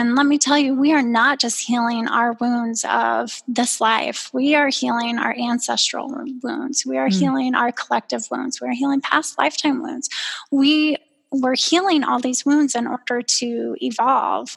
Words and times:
And 0.00 0.14
let 0.14 0.24
me 0.24 0.38
tell 0.38 0.56
you, 0.56 0.74
we 0.74 0.94
are 0.94 1.02
not 1.02 1.38
just 1.38 1.60
healing 1.60 2.08
our 2.08 2.32
wounds 2.32 2.86
of 2.88 3.42
this 3.46 3.82
life, 3.82 4.30
we 4.32 4.54
are 4.54 4.68
healing 4.68 5.18
our 5.18 5.34
ancestral 5.34 6.08
wounds, 6.42 6.86
we 6.86 6.96
are 6.96 7.08
mm. 7.08 7.18
healing 7.18 7.54
our 7.54 7.70
collective 7.70 8.26
wounds, 8.30 8.62
we 8.62 8.68
are 8.68 8.72
healing 8.72 9.02
past 9.02 9.36
lifetime 9.36 9.82
wounds. 9.82 10.08
We 10.50 10.96
we're 11.30 11.54
healing 11.54 12.02
all 12.02 12.18
these 12.18 12.46
wounds 12.46 12.74
in 12.74 12.86
order 12.86 13.20
to 13.20 13.76
evolve. 13.82 14.54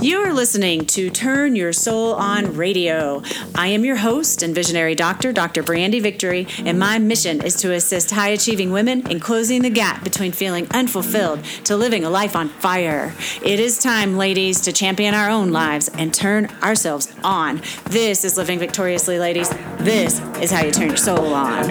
You 0.00 0.20
are 0.20 0.32
listening 0.32 0.86
to 0.86 1.10
Turn 1.10 1.56
Your 1.56 1.72
Soul 1.72 2.14
On 2.14 2.54
Radio. 2.54 3.20
I 3.56 3.66
am 3.66 3.84
your 3.84 3.96
host 3.96 4.44
and 4.44 4.54
visionary 4.54 4.94
doctor, 4.94 5.32
Dr. 5.32 5.64
Brandy 5.64 5.98
Victory, 5.98 6.46
and 6.64 6.78
my 6.78 7.00
mission 7.00 7.42
is 7.42 7.56
to 7.56 7.72
assist 7.72 8.12
high 8.12 8.28
achieving 8.28 8.70
women 8.70 9.10
in 9.10 9.18
closing 9.18 9.62
the 9.62 9.70
gap 9.70 10.04
between 10.04 10.30
feeling 10.30 10.68
unfulfilled 10.70 11.42
to 11.64 11.76
living 11.76 12.04
a 12.04 12.10
life 12.10 12.36
on 12.36 12.48
fire. 12.48 13.12
It 13.42 13.58
is 13.58 13.80
time, 13.80 14.16
ladies, 14.16 14.60
to 14.62 14.72
champion 14.72 15.14
our 15.14 15.28
own 15.28 15.50
lives 15.50 15.88
and 15.94 16.14
turn 16.14 16.46
ourselves 16.62 17.12
on. 17.24 17.60
This 17.86 18.24
is 18.24 18.36
Living 18.36 18.60
Victoriously, 18.60 19.18
ladies. 19.18 19.50
This 19.78 20.20
is 20.40 20.52
how 20.52 20.62
you 20.64 20.70
turn 20.70 20.88
your 20.88 20.96
soul 20.96 21.34
on. 21.34 21.68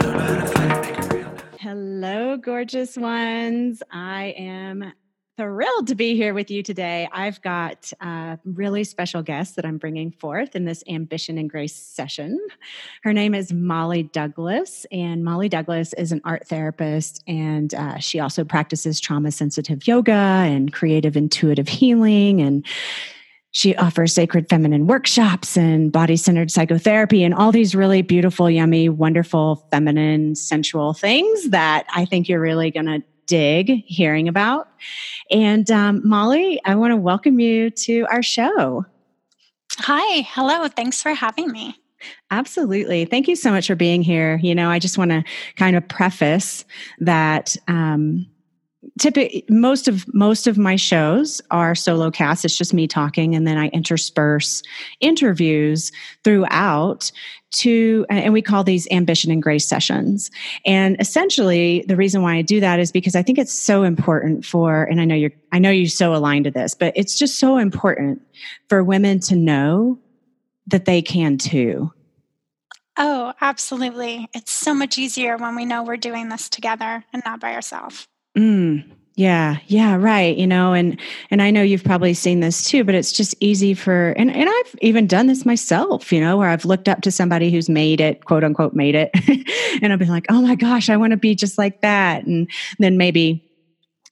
Hello, 1.59 2.35
gorgeous 2.35 2.97
ones. 2.97 3.81
I 3.89 4.35
am 4.37 4.91
thrilled 5.37 5.87
to 5.87 5.95
be 5.95 6.15
here 6.15 6.33
with 6.33 6.49
you 6.49 6.63
today. 6.63 7.07
I've 7.11 7.39
got 7.43 7.93
a 8.01 8.39
really 8.43 8.83
special 8.83 9.21
guest 9.21 9.55
that 9.55 9.65
I'm 9.65 9.77
bringing 9.77 10.11
forth 10.11 10.55
in 10.55 10.65
this 10.65 10.83
Ambition 10.89 11.37
and 11.37 11.47
Grace 11.47 11.75
session. 11.75 12.39
Her 13.03 13.13
name 13.13 13.35
is 13.35 13.53
Molly 13.53 14.03
Douglas, 14.03 14.85
and 14.91 15.23
Molly 15.23 15.47
Douglas 15.47 15.93
is 15.93 16.11
an 16.11 16.21
art 16.25 16.47
therapist, 16.47 17.23
and 17.27 17.73
uh, 17.75 17.99
she 17.99 18.19
also 18.19 18.43
practices 18.43 18.99
trauma 18.99 19.31
sensitive 19.31 19.87
yoga 19.87 20.11
and 20.11 20.73
creative 20.73 21.15
intuitive 21.15 21.67
healing 21.67 22.41
and 22.41 22.65
she 23.51 23.75
offers 23.77 24.13
sacred 24.13 24.49
feminine 24.49 24.85
workshops 24.85 25.57
and 25.57 25.91
body 25.91 26.15
centered 26.15 26.51
psychotherapy 26.51 27.23
and 27.23 27.33
all 27.33 27.51
these 27.51 27.73
really 27.73 28.03
beautiful, 28.03 28.51
yummy, 28.51 28.87
wonderful, 28.87 29.67
feminine, 29.71 30.35
sensual 30.35 30.93
things 30.93 31.49
that 31.49 31.87
I 31.95 32.05
think 32.05 32.29
you're 32.29 32.41
really 32.41 32.69
going 32.69 32.85
to 32.85 33.01
dig 33.27 33.83
hearing 33.85 34.27
about. 34.27 34.67
And 35.29 35.69
um, 35.69 36.01
Molly, 36.07 36.59
I 36.65 36.75
want 36.75 36.91
to 36.91 36.97
welcome 36.97 37.39
you 37.39 37.69
to 37.71 38.07
our 38.09 38.23
show. 38.23 38.85
Hi. 39.79 40.21
Hello. 40.21 40.67
Thanks 40.67 41.01
for 41.01 41.13
having 41.13 41.51
me. 41.51 41.75
Absolutely. 42.31 43.05
Thank 43.05 43.27
you 43.27 43.35
so 43.35 43.51
much 43.51 43.67
for 43.67 43.75
being 43.75 44.01
here. 44.01 44.39
You 44.41 44.55
know, 44.55 44.69
I 44.69 44.79
just 44.79 44.97
want 44.97 45.11
to 45.11 45.23
kind 45.55 45.75
of 45.75 45.87
preface 45.87 46.65
that 46.99 47.55
um, 47.67 48.27
typically 48.99 49.45
most 49.49 49.87
of 49.87 50.11
most 50.13 50.47
of 50.47 50.57
my 50.57 50.75
shows 50.75 51.41
are 51.51 51.75
solo 51.75 52.11
casts. 52.11 52.45
It's 52.45 52.57
just 52.57 52.73
me 52.73 52.87
talking 52.87 53.35
and 53.35 53.47
then 53.47 53.57
i 53.57 53.69
intersperse 53.69 54.63
interviews 54.99 55.91
throughout 56.23 57.11
to 57.49 58.05
and 58.09 58.33
we 58.33 58.41
call 58.41 58.63
these 58.63 58.87
ambition 58.91 59.31
and 59.31 59.41
grace 59.41 59.65
sessions. 59.65 60.29
And 60.65 60.97
essentially 60.99 61.85
the 61.87 61.95
reason 61.95 62.21
why 62.21 62.35
i 62.35 62.41
do 62.41 62.59
that 62.59 62.79
is 62.79 62.91
because 62.91 63.15
i 63.15 63.23
think 63.23 63.37
it's 63.37 63.57
so 63.57 63.83
important 63.83 64.45
for 64.45 64.83
and 64.83 64.99
i 64.99 65.05
know 65.05 65.15
you're 65.15 65.31
i 65.51 65.59
know 65.59 65.71
you're 65.71 65.89
so 65.89 66.13
aligned 66.13 66.45
to 66.45 66.51
this 66.51 66.73
but 66.73 66.93
it's 66.95 67.17
just 67.17 67.39
so 67.39 67.57
important 67.57 68.21
for 68.69 68.83
women 68.83 69.19
to 69.21 69.35
know 69.35 69.99
that 70.67 70.85
they 70.85 71.01
can 71.01 71.37
too. 71.37 71.91
Oh 72.99 73.33
absolutely. 73.41 74.27
It's 74.33 74.51
so 74.51 74.73
much 74.73 74.97
easier 74.97 75.37
when 75.37 75.55
we 75.55 75.65
know 75.65 75.83
we're 75.83 75.97
doing 75.97 76.29
this 76.29 76.49
together 76.49 77.05
and 77.13 77.21
not 77.25 77.39
by 77.39 77.53
ourselves 77.53 78.07
Mm, 78.37 78.83
yeah, 79.15 79.57
yeah, 79.67 79.95
right. 79.95 80.37
You 80.37 80.45
know, 80.45 80.73
and 80.73 80.99
and 81.31 81.41
I 81.41 81.49
know 81.49 81.63
you've 81.63 81.83
probably 81.83 82.13
seen 82.13 82.39
this 82.39 82.69
too, 82.69 82.83
but 82.83 82.93
it's 82.93 83.11
just 83.11 83.35
easy 83.39 83.73
for 83.73 84.11
and 84.11 84.29
and 84.31 84.47
I've 84.49 84.75
even 84.81 85.07
done 85.07 85.27
this 85.27 85.45
myself, 85.45 86.11
you 86.11 86.19
know, 86.19 86.37
where 86.37 86.49
I've 86.49 86.65
looked 86.65 86.87
up 86.87 87.01
to 87.01 87.11
somebody 87.11 87.49
who's 87.51 87.69
made 87.69 87.99
it, 87.99 88.25
quote 88.25 88.43
unquote 88.43 88.73
made 88.73 88.95
it, 88.95 89.09
and 89.81 89.91
I've 89.91 89.99
been 89.99 90.07
like, 90.09 90.27
"Oh 90.29 90.41
my 90.41 90.55
gosh, 90.55 90.89
I 90.89 90.97
want 90.97 91.11
to 91.11 91.17
be 91.17 91.33
just 91.35 91.57
like 91.57 91.81
that." 91.81 92.25
And 92.27 92.49
then 92.79 92.97
maybe 92.97 93.43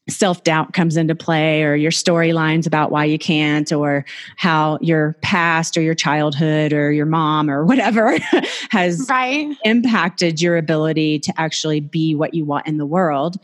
self 0.07 0.43
doubt 0.43 0.73
comes 0.73 0.97
into 0.97 1.15
play 1.15 1.63
or 1.63 1.75
your 1.75 1.91
storylines 1.91 2.67
about 2.67 2.91
why 2.91 3.03
you 3.03 3.17
can't 3.17 3.71
or 3.71 4.05
how 4.35 4.77
your 4.81 5.13
past 5.21 5.75
or 5.75 5.81
your 5.81 5.95
childhood 5.95 6.73
or 6.73 6.91
your 6.91 7.07
mom 7.07 7.49
or 7.49 7.65
whatever 7.65 8.17
has 8.69 9.07
right. 9.09 9.55
impacted 9.63 10.39
your 10.39 10.57
ability 10.57 11.17
to 11.17 11.33
actually 11.37 11.79
be 11.79 12.13
what 12.13 12.35
you 12.35 12.45
want 12.45 12.67
in 12.67 12.77
the 12.77 12.85
world. 12.85 13.37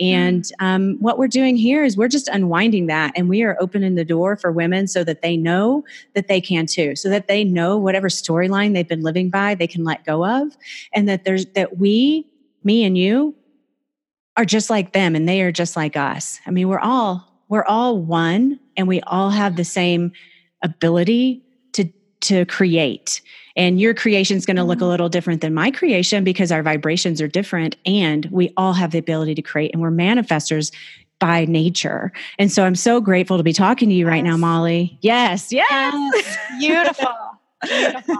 And 0.00 0.42
mm. 0.42 0.52
um, 0.58 0.96
what 0.98 1.18
we're 1.18 1.28
doing 1.28 1.56
here 1.56 1.84
is 1.84 1.96
we're 1.96 2.08
just 2.08 2.28
unwinding 2.28 2.86
that 2.86 3.12
and 3.14 3.28
we 3.28 3.42
are 3.42 3.56
opening 3.60 3.94
the 3.94 4.04
door 4.04 4.36
for 4.36 4.50
women 4.50 4.88
so 4.88 5.04
that 5.04 5.22
they 5.22 5.36
know 5.36 5.84
that 6.14 6.26
they 6.26 6.40
can 6.40 6.66
too, 6.66 6.96
so 6.96 7.08
that 7.10 7.28
they 7.28 7.44
know 7.44 7.78
whatever 7.78 8.08
storyline 8.08 8.74
they've 8.74 8.88
been 8.88 9.02
living 9.02 9.30
by, 9.30 9.54
they 9.54 9.66
can 9.66 9.84
let 9.84 10.04
go 10.04 10.24
of, 10.24 10.56
and 10.92 11.08
that 11.08 11.24
there's 11.24 11.46
that 11.46 11.78
we, 11.78 12.26
me 12.64 12.84
and 12.84 12.98
you, 12.98 13.34
are 14.38 14.44
just 14.44 14.70
like 14.70 14.92
them 14.92 15.16
and 15.16 15.28
they 15.28 15.42
are 15.42 15.52
just 15.52 15.76
like 15.76 15.96
us. 15.96 16.40
I 16.46 16.50
mean, 16.52 16.68
we're 16.68 16.78
all 16.78 17.26
we're 17.48 17.64
all 17.64 18.00
one 18.00 18.60
and 18.76 18.86
we 18.86 19.00
all 19.02 19.30
have 19.30 19.56
the 19.56 19.64
same 19.64 20.12
ability 20.62 21.42
to 21.72 21.90
to 22.20 22.46
create. 22.46 23.20
And 23.56 23.80
your 23.80 23.92
creation 23.92 24.36
is 24.36 24.46
going 24.46 24.56
to 24.56 24.62
look 24.62 24.78
a 24.78 24.82
mm-hmm. 24.82 24.90
little 24.90 25.08
different 25.08 25.40
than 25.40 25.52
my 25.52 25.72
creation 25.72 26.22
because 26.22 26.52
our 26.52 26.62
vibrations 26.62 27.20
are 27.20 27.26
different 27.26 27.76
and 27.84 28.26
we 28.26 28.52
all 28.56 28.72
have 28.72 28.92
the 28.92 28.98
ability 28.98 29.34
to 29.34 29.42
create 29.42 29.72
and 29.72 29.82
we're 29.82 29.90
manifestors 29.90 30.72
by 31.18 31.44
nature. 31.46 32.12
And 32.38 32.52
so 32.52 32.64
I'm 32.64 32.76
so 32.76 33.00
grateful 33.00 33.38
to 33.38 33.42
be 33.42 33.52
talking 33.52 33.88
to 33.88 33.94
you 33.94 34.04
yes. 34.04 34.12
right 34.12 34.22
now, 34.22 34.36
Molly. 34.36 34.96
Yes, 35.02 35.52
yes. 35.52 35.68
yes. 35.72 36.38
Beautiful. 36.60 37.12
Beautiful. 37.64 38.16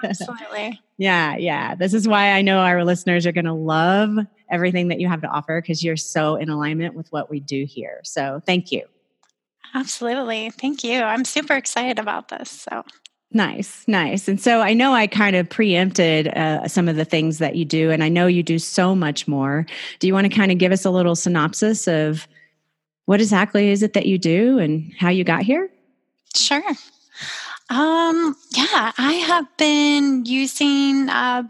Absolutely. 0.08 0.80
Yeah, 0.96 1.36
yeah. 1.36 1.74
This 1.74 1.92
is 1.92 2.08
why 2.08 2.30
I 2.30 2.40
know 2.40 2.60
our 2.60 2.86
listeners 2.86 3.26
are 3.26 3.32
going 3.32 3.44
to 3.44 3.52
love 3.52 4.16
everything 4.50 4.88
that 4.88 5.00
you 5.00 5.08
have 5.08 5.20
to 5.22 5.28
offer 5.28 5.60
because 5.60 5.82
you're 5.82 5.96
so 5.96 6.36
in 6.36 6.48
alignment 6.48 6.94
with 6.94 7.10
what 7.12 7.30
we 7.30 7.40
do 7.40 7.64
here. 7.64 8.00
So 8.04 8.42
thank 8.46 8.72
you. 8.72 8.84
Absolutely. 9.74 10.50
Thank 10.50 10.82
you. 10.82 11.00
I'm 11.02 11.24
super 11.24 11.54
excited 11.54 11.98
about 11.98 12.28
this. 12.28 12.50
So 12.50 12.84
Nice, 13.30 13.86
nice. 13.86 14.26
And 14.26 14.40
so 14.40 14.62
I 14.62 14.72
know 14.72 14.94
I 14.94 15.06
kind 15.06 15.36
of 15.36 15.50
preempted 15.50 16.28
uh, 16.28 16.66
some 16.66 16.88
of 16.88 16.96
the 16.96 17.04
things 17.04 17.38
that 17.38 17.56
you 17.56 17.66
do, 17.66 17.90
and 17.90 18.02
I 18.02 18.08
know 18.08 18.26
you 18.26 18.42
do 18.42 18.58
so 18.58 18.94
much 18.94 19.28
more. 19.28 19.66
Do 19.98 20.06
you 20.06 20.14
want 20.14 20.24
to 20.30 20.34
kind 20.34 20.50
of 20.50 20.56
give 20.56 20.72
us 20.72 20.86
a 20.86 20.90
little 20.90 21.14
synopsis 21.14 21.86
of 21.86 22.26
what 23.04 23.20
exactly 23.20 23.68
is 23.68 23.82
it 23.82 23.92
that 23.92 24.06
you 24.06 24.16
do 24.16 24.58
and 24.58 24.90
how 24.98 25.10
you 25.10 25.24
got 25.24 25.42
here? 25.42 25.68
Sure. 26.34 26.62
Um, 27.68 28.34
yeah, 28.56 28.92
I 28.96 29.12
have 29.26 29.46
been 29.58 30.24
using 30.24 31.10
uh, 31.10 31.42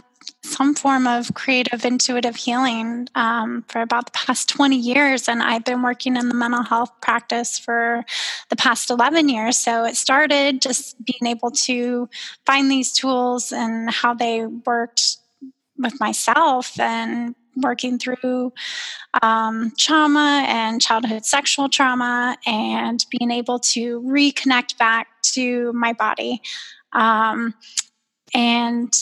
some 0.58 0.74
form 0.74 1.06
of 1.06 1.32
creative 1.34 1.84
intuitive 1.84 2.36
healing 2.36 3.08
um, 3.14 3.64
for 3.68 3.80
about 3.80 4.06
the 4.06 4.12
past 4.12 4.48
20 4.48 4.76
years 4.76 5.28
and 5.28 5.42
i've 5.42 5.64
been 5.64 5.82
working 5.82 6.16
in 6.16 6.28
the 6.28 6.34
mental 6.34 6.62
health 6.62 6.90
practice 7.00 7.58
for 7.58 8.04
the 8.48 8.56
past 8.56 8.90
11 8.90 9.28
years. 9.28 9.58
So 9.58 9.84
it 9.84 9.96
started 9.96 10.62
just 10.62 10.96
being 11.04 11.30
able 11.30 11.50
to 11.50 12.08
find 12.46 12.70
these 12.70 12.92
tools 12.92 13.52
and 13.52 13.90
how 13.90 14.14
they 14.14 14.46
worked 14.46 15.18
with 15.76 15.98
myself 16.00 16.78
and 16.80 17.34
working 17.56 17.98
through 17.98 18.52
um, 19.22 19.72
trauma 19.76 20.44
and 20.46 20.80
childhood 20.80 21.24
sexual 21.24 21.68
trauma 21.68 22.36
and 22.46 23.04
being 23.18 23.30
able 23.30 23.58
to 23.58 24.00
reconnect 24.02 24.78
back 24.78 25.08
to 25.22 25.72
my 25.72 25.92
body. 25.92 26.40
Um, 26.92 27.54
and 28.34 28.92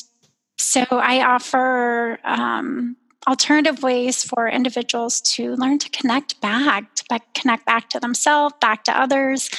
so 0.58 0.84
I 0.90 1.22
offer 1.22 2.18
um, 2.24 2.96
alternative 3.28 3.82
ways 3.82 4.22
for 4.22 4.48
individuals 4.48 5.20
to 5.20 5.54
learn 5.56 5.78
to 5.80 5.90
connect 5.90 6.40
back, 6.40 6.94
to 6.94 7.20
connect 7.34 7.66
back 7.66 7.90
to 7.90 8.00
themselves, 8.00 8.54
back 8.60 8.84
to 8.84 8.98
others, 8.98 9.50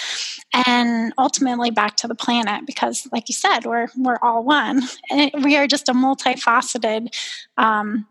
and 0.66 1.13
ultimately 1.18 1.69
back 1.69 1.98
to 1.98 2.07
the 2.07 2.16
planet. 2.16 2.66
Because, 2.66 3.07
like 3.12 3.30
you 3.30 3.33
said, 3.33 3.66
we're 3.66 3.88
we're 3.98 4.19
all 4.21 4.44
one. 4.44 4.83
and 5.10 5.31
We 5.44 5.57
are 5.57 5.68
just 5.68 5.89
a 5.89 5.94
multifaceted, 5.94 7.13
um, 7.57 8.07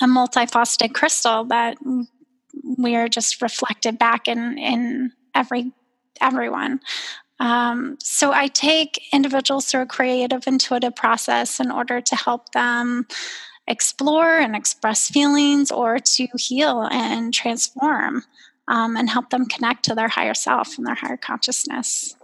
a 0.00 0.06
multifaceted 0.06 0.94
crystal 0.94 1.44
that 1.44 1.78
we 2.78 2.96
are 2.96 3.08
just 3.08 3.40
reflected 3.42 3.98
back 3.98 4.28
in 4.28 4.58
in 4.58 5.12
every 5.34 5.72
everyone. 6.20 6.80
Um, 7.42 7.96
so 8.00 8.32
I 8.32 8.46
take 8.46 9.08
individuals 9.12 9.66
through 9.66 9.82
a 9.82 9.86
creative, 9.86 10.46
intuitive 10.46 10.94
process 10.94 11.58
in 11.58 11.72
order 11.72 12.00
to 12.00 12.14
help 12.14 12.52
them 12.52 13.08
explore 13.66 14.38
and 14.38 14.54
express 14.54 15.08
feelings 15.08 15.72
or 15.72 15.98
to 15.98 16.28
heal 16.36 16.88
and 16.92 17.34
transform 17.34 18.22
um, 18.68 18.96
and 18.96 19.10
help 19.10 19.30
them 19.30 19.46
connect 19.46 19.84
to 19.86 19.94
their 19.96 20.06
higher 20.06 20.34
self 20.34 20.78
and 20.78 20.86
their 20.86 20.94
higher 20.94 21.16
consciousness. 21.16 22.14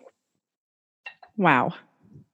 Wow. 1.37 1.75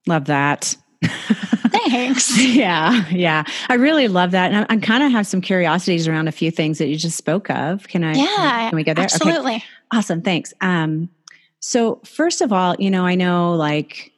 Love 0.06 0.26
that. 0.26 0.76
Thanks. 1.02 2.38
yeah, 2.54 3.08
yeah. 3.08 3.44
I 3.70 3.74
really 3.74 4.08
love 4.08 4.32
that. 4.32 4.52
And 4.52 4.66
I, 4.68 4.74
I 4.74 4.76
kind 4.76 5.02
of 5.02 5.10
have 5.10 5.26
some 5.26 5.40
curiosities 5.40 6.06
around 6.06 6.28
a 6.28 6.32
few 6.32 6.50
things 6.50 6.76
that 6.78 6.88
you 6.88 6.96
just 6.96 7.16
spoke 7.16 7.48
of. 7.48 7.88
Can 7.88 8.04
I? 8.04 8.12
Yeah. 8.12 8.68
Can 8.68 8.76
we 8.76 8.84
go 8.84 8.92
there? 8.92 9.04
Absolutely. 9.04 9.56
Okay. 9.56 9.64
Awesome. 9.90 10.20
Thanks. 10.20 10.52
Um, 10.60 11.08
so 11.66 11.98
first 12.04 12.42
of 12.42 12.52
all, 12.52 12.76
you 12.78 12.90
know, 12.90 13.06
I 13.06 13.14
know 13.14 13.54
like 13.54 14.12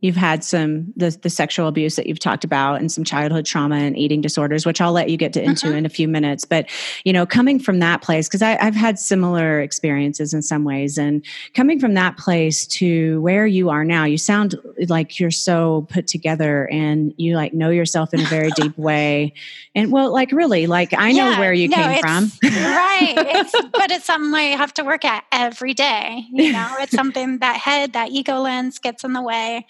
you've 0.00 0.16
had 0.16 0.42
some 0.42 0.92
the, 0.96 1.10
the 1.22 1.30
sexual 1.30 1.68
abuse 1.68 1.96
that 1.96 2.06
you've 2.06 2.18
talked 2.18 2.44
about 2.44 2.80
and 2.80 2.90
some 2.90 3.04
childhood 3.04 3.46
trauma 3.46 3.76
and 3.76 3.96
eating 3.96 4.20
disorders 4.20 4.64
which 4.64 4.80
i'll 4.80 4.92
let 4.92 5.10
you 5.10 5.16
get 5.16 5.32
to, 5.32 5.42
into 5.42 5.68
uh-huh. 5.68 5.76
in 5.76 5.86
a 5.86 5.88
few 5.88 6.08
minutes. 6.08 6.44
But 6.44 6.68
you 7.04 7.12
know 7.12 7.26
coming 7.26 7.58
from 7.58 7.78
that 7.80 8.02
place 8.02 8.28
because 8.28 8.42
i've 8.42 8.74
had 8.74 8.98
similar 8.98 9.60
experiences 9.60 10.34
in 10.34 10.42
some 10.42 10.64
ways 10.64 10.98
and 10.98 11.24
coming 11.54 11.78
from 11.78 11.94
that 11.94 12.16
place 12.16 12.66
to 12.66 13.20
where 13.20 13.46
you 13.46 13.70
are 13.70 13.84
now 13.84 14.04
you 14.04 14.18
sound 14.18 14.54
like 14.88 15.18
you're 15.18 15.30
so 15.30 15.86
put 15.90 16.06
together 16.06 16.68
and 16.70 17.14
you 17.16 17.36
like 17.36 17.52
know 17.52 17.70
yourself 17.70 18.14
in 18.14 18.20
a 18.20 18.24
very 18.24 18.50
deep 18.52 18.76
way. 18.78 19.32
And 19.74 19.92
well 19.92 20.12
like 20.12 20.32
really 20.32 20.66
like 20.66 20.92
i 20.96 21.12
know 21.12 21.30
yeah, 21.30 21.40
where 21.40 21.52
you 21.52 21.68
no, 21.68 21.76
came 21.76 22.00
from. 22.00 22.32
right 22.42 23.14
it's, 23.16 23.52
but 23.72 23.90
it's 23.90 24.04
something 24.04 24.34
i 24.34 24.56
have 24.56 24.72
to 24.74 24.84
work 24.84 25.04
at 25.04 25.24
every 25.32 25.74
day 25.74 26.24
you 26.32 26.52
know? 26.52 26.76
It's 26.80 26.92
something 26.92 27.38
that 27.38 27.56
head 27.56 27.92
that 27.92 28.10
ego 28.10 28.40
lens 28.40 28.78
gets 28.78 29.04
in 29.04 29.12
the 29.12 29.22
way 29.22 29.66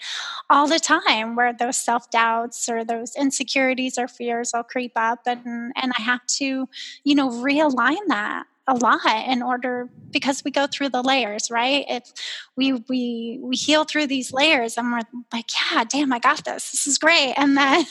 all 0.49 0.67
the 0.67 0.79
time 0.79 1.35
where 1.35 1.53
those 1.53 1.77
self 1.77 2.09
doubts 2.09 2.67
or 2.69 2.83
those 2.83 3.15
insecurities 3.15 3.97
or 3.97 4.07
fears 4.07 4.51
will 4.53 4.63
creep 4.63 4.93
up 4.95 5.19
and 5.25 5.71
and 5.75 5.91
I 5.97 6.01
have 6.01 6.25
to 6.37 6.67
you 7.03 7.15
know 7.15 7.29
realign 7.29 8.07
that 8.07 8.45
a 8.67 8.75
lot 8.75 9.27
in 9.27 9.41
order 9.41 9.89
because 10.11 10.43
we 10.45 10.51
go 10.51 10.67
through 10.67 10.89
the 10.89 11.01
layers 11.01 11.49
right? 11.49 11.83
It's 11.89 12.13
we 12.55 12.73
we 12.87 13.39
we 13.41 13.55
heal 13.55 13.83
through 13.83 14.07
these 14.07 14.31
layers 14.31 14.77
and 14.77 14.91
we're 14.91 15.01
like 15.33 15.45
yeah 15.53 15.83
damn 15.83 16.13
i 16.13 16.19
got 16.19 16.45
this. 16.45 16.71
This 16.71 16.87
is 16.87 16.97
great. 16.97 17.33
And 17.37 17.57
then 17.57 17.85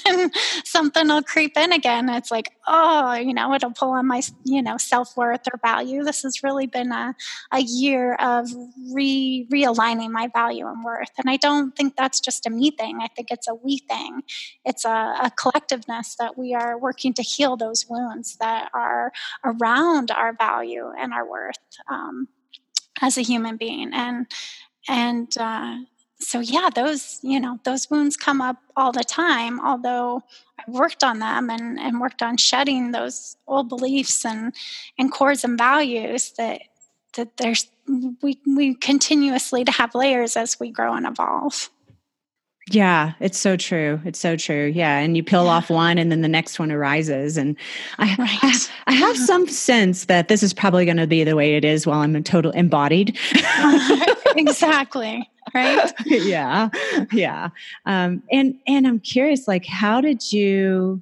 something 0.65 1.09
will 1.09 1.23
creep 1.23 1.57
in 1.57 1.73
again 1.73 2.09
it's 2.09 2.31
like 2.31 2.53
oh 2.71 3.15
you 3.15 3.35
know 3.35 3.53
it'll 3.53 3.73
pull 3.73 3.91
on 3.91 4.07
my 4.07 4.23
you 4.45 4.63
know 4.63 4.77
self-worth 4.77 5.43
or 5.53 5.59
value. 5.63 6.03
This 6.05 6.23
has 6.23 6.43
really 6.43 6.67
been 6.67 6.93
a, 6.93 7.15
a 7.53 7.61
year 7.61 8.15
of 8.15 8.49
re 8.93 9.47
realigning 9.53 10.11
my 10.11 10.29
value 10.29 10.67
and 10.67 10.83
worth. 10.85 11.11
And 11.19 11.29
i 11.29 11.37
don't 11.37 11.77
think 11.77 11.97
that's 11.97 12.21
just 12.21 12.47
a 12.47 12.51
me 12.51 12.71
thing. 12.71 12.99
I 13.03 13.09
think 13.09 13.29
it's 13.31 13.49
a 13.49 13.55
we 13.55 13.79
thing. 13.79 14.23
It's 14.65 14.85
a, 14.85 15.15
a 15.25 15.33
collectiveness 15.39 16.17
that 16.19 16.39
we 16.39 16.55
are 16.55 16.79
working 16.79 17.13
to 17.15 17.23
heal 17.23 17.57
those 17.57 17.87
wounds 17.89 18.37
that 18.37 18.71
are 18.73 19.13
around 19.45 20.11
our 20.11 20.33
value 20.33 20.93
and 20.99 21.13
our 21.13 21.29
worth 21.29 21.57
um, 21.91 22.29
as 23.03 23.19
a 23.19 23.23
human 23.23 23.57
being. 23.57 23.91
And 23.93 24.27
and 24.89 25.33
uh, 25.39 25.77
so 26.21 26.41
yeah 26.41 26.69
those 26.75 27.19
you 27.23 27.41
know 27.41 27.59
those 27.65 27.91
wounds 27.91 28.17
come 28.17 28.41
up 28.41 28.57
all 28.77 28.93
the 28.93 29.05
time 29.05 29.61
although 29.61 30.23
i've 30.59 30.73
worked 30.73 31.03
on 31.03 31.19
them 31.19 31.51
and, 31.51 31.79
and 31.79 32.01
worked 32.01 32.23
on 32.23 32.37
shedding 32.37 32.93
those 32.93 33.37
old 33.47 33.69
beliefs 33.69 34.25
and 34.25 34.55
and 34.99 35.13
cores 35.13 35.45
and 35.45 35.59
values 35.59 36.33
that 36.37 36.63
that 37.17 37.37
there's 37.39 37.69
we 38.23 38.39
we 38.47 38.75
continuously 38.75 39.65
to 39.65 39.73
have 39.73 39.95
layers 39.95 40.37
as 40.37 40.61
we 40.61 40.71
grow 40.71 40.95
and 40.95 41.07
evolve 41.07 41.71
yeah, 42.71 43.15
it's 43.19 43.39
so 43.39 43.57
true. 43.57 44.01
It's 44.05 44.19
so 44.19 44.37
true. 44.37 44.67
Yeah. 44.67 44.99
And 44.99 45.17
you 45.17 45.25
peel 45.25 45.45
yeah. 45.45 45.51
off 45.51 45.71
one 45.71 45.99
and 45.99 46.13
then 46.13 46.21
the 46.21 46.29
next 46.29 46.59
one 46.59 46.71
arises. 46.71 47.37
And 47.37 47.57
I, 47.99 48.15
right. 48.19 48.39
I, 48.43 48.55
I, 48.87 48.93
have 48.93 49.17
some 49.27 49.49
sense 49.49 50.05
that 50.05 50.29
this 50.29 50.43
is 50.43 50.55
probably 50.55 50.85
going 50.85 50.97
to 50.97 51.07
be 51.07 51.25
the 51.25 51.35
way 51.35 51.57
it 51.57 51.65
is 51.65 51.87
while 51.87 52.01
I'm 52.01 52.15
a 52.15 52.23
total 52.23 52.53
embodied. 52.53 53.17
Uh-huh. 53.35 54.15
exactly. 54.37 55.29
Right. 55.55 55.93
yeah. 56.07 56.69
Yeah. 57.13 57.51
Um, 57.87 58.23
and, 58.31 58.55
and 58.67 58.87
I'm 58.87 59.01
curious, 59.01 59.49
like, 59.49 59.67
how 59.67 60.01
did 60.01 60.33
you, 60.33 61.01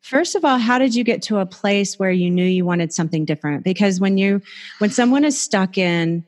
first 0.00 0.34
of 0.34 0.44
all, 0.44 0.58
how 0.58 0.78
did 0.78 0.94
you 0.94 1.04
get 1.04 1.22
to 1.22 1.38
a 1.38 1.46
place 1.46 1.98
where 1.98 2.10
you 2.10 2.30
knew 2.30 2.44
you 2.44 2.64
wanted 2.64 2.92
something 2.92 3.24
different? 3.24 3.64
Because 3.64 4.00
when 4.00 4.18
you, 4.18 4.42
when 4.78 4.90
someone 4.90 5.24
is 5.24 5.40
stuck 5.40 5.76
in, 5.78 6.24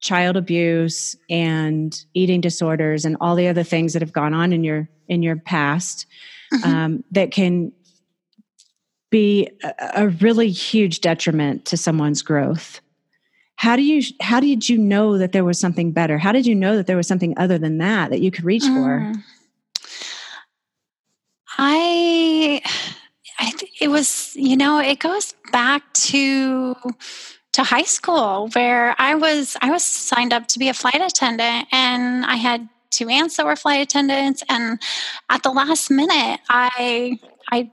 child 0.00 0.36
abuse 0.36 1.16
and 1.28 2.04
eating 2.14 2.40
disorders 2.40 3.04
and 3.04 3.16
all 3.20 3.34
the 3.34 3.48
other 3.48 3.64
things 3.64 3.92
that 3.92 4.02
have 4.02 4.12
gone 4.12 4.32
on 4.32 4.52
in 4.52 4.62
your 4.62 4.88
in 5.08 5.22
your 5.22 5.36
past 5.36 6.06
mm-hmm. 6.52 6.70
um, 6.70 7.04
that 7.10 7.30
can 7.32 7.72
be 9.10 9.48
a, 9.64 9.74
a, 9.96 10.08
really 10.08 10.50
huge 10.50 11.00
detriment 11.00 11.64
to 11.64 11.76
someone's 11.76 12.22
growth 12.22 12.80
how 13.58 13.74
do 13.74 13.82
you 13.82 14.02
how 14.20 14.40
did 14.40 14.68
you 14.68 14.78
know 14.78 15.18
that 15.18 15.32
there 15.32 15.44
was 15.44 15.58
something 15.58 15.92
better 15.92 16.16
how 16.16 16.32
did 16.32 16.46
you 16.46 16.54
know 16.54 16.76
that 16.76 16.86
there 16.86 16.96
was 16.96 17.06
something 17.06 17.36
other 17.36 17.58
than 17.58 17.78
that 17.78 18.10
that 18.10 18.20
you 18.20 18.30
could 18.30 18.44
reach 18.44 18.62
mm. 18.62 18.74
for 18.74 19.22
i 21.58 22.62
i 23.38 23.52
it 23.80 23.88
was 23.88 24.32
you 24.36 24.56
know 24.56 24.78
it 24.78 24.98
goes 25.00 25.34
back 25.52 25.92
to 25.92 26.74
to 27.52 27.64
high 27.64 27.82
school 27.82 28.48
where 28.52 28.94
I 29.00 29.16
was 29.16 29.56
I 29.60 29.72
was 29.72 29.84
signed 29.84 30.32
up 30.32 30.46
to 30.48 30.60
be 30.60 30.68
a 30.68 30.74
flight 30.74 31.00
attendant 31.00 31.66
and 31.72 32.24
I 32.24 32.36
had 32.36 32.68
two 32.90 33.08
aunts 33.08 33.36
that 33.36 33.46
were 33.46 33.56
flight 33.56 33.80
attendants 33.80 34.44
and 34.48 34.80
at 35.28 35.42
the 35.42 35.50
last 35.50 35.90
minute 35.90 36.38
I 36.48 37.18
I 37.50 37.70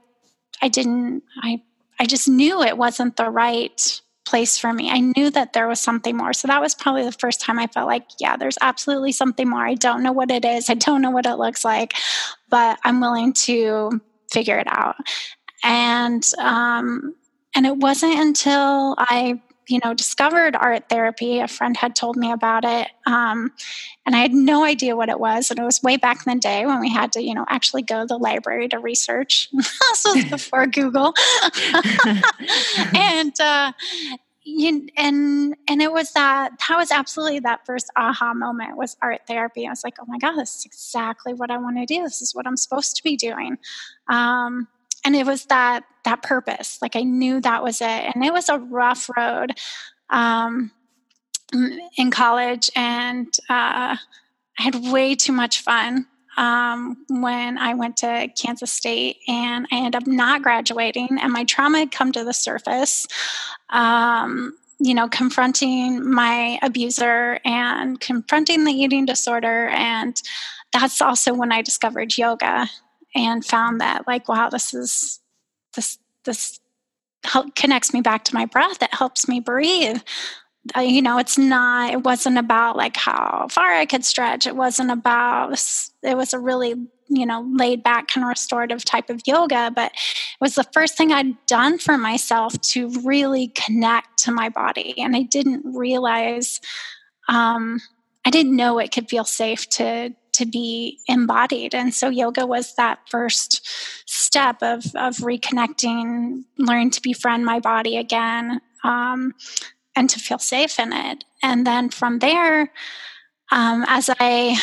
I 0.60 0.68
didn't 0.68 1.22
I 1.40 1.62
I 2.00 2.06
just 2.06 2.28
knew 2.28 2.62
it 2.62 2.76
wasn't 2.76 3.16
the 3.16 3.30
right 3.30 4.00
place 4.26 4.58
for 4.58 4.72
me. 4.72 4.90
I 4.90 5.00
knew 5.00 5.30
that 5.30 5.52
there 5.52 5.68
was 5.68 5.80
something 5.80 6.16
more. 6.16 6.32
So 6.32 6.48
that 6.48 6.60
was 6.60 6.74
probably 6.74 7.04
the 7.04 7.12
first 7.12 7.40
time 7.40 7.58
I 7.58 7.68
felt 7.68 7.86
like, 7.86 8.04
yeah, 8.18 8.36
there's 8.36 8.58
absolutely 8.60 9.12
something 9.12 9.48
more. 9.48 9.64
I 9.64 9.74
don't 9.74 10.02
know 10.02 10.12
what 10.12 10.30
it 10.30 10.44
is. 10.44 10.68
I 10.68 10.74
don't 10.74 11.00
know 11.00 11.10
what 11.10 11.26
it 11.26 11.36
looks 11.36 11.64
like, 11.64 11.94
but 12.50 12.78
I'm 12.84 13.00
willing 13.00 13.32
to 13.44 14.00
figure 14.30 14.58
it 14.58 14.66
out. 14.68 14.96
And 15.64 16.22
um 16.38 17.14
and 17.54 17.66
it 17.66 17.76
wasn't 17.76 18.18
until 18.18 18.94
I 18.98 19.40
you 19.68 19.80
know 19.84 19.94
discovered 19.94 20.56
art 20.56 20.88
therapy. 20.88 21.40
A 21.40 21.48
friend 21.48 21.76
had 21.76 21.96
told 21.96 22.16
me 22.16 22.30
about 22.30 22.64
it 22.64 22.88
um, 23.06 23.52
and 24.04 24.14
i 24.14 24.18
had 24.18 24.32
no 24.32 24.64
idea 24.64 24.96
what 24.96 25.08
it 25.08 25.18
was 25.18 25.50
and 25.50 25.58
it 25.58 25.64
was 25.64 25.82
way 25.82 25.96
back 25.96 26.26
in 26.26 26.34
the 26.34 26.40
day 26.40 26.66
when 26.66 26.80
we 26.80 26.90
had 26.90 27.12
to 27.12 27.22
you 27.22 27.34
know 27.34 27.44
actually 27.48 27.82
go 27.82 28.00
to 28.02 28.06
the 28.06 28.18
library 28.18 28.68
to 28.68 28.78
research. 28.78 29.48
This 29.56 30.04
was 30.04 30.24
before 30.30 30.66
google. 30.66 31.14
And 32.94 33.38
uh, 33.40 33.72
you, 34.44 34.88
and 34.96 35.56
and 35.68 35.82
it 35.82 35.92
was 35.92 36.12
that 36.12 36.52
that 36.68 36.76
was 36.76 36.90
absolutely 36.90 37.40
that 37.40 37.66
first 37.66 37.90
aha 37.96 38.32
moment 38.34 38.76
was 38.76 38.96
art 39.02 39.22
therapy. 39.26 39.66
I 39.66 39.70
was 39.70 39.82
like 39.82 39.96
oh 40.00 40.04
my 40.06 40.18
god 40.18 40.36
this 40.36 40.56
is 40.56 40.64
exactly 40.64 41.34
what 41.34 41.50
i 41.50 41.56
want 41.58 41.76
to 41.78 41.86
do. 41.86 42.02
This 42.02 42.22
is 42.22 42.34
what 42.34 42.46
i'm 42.46 42.56
supposed 42.56 42.96
to 42.96 43.02
be 43.02 43.16
doing. 43.16 43.58
Um, 44.08 44.68
and 45.06 45.14
it 45.14 45.24
was 45.24 45.46
that 45.46 45.84
that 46.04 46.22
purpose. 46.22 46.78
Like 46.82 46.96
i 46.96 47.02
knew 47.02 47.40
that 47.40 47.62
was 47.62 47.80
it. 47.80 47.86
And 48.14 48.24
it 48.24 48.32
was 48.32 48.48
a 48.48 48.58
rough 48.58 49.08
road 49.16 49.52
um, 50.10 50.72
in 51.96 52.10
college. 52.10 52.70
And 52.76 53.28
uh, 53.48 53.96
i 54.58 54.62
had 54.62 54.74
way 54.74 55.14
too 55.14 55.32
much 55.32 55.60
fun 55.60 56.06
um, 56.36 56.96
when 57.08 57.56
i 57.56 57.74
went 57.74 57.96
to 57.98 58.28
kansas 58.36 58.72
state. 58.72 59.18
And 59.28 59.66
i 59.72 59.76
ended 59.76 59.94
up 59.94 60.06
not 60.06 60.42
graduating. 60.42 61.18
And 61.22 61.32
my 61.32 61.44
trauma 61.44 61.78
had 61.78 61.92
come 61.92 62.12
to 62.12 62.24
the 62.24 62.34
surface 62.34 63.06
um, 63.70 64.58
you 64.78 64.92
know 64.92 65.08
confronting 65.08 66.10
my 66.10 66.58
abuser 66.62 67.38
and 67.44 68.00
confronting 68.00 68.64
the 68.64 68.72
eating 68.72 69.06
disorder. 69.06 69.68
And 69.68 70.20
that's 70.72 71.00
also 71.00 71.32
when 71.32 71.52
i 71.52 71.62
discovered 71.62 72.18
yoga 72.18 72.68
and 73.16 73.44
found 73.44 73.80
that 73.80 74.06
like 74.06 74.28
wow 74.28 74.48
this 74.48 74.74
is 74.74 75.20
this 75.74 75.98
this 76.24 76.60
help, 77.24 77.54
connects 77.54 77.92
me 77.92 78.00
back 78.00 78.24
to 78.24 78.34
my 78.34 78.46
breath. 78.46 78.82
It 78.82 78.94
helps 78.94 79.28
me 79.28 79.40
breathe. 79.40 80.00
Uh, 80.76 80.80
you 80.80 81.00
know 81.00 81.16
it's 81.16 81.38
not 81.38 81.92
it 81.92 82.02
wasn't 82.02 82.36
about 82.36 82.76
like 82.76 82.96
how 82.96 83.46
far 83.50 83.72
i 83.72 83.86
could 83.86 84.04
stretch. 84.04 84.46
It 84.46 84.56
wasn't 84.56 84.90
about 84.90 85.52
it 86.02 86.16
was 86.16 86.32
a 86.32 86.40
really 86.40 86.74
you 87.08 87.24
know 87.24 87.46
laid 87.54 87.84
back 87.84 88.08
kind 88.08 88.24
of 88.24 88.28
restorative 88.28 88.84
type 88.84 89.08
of 89.08 89.22
yoga 89.26 89.70
but 89.72 89.92
it 89.92 90.40
was 90.40 90.56
the 90.56 90.66
first 90.72 90.96
thing 90.96 91.12
i'd 91.12 91.36
done 91.46 91.78
for 91.78 91.96
myself 91.96 92.60
to 92.62 92.90
really 93.04 93.46
connect 93.48 94.18
to 94.24 94.32
my 94.32 94.48
body. 94.48 94.94
And 94.98 95.14
i 95.14 95.22
didn't 95.22 95.62
realize 95.64 96.60
um, 97.28 97.80
i 98.24 98.30
didn't 98.30 98.56
know 98.56 98.80
it 98.80 98.90
could 98.90 99.08
feel 99.08 99.24
safe 99.24 99.68
to 99.70 100.12
to 100.36 100.46
be 100.46 101.00
embodied. 101.08 101.74
And 101.74 101.94
so 101.94 102.08
yoga 102.08 102.46
was 102.46 102.74
that 102.74 103.00
first 103.08 103.66
step 104.08 104.62
of, 104.62 104.84
of 104.94 105.16
reconnecting, 105.16 106.44
learning 106.58 106.90
to 106.92 107.02
befriend 107.02 107.44
my 107.44 107.58
body 107.58 107.96
again, 107.96 108.60
um, 108.84 109.34
and 109.94 110.10
to 110.10 110.18
feel 110.18 110.38
safe 110.38 110.78
in 110.78 110.92
it. 110.92 111.24
And 111.42 111.66
then 111.66 111.88
from 111.88 112.18
there, 112.18 112.70
um, 113.50 113.84
as 113.88 114.10
I, 114.20 114.58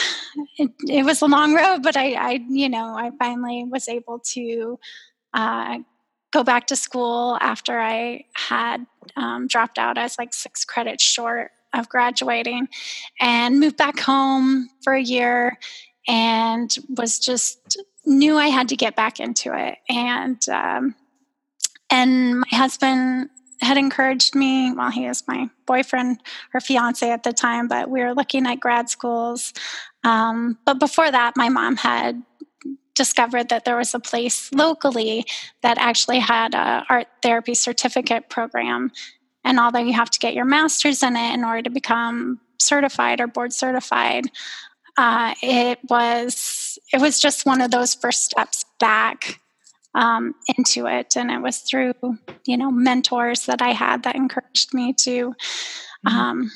it, 0.57 0.71
it, 0.87 1.05
was 1.05 1.21
a 1.21 1.25
long 1.25 1.55
road, 1.55 1.81
but 1.81 1.97
I, 1.97 2.13
I, 2.13 2.45
you 2.49 2.69
know, 2.69 2.95
I 2.95 3.11
finally 3.17 3.63
was 3.63 3.87
able 3.87 4.19
to 4.33 4.77
uh, 5.33 5.79
go 6.31 6.43
back 6.43 6.67
to 6.67 6.75
school 6.75 7.37
after 7.41 7.79
I 7.79 8.25
had 8.33 8.85
um, 9.15 9.47
dropped 9.47 9.79
out 9.79 9.97
as 9.97 10.17
like 10.19 10.33
six 10.33 10.65
credits 10.65 11.03
short 11.03 11.51
of 11.73 11.89
graduating 11.89 12.67
and 13.19 13.59
moved 13.59 13.77
back 13.77 13.99
home 13.99 14.69
for 14.83 14.93
a 14.93 15.01
year 15.01 15.57
and 16.07 16.75
was 16.89 17.19
just 17.19 17.77
knew 18.05 18.37
I 18.37 18.47
had 18.47 18.69
to 18.69 18.75
get 18.75 18.95
back 18.95 19.19
into 19.19 19.57
it. 19.57 19.77
And, 19.89 20.37
um, 20.49 20.95
and 21.89 22.39
my 22.39 22.47
husband 22.51 23.29
had 23.61 23.77
encouraged 23.77 24.35
me, 24.35 24.73
well, 24.73 24.91
he 24.91 25.07
was 25.07 25.23
my 25.27 25.49
boyfriend 25.65 26.19
or 26.53 26.59
fiance 26.59 27.09
at 27.09 27.23
the 27.23 27.33
time, 27.33 27.67
but 27.67 27.89
we 27.89 28.01
were 28.01 28.13
looking 28.13 28.45
at 28.45 28.59
grad 28.59 28.89
schools. 28.89 29.53
Um, 30.03 30.57
but 30.65 30.79
before 30.79 31.09
that, 31.09 31.37
my 31.37 31.49
mom 31.49 31.77
had 31.77 32.21
discovered 32.93 33.49
that 33.49 33.65
there 33.65 33.77
was 33.77 33.93
a 33.93 33.99
place 33.99 34.51
locally 34.53 35.25
that 35.61 35.77
actually 35.77 36.19
had 36.19 36.53
a 36.53 36.85
art 36.89 37.07
therapy 37.21 37.53
certificate 37.53 38.29
program 38.29 38.91
and 39.43 39.59
although 39.59 39.79
you 39.79 39.93
have 39.93 40.09
to 40.09 40.19
get 40.19 40.33
your 40.33 40.45
master's 40.45 41.03
in 41.03 41.15
it 41.15 41.33
in 41.33 41.43
order 41.43 41.61
to 41.61 41.69
become 41.69 42.39
certified 42.59 43.19
or 43.19 43.27
board 43.27 43.53
certified 43.53 44.25
uh, 44.97 45.33
it 45.41 45.79
was 45.89 46.77
it 46.91 47.01
was 47.01 47.19
just 47.19 47.45
one 47.45 47.61
of 47.61 47.71
those 47.71 47.93
first 47.95 48.25
steps 48.25 48.63
back 48.79 49.39
um, 49.95 50.35
into 50.57 50.87
it. 50.87 51.15
And 51.15 51.31
it 51.31 51.41
was 51.41 51.59
through 51.59 51.93
you 52.45 52.57
know 52.57 52.71
mentors 52.71 53.45
that 53.45 53.61
i 53.61 53.69
had 53.69 54.03
that 54.03 54.15
encouraged 54.15 54.73
me 54.73 54.93
to 54.93 55.33
mm-hmm. 56.05 56.07
um, 56.07 56.51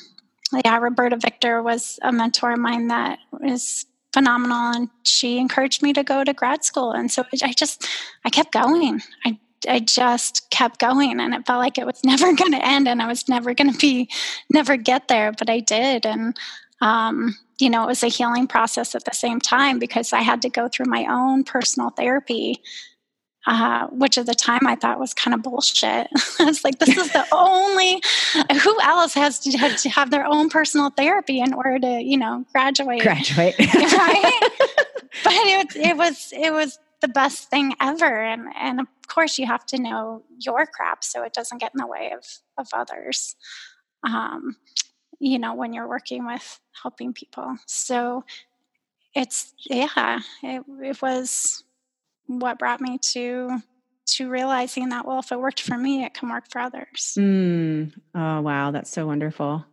yeah 0.64 0.78
roberta 0.78 1.16
victor 1.16 1.62
was 1.62 1.98
a 2.02 2.12
mentor 2.12 2.52
of 2.52 2.58
mine 2.58 2.88
that 2.88 3.18
was 3.32 3.86
phenomenal 4.12 4.72
and 4.74 4.88
she 5.04 5.38
encouraged 5.38 5.82
me 5.82 5.92
to 5.92 6.02
go 6.02 6.24
to 6.24 6.32
grad 6.32 6.64
school. 6.64 6.92
And 6.92 7.10
so 7.10 7.24
i 7.42 7.52
just 7.52 7.86
i 8.24 8.30
kept 8.30 8.52
going. 8.52 9.00
I 9.24 9.38
I 9.68 9.80
just 9.80 10.50
kept 10.50 10.78
going 10.78 11.20
and 11.20 11.34
it 11.34 11.46
felt 11.46 11.60
like 11.60 11.78
it 11.78 11.86
was 11.86 12.00
never 12.04 12.32
going 12.34 12.52
to 12.52 12.64
end 12.64 12.88
and 12.88 13.02
I 13.02 13.06
was 13.06 13.28
never 13.28 13.54
going 13.54 13.72
to 13.72 13.78
be 13.78 14.08
never 14.50 14.76
get 14.76 15.08
there 15.08 15.32
but 15.32 15.48
I 15.48 15.60
did 15.60 16.06
and 16.06 16.36
um, 16.80 17.36
you 17.58 17.70
know 17.70 17.84
it 17.84 17.88
was 17.88 18.02
a 18.02 18.08
healing 18.08 18.46
process 18.46 18.94
at 18.94 19.04
the 19.04 19.14
same 19.14 19.40
time 19.40 19.78
because 19.78 20.12
I 20.12 20.20
had 20.20 20.42
to 20.42 20.48
go 20.48 20.68
through 20.68 20.86
my 20.86 21.06
own 21.08 21.44
personal 21.44 21.90
therapy 21.90 22.60
uh, 23.48 23.86
which 23.86 24.18
at 24.18 24.26
the 24.26 24.34
time 24.34 24.66
I 24.66 24.74
thought 24.74 25.00
was 25.00 25.14
kind 25.14 25.34
of 25.34 25.42
bullshit. 25.42 26.08
I 26.38 26.44
was 26.44 26.64
like, 26.64 26.78
this 26.78 26.96
is 26.98 27.10
the 27.12 27.26
only, 27.32 28.02
who 28.62 28.80
else 28.82 29.14
has 29.14 29.38
to, 29.40 29.56
have 29.56 29.76
to 29.78 29.88
have 29.88 30.10
their 30.10 30.26
own 30.26 30.50
personal 30.50 30.90
therapy 30.90 31.40
in 31.40 31.54
order 31.54 31.78
to, 31.78 32.02
you 32.02 32.18
know, 32.18 32.44
graduate? 32.52 33.00
Graduate. 33.00 33.58
right? 33.58 34.40
but 35.24 35.32
it, 35.32 35.76
it 35.76 35.96
was, 35.96 36.30
it 36.36 36.52
was 36.52 36.78
the 37.00 37.08
best 37.08 37.48
thing 37.48 37.74
ever. 37.80 38.22
And, 38.22 38.48
and 38.58 38.80
of 38.80 38.86
course 39.06 39.38
you 39.38 39.46
have 39.46 39.64
to 39.66 39.80
know 39.80 40.24
your 40.38 40.66
crap 40.66 41.04
so 41.04 41.22
it 41.22 41.32
doesn't 41.32 41.58
get 41.58 41.72
in 41.74 41.78
the 41.78 41.86
way 41.86 42.12
of, 42.16 42.24
of 42.56 42.68
others. 42.72 43.36
Um, 44.04 44.56
you 45.20 45.38
know, 45.38 45.54
when 45.54 45.72
you're 45.72 45.88
working 45.88 46.26
with 46.26 46.60
helping 46.82 47.12
people. 47.12 47.56
So 47.66 48.24
it's, 49.14 49.52
yeah, 49.68 50.20
it, 50.42 50.62
it 50.82 51.02
was, 51.02 51.64
what 52.28 52.58
brought 52.58 52.80
me 52.80 52.98
to 52.98 53.58
to 54.06 54.30
realizing 54.30 54.90
that 54.90 55.06
well 55.06 55.18
if 55.18 55.32
it 55.32 55.40
worked 55.40 55.60
for 55.60 55.76
me 55.76 56.04
it 56.04 56.14
can 56.14 56.28
work 56.28 56.44
for 56.50 56.60
others 56.60 57.16
mm. 57.18 57.92
oh 58.14 58.40
wow 58.40 58.70
that's 58.70 58.90
so 58.90 59.06
wonderful 59.06 59.64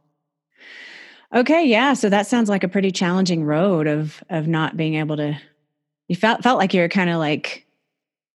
okay 1.34 1.65
yeah 1.65 1.94
so 1.94 2.10
that 2.10 2.27
sounds 2.27 2.50
like 2.50 2.63
a 2.63 2.67
pretty 2.67 2.91
challenging 2.91 3.44
road 3.44 3.88
of 3.88 4.24
of 4.29 4.48
not 4.48 4.75
being 4.75 4.96
able 4.96 5.17
to 5.17 5.38
you 6.07 6.15
felt 6.15 6.43
felt 6.43 6.57
like 6.57 6.74
you 6.74 6.81
were 6.81 6.89
kind 6.89 7.09
of 7.09 7.17
like 7.17 7.65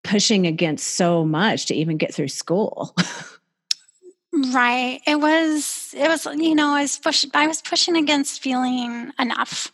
pushing 0.03 0.47
against 0.47 0.95
so 0.95 1.23
much 1.25 1.67
to 1.67 1.75
even 1.75 1.97
get 1.97 2.13
through 2.13 2.27
school 2.27 2.95
right 4.53 4.99
it 5.05 5.19
was 5.19 5.93
it 5.95 6.07
was 6.07 6.25
you 6.37 6.55
know 6.55 6.69
i 6.69 6.81
was 6.81 6.97
push, 6.97 7.25
i 7.33 7.47
was 7.47 7.61
pushing 7.61 7.95
against 7.95 8.41
feeling 8.41 9.11
enough 9.19 9.71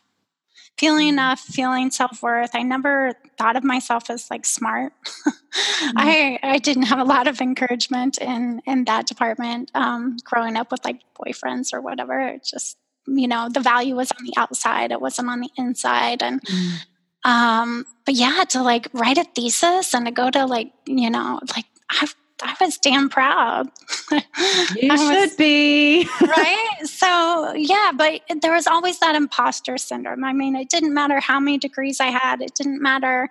feeling 0.78 1.08
mm-hmm. 1.08 1.14
enough, 1.14 1.40
feeling 1.40 1.92
self 1.92 2.22
worth. 2.22 2.52
I 2.54 2.64
never 2.64 3.14
thought 3.38 3.56
of 3.56 3.64
myself 3.64 4.10
as 4.10 4.30
like 4.30 4.46
smart. 4.46 4.94
mm-hmm. 5.28 5.98
I 5.98 6.40
I 6.44 6.58
didn't 6.60 6.84
have 6.84 7.00
a 7.00 7.04
lot 7.04 7.28
of 7.28 7.42
encouragement 7.42 8.18
in 8.20 8.62
in 8.66 8.86
that 8.86 9.08
department. 9.08 9.72
Um, 9.74 10.18
growing 10.24 10.56
up 10.56 10.72
with 10.72 10.86
like 10.86 11.02
boyfriends 11.20 11.74
or 11.74 11.82
whatever, 11.82 12.20
it 12.20 12.46
just 12.46 12.78
you 13.08 13.28
know 13.28 13.50
the 13.52 13.60
value 13.60 13.96
was 13.96 14.12
on 14.12 14.26
the 14.26 14.34
outside. 14.38 14.92
It 14.92 15.02
wasn't 15.02 15.30
on 15.30 15.42
the 15.42 15.50
inside, 15.58 16.22
and. 16.22 16.42
Mm. 16.42 16.78
Um, 17.24 17.86
but 18.06 18.16
yeah, 18.16 18.44
to 18.50 18.64
like 18.64 18.88
write 18.94 19.18
a 19.18 19.24
thesis 19.24 19.94
and 19.94 20.06
to 20.06 20.12
go 20.12 20.30
to 20.30 20.46
like, 20.46 20.72
you 20.86 21.10
know, 21.10 21.40
like 21.56 21.66
I've 21.90 22.16
I 22.42 22.56
was 22.62 22.78
damn 22.78 23.10
proud. 23.10 23.70
You 24.76 24.96
should 24.98 25.38
be. 25.38 26.08
right? 26.22 26.78
So, 26.84 27.54
yeah, 27.56 27.92
but 27.96 28.22
there 28.42 28.54
was 28.54 28.68
always 28.68 29.00
that 29.00 29.16
imposter 29.16 29.78
syndrome. 29.78 30.24
I 30.24 30.34
mean, 30.34 30.56
it 30.56 30.70
didn't 30.70 30.94
matter 30.94 31.20
how 31.20 31.40
many 31.40 31.58
degrees 31.58 32.00
I 32.00 32.08
had, 32.08 32.42
it 32.42 32.54
didn't 32.54 32.82
matter, 32.82 33.30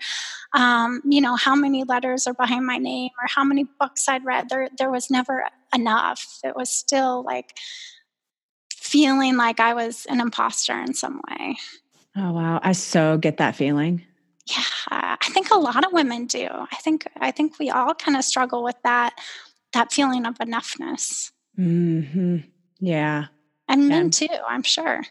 um, 0.55 1.03
you 1.05 1.21
know, 1.21 1.37
how 1.37 1.55
many 1.55 1.85
letters 1.85 2.27
are 2.27 2.35
behind 2.35 2.67
my 2.67 2.79
name 2.79 3.11
or 3.21 3.29
how 3.29 3.45
many 3.45 3.65
books 3.79 4.09
I'd 4.09 4.25
read. 4.25 4.49
There, 4.49 4.69
there 4.77 4.91
was 4.91 5.11
never 5.11 5.45
enough. 5.75 6.41
It 6.43 6.57
was 6.57 6.71
still 6.71 7.23
like 7.23 7.57
feeling 8.75 9.37
like 9.37 9.61
I 9.61 9.75
was 9.75 10.07
an 10.07 10.21
imposter 10.21 10.79
in 10.81 10.95
some 10.95 11.21
way. 11.31 11.57
Oh, 12.17 12.33
wow. 12.33 12.61
I 12.63 12.73
so 12.73 13.19
get 13.19 13.37
that 13.39 13.57
feeling. 13.57 14.03
Yeah, 14.47 14.63
I 14.91 15.29
think 15.31 15.51
a 15.51 15.59
lot 15.59 15.85
of 15.85 15.93
women 15.93 16.27
do. 16.27 16.47
I 16.49 16.77
think 16.77 17.07
I 17.21 17.33
think 17.33 17.59
we 17.59 17.69
all 17.71 17.95
kind 17.95 18.17
of 18.17 18.25
struggle 18.25 18.63
with 18.63 18.77
that 18.85 19.15
that 19.73 19.93
feeling 19.93 20.25
of 20.25 20.37
enoughness. 20.39 21.33
Hmm. 21.57 22.39
Yeah. 22.79 23.27
And 23.69 23.89
men 23.89 24.11
too. 24.11 24.29
I'm 24.47 24.63
sure. 24.63 25.03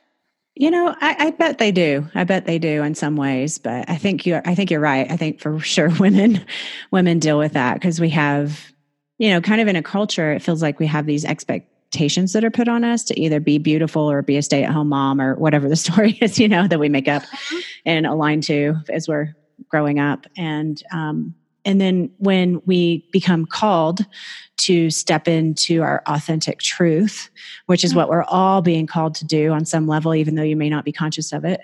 You 0.55 0.71
know, 0.71 0.95
I, 1.01 1.15
I, 1.19 1.31
bet 1.31 1.57
they 1.57 1.73
do. 1.73 2.07
I 2.15 2.23
bet 2.23 2.45
they 2.45 2.59
do 2.59 2.81
in 2.81 2.95
some 2.95 3.17
ways, 3.17 3.57
but 3.57 3.89
I 3.89 3.97
think 3.97 4.25
you're. 4.25 4.41
I 4.45 4.55
think 4.55 4.71
you're 4.71 4.79
right. 4.79 5.11
I 5.11 5.17
think 5.17 5.41
for 5.41 5.59
sure 5.75 5.89
women, 5.99 6.45
women 6.91 7.19
deal 7.19 7.37
with 7.37 7.53
that 7.53 7.73
because 7.73 7.99
we 7.99 8.09
have, 8.11 8.71
you 9.17 9.31
know, 9.31 9.41
kind 9.41 9.59
of 9.59 9.67
in 9.67 9.75
a 9.75 9.83
culture, 9.83 10.31
it 10.31 10.41
feels 10.41 10.61
like 10.61 10.79
we 10.79 10.87
have 10.87 11.05
these 11.05 11.25
expectations 11.95 12.33
that 12.33 12.43
are 12.43 12.51
put 12.51 12.67
on 12.67 12.83
us 12.83 13.03
to 13.05 13.19
either 13.19 13.39
be 13.39 13.57
beautiful 13.57 14.09
or 14.09 14.21
be 14.21 14.37
a 14.37 14.41
stay-at-home 14.41 14.89
mom 14.89 15.21
or 15.21 15.35
whatever 15.35 15.69
the 15.69 15.75
story 15.87 16.17
is, 16.21 16.39
you 16.39 16.47
know, 16.47 16.67
that 16.67 16.79
we 16.79 16.89
make 16.89 17.07
up 17.07 17.23
uh-huh. 17.23 17.61
and 17.85 18.05
align 18.05 18.41
to 18.41 18.75
as 18.89 19.07
we're 19.07 19.33
growing 19.69 19.99
up. 19.99 20.25
And 20.37 20.81
um, 20.91 21.35
and 21.63 21.81
then 21.81 22.11
when 22.19 22.61
we 22.65 23.07
become 23.11 23.47
called 23.47 24.05
to 24.57 24.91
step 24.91 25.27
into 25.27 25.81
our 25.81 26.03
authentic 26.07 26.59
truth 26.59 27.29
which 27.65 27.83
is 27.83 27.95
what 27.95 28.07
we're 28.07 28.23
all 28.23 28.61
being 28.61 28.85
called 28.85 29.15
to 29.15 29.25
do 29.25 29.51
on 29.51 29.65
some 29.65 29.87
level 29.87 30.13
even 30.13 30.35
though 30.35 30.43
you 30.43 30.55
may 30.55 30.69
not 30.69 30.85
be 30.85 30.91
conscious 30.91 31.33
of 31.33 31.43
it 31.43 31.59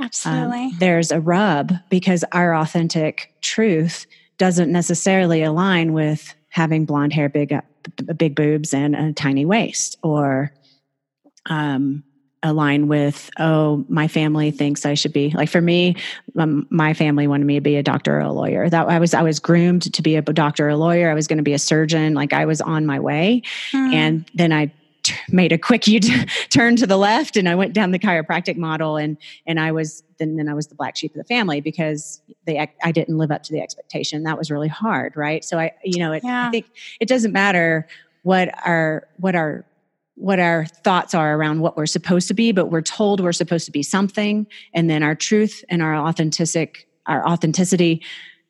absolutely. 0.00 0.66
um, 0.66 0.76
there's 0.78 1.10
a 1.10 1.20
rub 1.20 1.74
because 1.90 2.24
our 2.32 2.54
authentic 2.54 3.34
truth 3.42 4.06
doesn't 4.38 4.72
necessarily 4.72 5.42
align 5.42 5.92
with 5.92 6.34
having 6.52 6.84
blonde 6.84 7.12
hair 7.14 7.28
big 7.28 7.58
big 8.16 8.36
boobs 8.36 8.72
and 8.74 8.94
a 8.94 9.12
tiny 9.12 9.44
waist 9.44 9.96
or 10.02 10.52
um, 11.46 12.04
align 12.42 12.88
with 12.88 13.30
oh 13.38 13.84
my 13.88 14.06
family 14.06 14.50
thinks 14.50 14.84
i 14.84 14.94
should 14.94 15.12
be 15.12 15.30
like 15.30 15.48
for 15.48 15.60
me 15.60 15.96
um, 16.38 16.66
my 16.70 16.92
family 16.92 17.26
wanted 17.26 17.46
me 17.46 17.54
to 17.54 17.60
be 17.60 17.76
a 17.76 17.82
doctor 17.82 18.16
or 18.16 18.20
a 18.20 18.32
lawyer. 18.32 18.68
That 18.68 18.88
i 18.88 18.98
was 18.98 19.14
i 19.14 19.22
was 19.22 19.40
groomed 19.40 19.92
to 19.92 20.02
be 20.02 20.16
a 20.16 20.22
doctor 20.22 20.66
or 20.66 20.70
a 20.70 20.76
lawyer. 20.76 21.10
I 21.10 21.14
was 21.14 21.26
going 21.26 21.38
to 21.38 21.42
be 21.42 21.54
a 21.54 21.58
surgeon. 21.58 22.14
Like 22.14 22.32
i 22.32 22.44
was 22.44 22.60
on 22.60 22.86
my 22.86 23.00
way. 23.00 23.42
Mm. 23.72 23.94
and 23.94 24.30
then 24.34 24.52
i 24.52 24.72
t- 25.02 25.14
made 25.28 25.52
a 25.52 25.58
quick 25.58 25.86
u 25.86 26.00
turn 26.50 26.76
to 26.76 26.86
the 26.86 26.96
left 26.96 27.36
and 27.36 27.48
i 27.48 27.54
went 27.54 27.72
down 27.72 27.90
the 27.90 27.98
chiropractic 27.98 28.56
model 28.56 28.96
and 28.96 29.16
and 29.46 29.60
i 29.60 29.72
was 29.72 30.02
then 30.18 30.36
then 30.36 30.48
i 30.48 30.54
was 30.54 30.66
the 30.68 30.74
black 30.74 30.96
sheep 30.96 31.12
of 31.12 31.18
the 31.18 31.24
family 31.24 31.60
because 31.60 32.20
they 32.46 32.58
i 32.82 32.92
didn't 32.92 33.18
live 33.18 33.30
up 33.30 33.42
to 33.42 33.52
the 33.52 33.60
expectation 33.60 34.22
that 34.22 34.38
was 34.38 34.50
really 34.50 34.68
hard 34.68 35.16
right 35.16 35.44
so 35.44 35.58
i 35.58 35.72
you 35.84 35.98
know 35.98 36.12
it, 36.12 36.22
yeah. 36.24 36.48
i 36.48 36.50
think 36.50 36.66
it 37.00 37.08
doesn't 37.08 37.32
matter 37.32 37.86
what 38.22 38.50
our 38.64 39.08
what 39.18 39.34
our 39.34 39.64
what 40.14 40.38
our 40.38 40.66
thoughts 40.66 41.14
are 41.14 41.34
around 41.34 41.60
what 41.60 41.76
we're 41.76 41.86
supposed 41.86 42.28
to 42.28 42.34
be, 42.34 42.52
but 42.52 42.66
we're 42.66 42.82
told 42.82 43.20
we're 43.20 43.32
supposed 43.32 43.64
to 43.64 43.72
be 43.72 43.82
something. 43.82 44.46
And 44.74 44.88
then 44.88 45.02
our 45.02 45.14
truth 45.14 45.64
and 45.68 45.82
our 45.82 45.96
authentic, 45.96 46.86
our 47.06 47.26
authenticity 47.26 48.02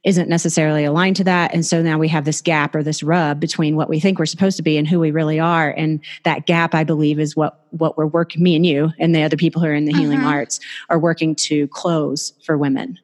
isn't 0.04 0.28
necessarily 0.28 0.84
aligned 0.84 1.16
to 1.16 1.24
that. 1.24 1.54
And 1.54 1.64
so 1.64 1.80
now 1.82 1.98
we 1.98 2.08
have 2.08 2.24
this 2.24 2.40
gap 2.40 2.74
or 2.74 2.82
this 2.82 3.02
rub 3.02 3.38
between 3.38 3.76
what 3.76 3.88
we 3.88 4.00
think 4.00 4.18
we're 4.18 4.26
supposed 4.26 4.56
to 4.56 4.62
be 4.62 4.76
and 4.76 4.86
who 4.86 4.98
we 4.98 5.10
really 5.10 5.38
are. 5.38 5.70
And 5.70 6.00
that 6.24 6.46
gap, 6.46 6.74
I 6.74 6.84
believe, 6.84 7.20
is 7.20 7.36
what, 7.36 7.60
what 7.70 7.96
we're 7.96 8.06
working, 8.06 8.42
me 8.42 8.56
and 8.56 8.66
you 8.66 8.92
and 8.98 9.14
the 9.14 9.22
other 9.22 9.36
people 9.36 9.62
who 9.62 9.68
are 9.68 9.74
in 9.74 9.84
the 9.84 9.92
healing 9.92 10.18
mm-hmm. 10.18 10.26
arts 10.26 10.60
are 10.88 10.98
working 10.98 11.34
to 11.36 11.68
close 11.68 12.32
for 12.44 12.58
women. 12.58 12.98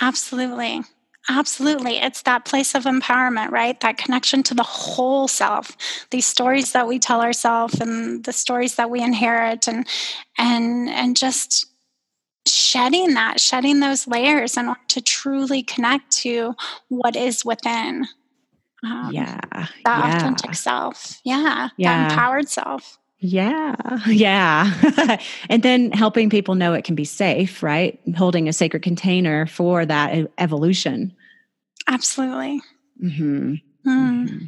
Absolutely. 0.00 0.82
Absolutely. 1.30 1.98
It's 1.98 2.22
that 2.22 2.46
place 2.46 2.74
of 2.74 2.84
empowerment, 2.84 3.50
right? 3.50 3.78
That 3.80 3.98
connection 3.98 4.42
to 4.44 4.54
the 4.54 4.62
whole 4.62 5.28
self. 5.28 5.76
These 6.10 6.26
stories 6.26 6.72
that 6.72 6.88
we 6.88 6.98
tell 6.98 7.20
ourselves 7.20 7.78
and 7.80 8.24
the 8.24 8.32
stories 8.32 8.76
that 8.76 8.88
we 8.88 9.02
inherit 9.02 9.68
and 9.68 9.86
and 10.38 10.88
and 10.88 11.16
just 11.16 11.67
shedding 12.52 13.14
that, 13.14 13.40
shedding 13.40 13.80
those 13.80 14.06
layers 14.06 14.56
in 14.56 14.68
order 14.68 14.80
to 14.88 15.00
truly 15.00 15.62
connect 15.62 16.10
to 16.18 16.54
what 16.88 17.16
is 17.16 17.44
within. 17.44 18.06
Um, 18.84 19.10
yeah. 19.12 19.40
That 19.52 19.68
yeah. 19.84 20.16
authentic 20.16 20.54
self. 20.54 21.20
Yeah. 21.24 21.68
Yeah. 21.76 22.08
That 22.08 22.12
empowered 22.12 22.48
self. 22.48 22.98
Yeah, 23.20 23.74
yeah. 24.06 25.18
and 25.48 25.62
then 25.62 25.90
helping 25.90 26.30
people 26.30 26.54
know 26.54 26.72
it 26.74 26.84
can 26.84 26.94
be 26.94 27.04
safe, 27.04 27.62
right? 27.62 27.98
Holding 28.16 28.48
a 28.48 28.52
sacred 28.52 28.82
container 28.82 29.46
for 29.46 29.84
that 29.84 30.28
evolution. 30.38 31.12
Absolutely. 31.88 32.60
Mm-hmm. 33.02 33.54
Mm. 33.54 34.28
Mm-hmm. 34.28 34.46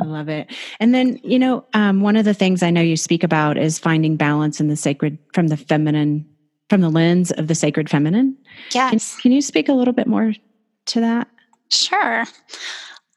I 0.00 0.04
love 0.04 0.28
it. 0.28 0.50
And 0.80 0.94
then, 0.94 1.20
you 1.22 1.38
know, 1.38 1.64
um, 1.74 2.00
one 2.00 2.16
of 2.16 2.24
the 2.24 2.34
things 2.34 2.62
I 2.62 2.70
know 2.70 2.80
you 2.80 2.96
speak 2.96 3.22
about 3.22 3.58
is 3.58 3.78
finding 3.78 4.16
balance 4.16 4.58
in 4.58 4.68
the 4.68 4.76
sacred 4.76 5.18
from 5.34 5.48
the 5.48 5.56
feminine, 5.56 6.26
from 6.72 6.80
the 6.80 6.88
lens 6.88 7.30
of 7.32 7.48
the 7.48 7.54
sacred 7.54 7.90
feminine. 7.90 8.34
Yes. 8.70 9.16
Can, 9.16 9.20
can 9.20 9.32
you 9.32 9.42
speak 9.42 9.68
a 9.68 9.74
little 9.74 9.92
bit 9.92 10.06
more 10.06 10.32
to 10.86 11.00
that? 11.00 11.28
Sure. 11.68 12.24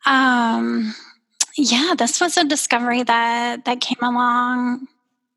Um, 0.05 0.93
yeah, 1.55 1.93
this 1.97 2.19
was 2.19 2.35
a 2.35 2.43
discovery 2.43 3.03
that 3.03 3.63
that 3.63 3.79
came 3.79 4.01
along. 4.01 4.89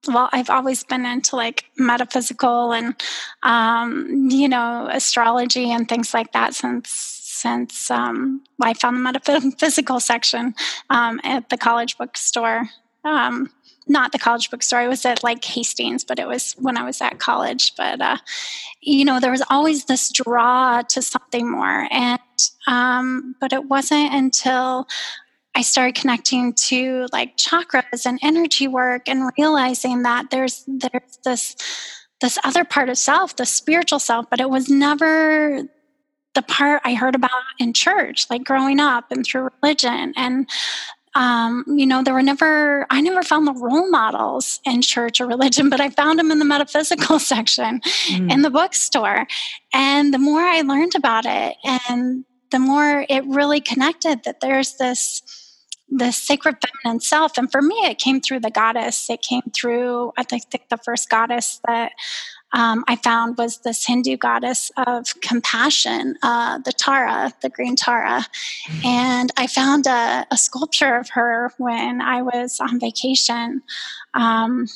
Well, 0.09 0.29
I've 0.33 0.51
always 0.51 0.83
been 0.83 1.07
into 1.07 1.37
like 1.37 1.67
metaphysical 1.77 2.73
and 2.73 3.01
um, 3.45 4.27
you 4.29 4.49
know 4.49 4.89
astrology 4.91 5.71
and 5.71 5.89
things 5.89 6.13
like 6.13 6.33
that 6.33 6.55
since 6.57 6.91
since 6.91 7.89
um, 7.89 8.43
I 8.61 8.75
found 8.75 8.97
the 8.97 9.01
metaphysical 9.01 10.01
section 10.01 10.57
um, 10.91 11.21
at 11.23 11.51
the 11.51 11.57
college 11.57 11.97
bookstore. 11.97 12.69
Um, 13.05 13.53
not 13.89 14.13
the 14.13 14.19
college 14.19 14.51
bookstore. 14.51 14.81
I 14.81 14.89
was 14.89 15.05
at 15.05 15.23
like 15.23 15.45
Hastings, 15.45 16.05
but 16.05 16.19
it 16.19 16.29
was 16.29 16.53
when 16.59 16.77
I 16.77 16.85
was 16.85 17.01
at 17.01 17.19
college. 17.19 17.75
But 17.77 18.01
uh, 18.01 18.17
you 18.81 19.05
know, 19.05 19.21
there 19.21 19.31
was 19.31 19.43
always 19.51 19.85
this 19.85 20.11
draw 20.11 20.83
to 20.83 21.03
something 21.03 21.51
more, 21.51 21.89
and 21.91 22.21
um, 22.67 23.35
but 23.41 23.53
it 23.53 23.65
wasn't 23.65 24.13
until 24.13 24.87
I 25.55 25.63
started 25.63 25.97
connecting 25.97 26.53
to 26.53 27.09
like 27.13 27.37
chakras 27.37 28.07
and 28.07 28.19
energy 28.23 28.69
work 28.69 29.09
and 29.09 29.31
realizing 29.37 30.03
that 30.03 30.31
there's 30.31 30.65
there's 30.67 31.19
this 31.25 31.57
this 32.21 32.39
other 32.45 32.65
part 32.65 32.89
of 32.89 32.99
self, 32.99 33.37
the 33.37 33.47
spiritual 33.47 33.99
self, 33.99 34.27
but 34.31 34.41
it 34.41 34.51
was 34.51 34.69
never 34.69 35.63
the 36.35 36.43
part 36.43 36.83
I 36.85 36.95
heard 36.95 37.15
about 37.15 37.31
in 37.59 37.73
church, 37.73 38.27
like 38.31 38.45
growing 38.45 38.81
up 38.81 39.11
and 39.11 39.25
through 39.25 39.51
religion. 39.61 40.13
And 40.17 40.49
um, 41.19 41.65
you 41.67 41.85
know, 41.85 42.01
there 42.05 42.15
were 42.15 42.23
never, 42.23 42.87
I 42.91 43.01
never 43.01 43.25
found 43.25 43.49
the 43.49 43.53
role 43.53 43.91
models 43.91 44.61
in 44.65 44.83
church 44.83 45.21
or 45.21 45.27
religion, 45.27 45.69
but 45.69 45.81
I 45.81 45.91
found 45.91 46.17
them 46.17 46.31
in 46.31 46.39
the 46.39 46.45
metaphysical 46.45 47.19
section 47.19 47.81
mm. 48.07 48.33
in 48.33 48.43
the 48.43 48.51
bookstore. 48.51 49.27
And 49.75 50.15
the 50.15 50.19
more 50.19 50.41
I 50.41 50.61
learned 50.61 50.95
about 50.95 51.25
it, 51.27 51.57
and 51.89 52.25
the 52.53 52.61
more 52.61 53.05
it 53.09 53.25
really 53.27 53.61
connected 53.61 54.23
that 54.25 54.41
there's 54.41 54.77
this 54.77 55.23
the 55.91 56.13
sacred 56.13 56.57
feminine 56.61 57.01
self. 57.01 57.39
And 57.39 57.51
for 57.51 57.63
me, 57.63 57.75
it 57.87 57.99
came 57.99 58.21
through 58.21 58.41
the 58.41 58.51
goddess. 58.51 59.09
It 59.09 59.23
came 59.23 59.43
through, 59.55 60.13
I 60.19 60.23
think, 60.23 60.45
the 60.69 60.77
first 60.77 61.09
goddess 61.09 61.61
that 61.67 61.93
um, 62.53 62.85
I 62.89 62.97
found 62.97 63.37
was 63.37 63.59
this 63.59 63.85
Hindu 63.87 64.17
goddess 64.17 64.71
of 64.87 65.21
compassion, 65.21 66.17
uh, 66.23 66.59
the 66.59 66.73
Tara, 66.73 67.33
the 67.43 67.51
green 67.51 67.77
Tara. 67.77 68.25
Mm-hmm. 68.69 68.87
And 68.87 69.31
I 69.37 69.47
found 69.47 69.87
a, 69.87 70.27
a, 70.31 70.37
sculpture 70.37 70.97
of 70.97 71.11
her 71.11 71.53
when 71.59 72.01
I 72.01 72.23
was 72.23 72.59
on 72.61 72.81
vacation. 72.81 73.63
Um, 74.15 74.67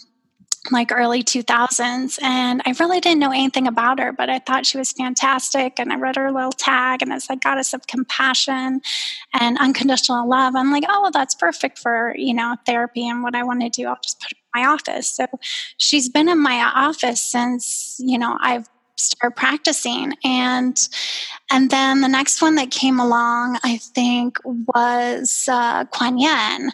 like 0.70 0.92
early 0.92 1.24
2000s 1.24 2.22
and 2.22 2.62
i 2.64 2.72
really 2.78 3.00
didn't 3.00 3.18
know 3.18 3.32
anything 3.32 3.66
about 3.66 3.98
her 3.98 4.12
but 4.12 4.30
i 4.30 4.38
thought 4.38 4.64
she 4.64 4.78
was 4.78 4.92
fantastic 4.92 5.80
and 5.80 5.92
i 5.92 5.96
read 5.96 6.14
her 6.14 6.30
little 6.30 6.52
tag 6.52 7.02
and 7.02 7.12
it's 7.12 7.28
like 7.28 7.40
goddess 7.40 7.74
of 7.74 7.88
compassion 7.88 8.80
and 9.40 9.58
unconditional 9.58 10.28
love 10.28 10.54
i'm 10.54 10.70
like 10.70 10.84
oh 10.88 11.02
well 11.02 11.10
that's 11.10 11.34
perfect 11.34 11.80
for 11.80 12.14
you 12.16 12.32
know 12.32 12.54
therapy 12.64 13.08
and 13.08 13.24
what 13.24 13.34
i 13.34 13.42
want 13.42 13.60
to 13.60 13.68
do 13.68 13.88
i'll 13.88 13.98
just 14.04 14.20
put 14.20 14.38
my 14.54 14.66
office 14.66 15.10
so 15.12 15.26
she's 15.76 16.08
been 16.08 16.28
in 16.28 16.40
my 16.42 16.72
office 16.74 17.20
since 17.20 17.96
you 17.98 18.18
know 18.18 18.36
i've 18.40 18.68
started 18.96 19.34
practicing 19.34 20.12
and 20.24 20.88
and 21.50 21.70
then 21.70 22.02
the 22.02 22.08
next 22.08 22.40
one 22.40 22.54
that 22.54 22.70
came 22.70 23.00
along 23.00 23.58
i 23.64 23.76
think 23.76 24.38
was 24.44 25.48
uh, 25.50 25.84
kuan 25.86 26.18
yin 26.18 26.70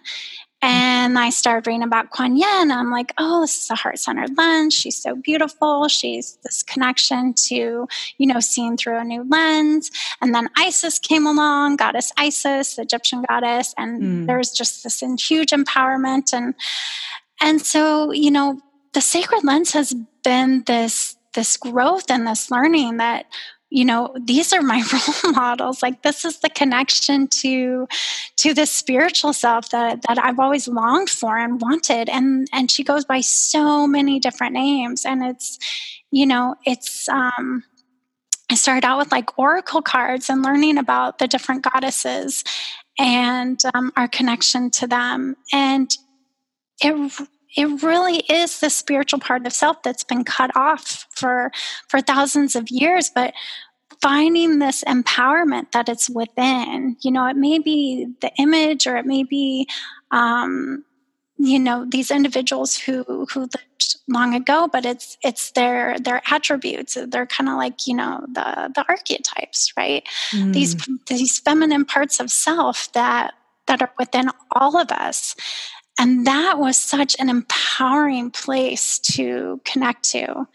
and 0.61 1.17
I 1.19 1.31
started 1.31 1.69
reading 1.69 1.85
about 1.85 2.11
Kuan 2.11 2.37
Yin. 2.37 2.73
I'm 2.73 2.91
like, 2.91 3.13
oh, 3.17 3.43
this 3.43 3.63
is 3.63 3.71
a 3.71 3.77
heart 3.77 3.99
centered 3.99 4.37
lens. 4.37 4.75
She's 4.75 4.97
so 5.01 5.15
beautiful. 5.15 5.87
She's 5.87 6.37
this 6.43 6.65
connection 6.65 7.33
to, 7.49 7.87
you 8.19 8.27
know, 8.27 8.41
seeing 8.41 8.77
through 8.77 8.99
a 8.99 9.05
new 9.05 9.25
lens. 9.29 9.91
And 10.21 10.35
then 10.35 10.49
Isis 10.57 10.99
came 10.99 11.27
along, 11.27 11.77
goddess 11.77 12.11
Isis, 12.17 12.75
the 12.75 12.83
Egyptian 12.83 13.25
goddess. 13.29 13.73
And 13.79 14.03
mm. 14.03 14.27
there's 14.27 14.51
just 14.51 14.83
this 14.83 15.01
huge 15.01 15.51
empowerment. 15.51 16.33
And, 16.33 16.55
and 17.41 17.61
so, 17.61 18.13
you 18.13 18.31
know, 18.31 18.61
the 18.95 19.01
sacred 19.01 19.45
lens 19.45 19.73
has 19.73 19.95
been 20.25 20.65
this, 20.67 21.17
this 21.35 21.57
growth 21.57 22.11
and 22.11 22.27
this 22.27 22.51
learning 22.51 22.97
that 22.99 23.27
you 23.71 23.85
know 23.85 24.15
these 24.19 24.53
are 24.53 24.63
my 24.63 24.83
role 25.25 25.33
models. 25.33 25.83
Like 25.83 26.03
this 26.03 26.25
is 26.25 26.41
the 26.41 26.49
connection 26.49 27.29
to 27.29 27.87
to 28.37 28.55
the 28.55 28.67
spiritual 28.67 29.33
self 29.33 29.71
that 29.71 30.03
that 30.09 30.19
I've 30.19 30.39
always 30.39 30.69
longed 30.69 31.11
for 31.11 31.37
and 31.37 31.61
wanted. 31.61 32.09
And 32.09 32.49
and 32.53 32.71
she 32.71 32.83
goes 32.83 33.05
by 33.05 33.21
so 33.21 33.87
many 33.87 34.21
different 34.21 34.55
names. 34.55 35.05
And 35.05 35.23
it's 35.23 35.59
you 36.11 36.27
know 36.27 36.55
it's 36.65 37.09
um 37.09 37.63
I 38.51 38.55
started 38.55 38.87
out 38.87 38.99
with 38.99 39.13
like 39.13 39.39
oracle 39.39 39.83
cards 39.83 40.31
and 40.31 40.43
learning 40.43 40.79
about 40.79 41.19
the 41.19 41.29
different 41.29 41.63
goddesses 41.63 42.45
and 42.99 43.61
um, 43.75 43.93
our 43.97 44.09
connection 44.09 44.71
to 44.71 44.87
them. 44.87 45.37
And 45.53 45.95
it 46.81 47.29
it 47.57 47.83
really 47.83 48.19
is 48.29 48.61
the 48.61 48.71
spiritual 48.71 49.19
part 49.19 49.47
of 49.47 49.53
self 49.53 49.83
that's 49.83 50.05
been 50.05 50.25
cut 50.25 50.55
off 50.55 51.07
for 51.11 51.51
for 51.89 52.01
thousands 52.01 52.55
of 52.55 52.71
years 52.71 53.11
but 53.15 53.33
finding 54.01 54.59
this 54.59 54.85
empowerment 54.85 55.73
that 55.73 55.89
it's 55.89 56.09
within 56.11 56.97
you 57.01 57.11
know 57.11 57.27
it 57.27 57.37
may 57.37 57.59
be 57.59 58.07
the 58.21 58.31
image 58.39 58.87
or 58.87 58.97
it 58.97 59.07
may 59.07 59.23
be 59.23 59.67
um, 60.11 60.85
you 61.39 61.59
know 61.59 61.87
these 61.89 62.11
individuals 62.11 62.77
who 62.77 63.05
who 63.33 63.41
lived 63.41 63.57
long 64.09 64.35
ago 64.35 64.69
but 64.71 64.85
it's 64.85 65.17
it's 65.23 65.53
their 65.53 65.99
their 65.99 66.21
attributes. 66.31 66.97
They're 67.09 67.27
kind 67.27 67.49
of 67.49 67.57
like 67.57 67.87
you 67.87 67.95
know 67.95 68.25
the 68.27 68.73
the 68.75 68.85
archetypes 68.89 69.73
right? 69.77 70.07
Mm. 70.33 70.53
these 70.53 70.77
these 71.07 71.39
feminine 71.39 71.85
parts 71.85 72.19
of 72.21 72.31
self 72.31 72.93
that 72.93 73.35
that 73.67 73.83
are 73.83 73.93
within 73.99 74.31
all 74.53 74.77
of 74.77 74.91
us 74.91 75.37
and 75.99 76.27
that 76.27 76.59
was 76.59 76.77
such 76.77 77.17
an 77.19 77.29
empowering 77.29 78.31
place 78.31 78.99
to 79.01 79.61
connect 79.65 80.05
to 80.11 80.47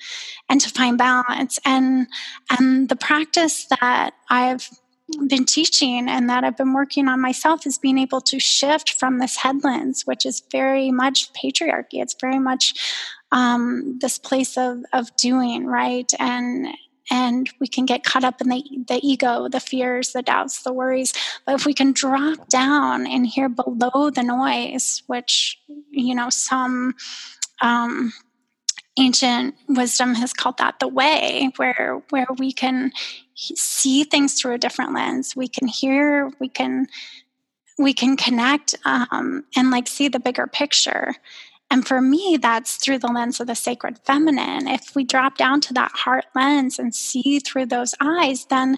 and 0.50 0.62
to 0.62 0.70
find 0.70 0.98
balance. 0.98 1.60
And, 1.66 2.08
and 2.50 2.88
the 2.88 2.96
practice 2.96 3.66
that 3.82 4.12
I've 4.30 4.70
been 5.28 5.46
teaching 5.46 6.08
and 6.08 6.30
that 6.30 6.44
I've 6.44 6.58
been 6.58 6.74
working 6.74 7.08
on 7.08 7.22
myself 7.22 7.68
is 7.68 7.78
being 7.78 7.98
able 7.98 8.22
to 8.22 8.40
shift 8.40 8.94
from 8.94 9.20
this 9.20 9.36
head 9.36 9.64
lens, 9.64 10.04
which 10.06 10.26
is 10.26 10.42
very 10.52 10.92
much 10.92 11.32
patriarchy. 11.34 12.02
It's 12.02 12.16
very 12.20 12.40
much 12.40 12.74
um, 13.32 13.98
this 14.00 14.18
place 14.18 14.58
of 14.58 14.84
of 14.94 15.14
doing 15.16 15.66
right 15.66 16.10
and 16.20 16.68
and 17.12 17.50
we 17.60 17.68
can 17.68 17.86
get 17.86 18.04
caught 18.04 18.24
up 18.24 18.42
in 18.42 18.50
the, 18.50 18.64
the 18.88 19.00
ego, 19.04 19.48
the 19.50 19.60
fears, 19.60 20.14
the 20.14 20.22
doubts, 20.22 20.64
the 20.64 20.74
worries. 20.74 21.14
But 21.46 21.56
if 21.56 21.66
we 21.66 21.74
can 21.74 21.92
drop 21.92 22.48
down 22.50 23.06
and 23.06 23.28
hear 23.28 23.50
below 23.50 24.10
the 24.10 24.24
noise, 24.24 25.04
which, 25.08 25.60
you 25.92 26.16
know, 26.16 26.30
some 26.30 26.96
um, 27.62 28.14
ancient 28.98 29.56
wisdom 29.68 30.16
has 30.16 30.34
called 30.34 30.58
that 30.60 30.80
the 30.80 30.88
way, 30.88 31.52
where, 31.58 32.02
where 32.10 32.28
we 32.38 32.54
can 32.54 32.92
see 33.36 34.04
things 34.04 34.36
through 34.36 34.54
a 34.54 34.58
different 34.60 34.94
lens, 34.94 35.36
we 35.36 35.48
can 35.48 35.68
hear, 35.68 36.32
we 36.40 36.48
can 36.48 36.88
we 37.80 37.94
can 37.94 38.16
connect 38.16 38.76
um, 38.86 39.46
and 39.56 39.72
like 39.72 39.88
see 39.88 40.08
the 40.08 40.20
bigger 40.20 40.46
picture 40.48 41.16
and 41.70 41.88
for 41.88 42.02
me, 42.02 42.38
that's 42.40 42.76
through 42.76 43.00
the 43.00 43.08
lens 43.08 43.40
of 43.40 43.48
the 43.48 43.56
sacred 43.56 44.00
feminine. 44.06 44.68
If 44.68 44.96
we 44.96 45.04
drop 45.04 45.38
down 45.38 45.60
to 45.62 45.74
that 45.74 45.92
heart 45.92 46.26
lens 46.36 46.78
and 46.78 46.94
see 46.94 47.40
through 47.40 47.68
those 47.68 47.96
eyes, 48.00 48.46
then 48.46 48.78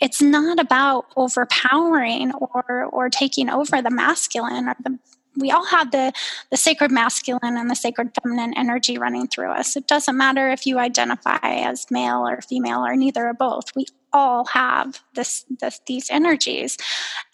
it's 0.00 0.22
not 0.22 0.60
about 0.60 1.06
overpowering 1.16 2.32
or 2.34 2.88
or 2.92 3.10
taking 3.10 3.48
over 3.48 3.82
the 3.82 3.90
masculine 3.90 4.68
or 4.68 4.76
the 4.84 4.98
we 5.36 5.50
all 5.50 5.66
have 5.66 5.90
the 5.92 6.12
the 6.50 6.56
sacred 6.56 6.90
masculine 6.90 7.56
and 7.56 7.70
the 7.70 7.76
sacred 7.76 8.10
feminine 8.22 8.54
energy 8.56 8.98
running 8.98 9.28
through 9.28 9.50
us. 9.50 9.76
It 9.76 9.86
doesn't 9.86 10.16
matter 10.16 10.50
if 10.50 10.66
you 10.66 10.78
identify 10.78 11.38
as 11.42 11.86
male 11.90 12.26
or 12.26 12.40
female 12.40 12.84
or 12.84 12.96
neither 12.96 13.28
or 13.28 13.34
both. 13.34 13.64
We 13.74 13.86
all 14.12 14.46
have 14.46 15.00
this, 15.14 15.44
this 15.60 15.80
these 15.86 16.10
energies, 16.10 16.76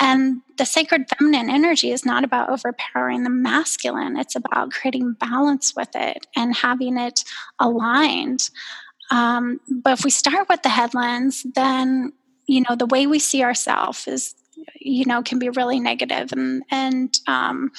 and 0.00 0.42
the 0.58 0.66
sacred 0.66 1.06
feminine 1.08 1.50
energy 1.50 1.90
is 1.90 2.04
not 2.04 2.24
about 2.24 2.50
overpowering 2.50 3.24
the 3.24 3.30
masculine. 3.30 4.16
It's 4.16 4.37
about 4.37 4.72
creating 4.72 5.14
balance 5.14 5.74
with 5.76 5.90
it 5.94 6.26
and 6.37 6.54
having 6.54 6.98
it 6.98 7.24
aligned. 7.58 8.50
Um, 9.10 9.60
but 9.68 9.98
if 9.98 10.04
we 10.04 10.10
start 10.10 10.48
with 10.48 10.62
the 10.62 10.70
head 10.70 10.94
lens 10.94 11.44
then 11.54 12.12
you 12.46 12.62
know 12.62 12.76
the 12.76 12.87
way 12.87 13.06
we 13.06 13.18
see 13.18 13.42
ourselves 13.42 14.06
is 14.06 14.34
you 14.80 15.04
know 15.04 15.22
can 15.22 15.38
be 15.38 15.48
really 15.50 15.80
negative 15.80 16.32
and 16.32 16.62
and 16.70 17.18
um, 17.26 17.72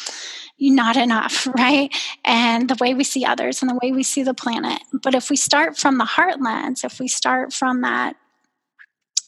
not 0.60 0.98
enough 0.98 1.48
right 1.58 1.94
and 2.24 2.70
the 2.70 2.78
way 2.80 2.94
we 2.94 3.04
see 3.04 3.26
others 3.26 3.62
and 3.62 3.70
the 3.70 3.80
way 3.82 3.92
we 3.92 4.04
see 4.04 4.24
the 4.24 4.34
planet 4.34 4.82
but 5.04 5.16
if 5.16 5.30
we 5.30 5.36
start 5.36 5.78
from 5.78 5.98
the 5.98 6.06
heart 6.06 6.42
lens 6.42 6.84
if 6.84 7.00
we 7.00 7.08
start 7.08 7.54
from 7.54 7.82
that 7.82 8.16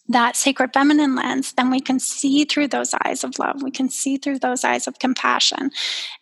that 0.09 0.35
sacred 0.35 0.71
feminine 0.73 1.15
lens, 1.15 1.53
then 1.53 1.69
we 1.69 1.79
can 1.79 1.99
see 1.99 2.45
through 2.45 2.69
those 2.69 2.93
eyes 3.05 3.23
of 3.23 3.39
love. 3.39 3.61
We 3.61 3.71
can 3.71 3.89
see 3.89 4.17
through 4.17 4.39
those 4.39 4.63
eyes 4.63 4.87
of 4.87 4.99
compassion 4.99 5.71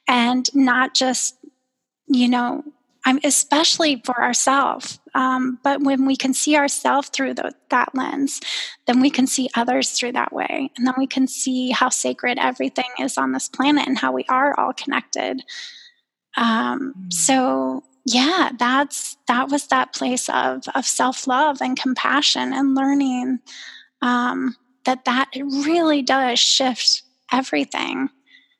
and 0.07 0.49
not 0.55 0.95
just, 0.95 1.37
you 2.07 2.27
know, 2.27 2.63
I'm 3.07 3.19
especially 3.23 4.01
for 4.03 4.19
ourselves. 4.21 4.99
Um, 5.13 5.59
but 5.63 5.81
when 5.81 6.05
we 6.05 6.15
can 6.15 6.33
see 6.33 6.57
ourselves 6.57 7.09
through 7.09 7.35
the, 7.35 7.53
that 7.69 7.93
lens, 7.93 8.41
then 8.87 8.99
we 8.99 9.11
can 9.11 9.27
see 9.27 9.49
others 9.55 9.91
through 9.91 10.13
that 10.13 10.33
way. 10.33 10.71
And 10.75 10.87
then 10.87 10.95
we 10.97 11.05
can 11.05 11.27
see 11.27 11.69
how 11.69 11.89
sacred 11.89 12.39
everything 12.39 12.89
is 12.99 13.17
on 13.17 13.31
this 13.31 13.47
planet 13.47 13.87
and 13.87 13.99
how 13.99 14.11
we 14.11 14.25
are 14.27 14.59
all 14.59 14.73
connected. 14.73 15.43
Um, 16.35 16.95
mm. 16.97 17.13
so 17.13 17.83
yeah, 18.05 18.51
that's 18.57 19.17
that 19.27 19.49
was 19.49 19.67
that 19.67 19.93
place 19.93 20.29
of 20.29 20.63
of 20.75 20.85
self 20.85 21.27
love 21.27 21.61
and 21.61 21.79
compassion 21.79 22.53
and 22.53 22.75
learning 22.75 23.39
um, 24.05 24.55
that 24.85 25.05
that 25.05 25.29
really 25.35 26.01
does 26.01 26.39
shift 26.39 27.01
everything 27.31 28.09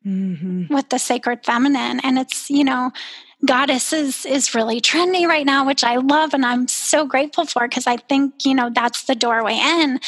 mm-hmm. 0.05 0.73
with 0.73 0.89
the 0.89 0.97
sacred 0.99 1.45
feminine, 1.45 1.99
and 2.01 2.17
it's 2.17 2.49
you 2.49 2.63
know 2.63 2.91
goddess 3.45 3.93
is 3.93 4.25
is 4.25 4.55
really 4.55 4.79
trendy 4.81 5.27
right 5.27 5.45
now 5.45 5.67
which 5.67 5.83
i 5.83 5.97
love 5.97 6.33
and 6.33 6.45
i'm 6.45 6.67
so 6.69 7.05
grateful 7.05 7.45
for 7.45 7.67
because 7.67 7.85
i 7.85 7.97
think 7.97 8.33
you 8.45 8.55
know 8.55 8.71
that's 8.73 9.03
the 9.03 9.13
doorway 9.13 9.53
in. 9.53 9.99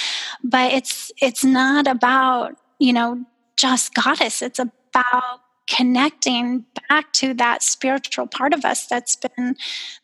But 0.44 0.72
it's 0.74 1.12
it's 1.22 1.44
not 1.44 1.88
about 1.88 2.56
you 2.80 2.94
know 2.94 3.26
just 3.58 3.94
goddess. 3.94 4.42
It's 4.42 4.60
about 4.60 5.42
connecting 5.68 6.66
back 6.88 7.12
to 7.14 7.34
that 7.34 7.62
spiritual 7.62 8.26
part 8.26 8.54
of 8.54 8.64
us 8.64 8.88
that's 8.88 9.18
been 9.18 9.56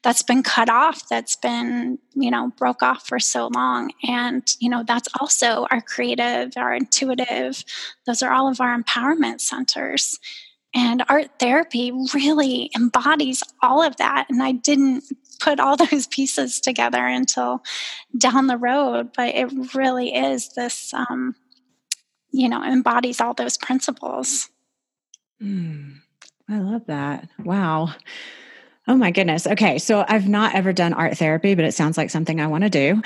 that's 0.01 0.21
been 0.21 0.43
cut 0.43 0.69
off 0.69 1.07
that's 1.07 1.37
been 1.37 1.97
you 2.13 2.29
know 2.29 2.51
broke 2.57 2.83
off 2.83 3.07
for 3.07 3.19
so 3.19 3.49
long. 3.53 3.91
And 4.07 4.45
you 4.59 4.69
know 4.69 4.83
that's 4.85 5.07
also 5.19 5.65
our 5.71 5.81
creative 5.81 6.53
our 6.57 6.73
intuitive 6.73 7.63
those 8.05 8.21
are 8.21 8.33
all 8.33 8.49
of 8.49 8.59
our 8.61 8.77
empowerment 8.77 9.41
centers. 9.41 10.19
And 10.75 11.03
art 11.07 11.29
therapy 11.39 11.91
really 12.13 12.71
embodies 12.75 13.43
all 13.61 13.81
of 13.81 13.97
that. 13.97 14.27
And 14.29 14.43
i 14.43 14.51
didn't 14.51 15.03
put 15.39 15.59
all 15.59 15.77
those 15.91 16.07
pieces 16.07 16.59
together 16.59 17.05
until 17.05 17.63
down 18.17 18.47
the 18.47 18.57
road 18.57 19.11
but 19.15 19.33
it 19.35 19.51
really 19.73 20.13
is 20.13 20.49
this 20.53 20.93
um, 20.93 21.35
you 22.31 22.49
know 22.49 22.63
embodies 22.63 23.21
all 23.21 23.33
those 23.33 23.57
principles 23.57 24.49
Mm, 25.43 25.95
I 26.49 26.59
love 26.59 26.85
that. 26.87 27.27
Wow. 27.39 27.93
Oh 28.87 28.95
my 28.95 29.11
goodness. 29.11 29.47
Okay. 29.47 29.79
So 29.79 30.05
I've 30.07 30.27
not 30.27 30.55
ever 30.55 30.73
done 30.73 30.93
art 30.93 31.17
therapy, 31.17 31.55
but 31.55 31.65
it 31.65 31.73
sounds 31.73 31.97
like 31.97 32.09
something 32.09 32.41
I 32.41 32.47
want 32.47 32.63
to 32.63 32.69
do. 32.69 33.01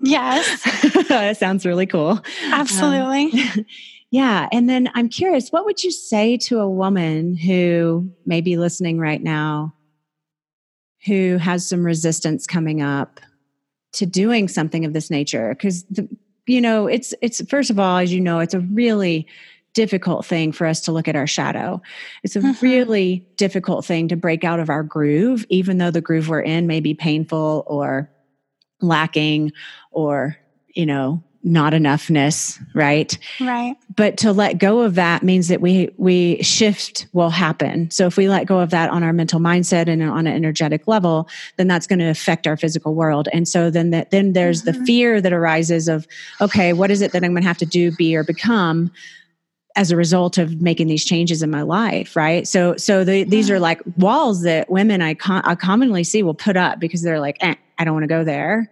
yes. 0.00 0.62
it 1.10 1.36
sounds 1.36 1.66
really 1.66 1.86
cool. 1.86 2.20
Absolutely. 2.44 3.40
Um, 3.40 3.66
yeah. 4.10 4.48
And 4.52 4.68
then 4.68 4.90
I'm 4.94 5.08
curious, 5.08 5.50
what 5.50 5.64
would 5.66 5.84
you 5.84 5.90
say 5.90 6.38
to 6.38 6.60
a 6.60 6.68
woman 6.68 7.36
who 7.36 8.10
may 8.24 8.40
be 8.40 8.56
listening 8.56 8.98
right 8.98 9.22
now 9.22 9.74
who 11.04 11.36
has 11.36 11.68
some 11.68 11.84
resistance 11.84 12.46
coming 12.46 12.82
up 12.82 13.20
to 13.92 14.06
doing 14.06 14.48
something 14.48 14.84
of 14.86 14.94
this 14.94 15.10
nature? 15.10 15.50
Because, 15.50 15.84
you 16.46 16.60
know, 16.60 16.86
it's, 16.86 17.12
it's, 17.20 17.46
first 17.48 17.70
of 17.70 17.78
all, 17.78 17.98
as 17.98 18.12
you 18.12 18.20
know, 18.20 18.40
it's 18.40 18.54
a 18.54 18.60
really, 18.60 19.26
difficult 19.76 20.24
thing 20.24 20.52
for 20.52 20.66
us 20.66 20.80
to 20.80 20.90
look 20.90 21.06
at 21.06 21.14
our 21.14 21.26
shadow. 21.26 21.82
It's 22.22 22.34
a 22.34 22.40
mm-hmm. 22.40 22.64
really 22.64 23.26
difficult 23.36 23.84
thing 23.84 24.08
to 24.08 24.16
break 24.16 24.42
out 24.42 24.58
of 24.58 24.70
our 24.70 24.82
groove, 24.82 25.44
even 25.50 25.76
though 25.76 25.90
the 25.90 26.00
groove 26.00 26.30
we're 26.30 26.40
in 26.40 26.66
may 26.66 26.80
be 26.80 26.94
painful 26.94 27.62
or 27.66 28.10
lacking 28.80 29.52
or, 29.90 30.38
you 30.74 30.86
know, 30.86 31.22
not 31.42 31.74
enoughness, 31.74 32.58
right? 32.74 33.16
Right. 33.38 33.76
But 33.94 34.16
to 34.18 34.32
let 34.32 34.58
go 34.58 34.80
of 34.80 34.94
that 34.94 35.22
means 35.22 35.48
that 35.48 35.60
we 35.60 35.90
we 35.98 36.42
shift 36.42 37.06
will 37.12 37.30
happen. 37.30 37.90
So 37.90 38.06
if 38.06 38.16
we 38.16 38.28
let 38.28 38.46
go 38.46 38.58
of 38.58 38.70
that 38.70 38.90
on 38.90 39.04
our 39.04 39.12
mental 39.12 39.40
mindset 39.40 39.88
and 39.88 40.02
on 40.02 40.26
an 40.26 40.32
energetic 40.32 40.88
level, 40.88 41.28
then 41.56 41.68
that's 41.68 41.86
going 41.86 42.00
to 42.00 42.08
affect 42.08 42.46
our 42.46 42.56
physical 42.56 42.94
world. 42.94 43.28
And 43.32 43.46
so 43.46 43.70
then 43.70 43.90
that 43.90 44.10
then 44.10 44.32
there's 44.32 44.62
mm-hmm. 44.62 44.80
the 44.80 44.86
fear 44.86 45.20
that 45.20 45.32
arises 45.34 45.86
of, 45.86 46.08
okay, 46.40 46.72
what 46.72 46.90
is 46.90 47.02
it 47.02 47.12
that 47.12 47.22
I'm 47.22 47.32
going 47.32 47.42
to 47.42 47.48
have 47.48 47.58
to 47.58 47.66
do, 47.66 47.92
be, 47.92 48.16
or 48.16 48.24
become? 48.24 48.90
As 49.76 49.90
a 49.90 49.96
result 49.96 50.38
of 50.38 50.60
making 50.60 50.88
these 50.88 51.04
changes 51.04 51.42
in 51.42 51.50
my 51.50 51.62
life 51.62 52.16
right? 52.16 52.48
So 52.48 52.76
so 52.76 53.04
the, 53.04 53.24
these 53.24 53.50
are 53.50 53.60
like 53.60 53.80
walls 53.96 54.42
that 54.42 54.70
women 54.70 55.02
I, 55.02 55.14
con- 55.14 55.42
I 55.44 55.54
commonly 55.54 56.02
see 56.02 56.22
will 56.22 56.34
put 56.34 56.56
up 56.56 56.80
because 56.80 57.02
they're 57.02 57.20
like 57.20 57.36
eh, 57.40 57.54
i 57.78 57.84
don't 57.84 57.94
want 57.94 58.04
to 58.04 58.08
go 58.08 58.24
there. 58.24 58.70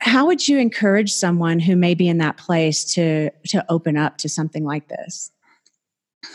How 0.00 0.26
would 0.26 0.48
you 0.48 0.58
encourage 0.58 1.12
someone 1.12 1.60
who 1.60 1.76
may 1.76 1.94
be 1.94 2.08
in 2.08 2.18
that 2.18 2.36
place 2.36 2.84
to 2.94 3.30
to 3.46 3.64
open 3.68 3.96
up 3.96 4.18
to 4.18 4.28
something 4.28 4.64
like 4.64 4.88
this? 4.88 5.30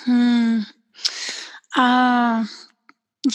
Hmm. 0.05 0.61
Uh, 1.75 2.45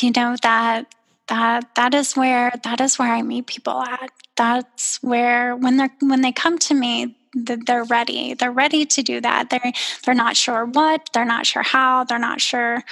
you 0.00 0.10
know 0.16 0.36
that 0.42 0.94
that 1.28 1.74
that 1.74 1.94
is 1.94 2.14
where 2.14 2.52
that 2.64 2.80
is 2.80 2.98
where 2.98 3.12
i 3.12 3.22
meet 3.22 3.46
people 3.46 3.82
at. 3.82 4.10
That's 4.36 5.02
where 5.02 5.54
when 5.56 5.76
they're 5.76 5.94
when 6.00 6.22
they 6.22 6.32
come 6.32 6.58
to 6.60 6.74
me 6.74 7.16
they're 7.34 7.84
ready. 7.84 8.34
They're 8.34 8.52
ready 8.52 8.84
to 8.86 9.02
do 9.02 9.20
that. 9.20 9.50
They're 9.50 9.72
they're 10.04 10.14
not 10.14 10.36
sure 10.36 10.64
what, 10.66 11.10
they're 11.12 11.24
not 11.24 11.46
sure 11.46 11.62
how, 11.62 12.04
they're 12.04 12.18
not 12.18 12.40
sure, 12.40 12.82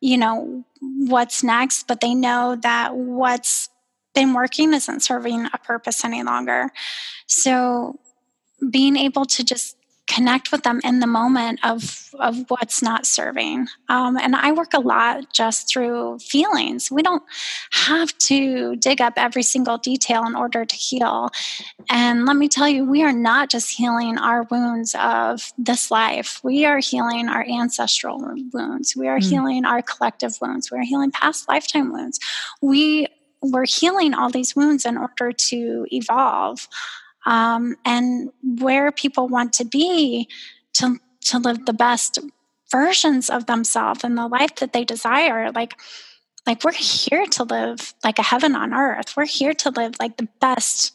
you 0.00 0.18
know, 0.18 0.64
what's 0.80 1.42
next, 1.42 1.86
but 1.86 2.00
they 2.00 2.14
know 2.14 2.56
that 2.62 2.96
what's 2.96 3.68
been 4.14 4.32
working 4.32 4.72
isn't 4.72 5.02
serving 5.02 5.46
a 5.52 5.58
purpose 5.58 6.04
any 6.04 6.22
longer. 6.22 6.70
So 7.26 7.98
being 8.70 8.96
able 8.96 9.24
to 9.24 9.44
just 9.44 9.73
connect 10.06 10.52
with 10.52 10.62
them 10.62 10.80
in 10.84 11.00
the 11.00 11.06
moment 11.06 11.60
of 11.64 12.10
of 12.20 12.44
what's 12.48 12.82
not 12.82 13.06
serving. 13.06 13.66
Um, 13.88 14.16
and 14.16 14.36
i 14.36 14.52
work 14.52 14.74
a 14.74 14.80
lot 14.80 15.32
just 15.32 15.68
through 15.68 16.18
feelings. 16.18 16.90
We 16.90 17.02
don't 17.02 17.22
have 17.72 18.16
to 18.18 18.76
dig 18.76 19.00
up 19.00 19.14
every 19.16 19.42
single 19.42 19.78
detail 19.78 20.24
in 20.26 20.34
order 20.34 20.64
to 20.64 20.76
heal. 20.76 21.30
And 21.90 22.26
let 22.26 22.36
me 22.36 22.48
tell 22.48 22.68
you 22.68 22.84
we 22.84 23.02
are 23.02 23.12
not 23.12 23.50
just 23.50 23.70
healing 23.70 24.18
our 24.18 24.46
wounds 24.50 24.94
of 25.00 25.52
this 25.58 25.90
life. 25.90 26.40
We 26.44 26.64
are 26.64 26.78
healing 26.78 27.28
our 27.28 27.44
ancestral 27.44 28.18
wounds. 28.52 28.94
We 28.96 29.08
are 29.08 29.18
mm. 29.18 29.28
healing 29.28 29.64
our 29.64 29.82
collective 29.82 30.36
wounds. 30.40 30.70
We 30.70 30.78
are 30.78 30.84
healing 30.84 31.10
past 31.10 31.48
lifetime 31.48 31.92
wounds. 31.92 32.20
We 32.60 33.08
we're 33.40 33.66
healing 33.66 34.14
all 34.14 34.30
these 34.30 34.56
wounds 34.56 34.86
in 34.86 34.96
order 34.96 35.30
to 35.30 35.86
evolve 35.90 36.66
um, 37.26 37.76
and 37.84 38.30
where 38.42 38.92
people 38.92 39.28
want 39.28 39.52
to 39.54 39.64
be 39.64 40.28
to, 40.74 40.98
to 41.22 41.38
live 41.38 41.64
the 41.66 41.72
best 41.72 42.18
versions 42.70 43.30
of 43.30 43.46
themselves 43.46 44.04
and 44.04 44.16
the 44.16 44.26
life 44.26 44.56
that 44.56 44.72
they 44.72 44.84
desire. 44.84 45.50
Like, 45.52 45.74
like 46.46 46.64
we're 46.64 46.72
here 46.72 47.26
to 47.26 47.44
live 47.44 47.94
like 48.02 48.18
a 48.18 48.22
heaven 48.22 48.54
on 48.54 48.74
earth. 48.74 49.16
We're 49.16 49.26
here 49.26 49.54
to 49.54 49.70
live 49.70 49.94
like 49.98 50.16
the 50.16 50.28
best, 50.40 50.92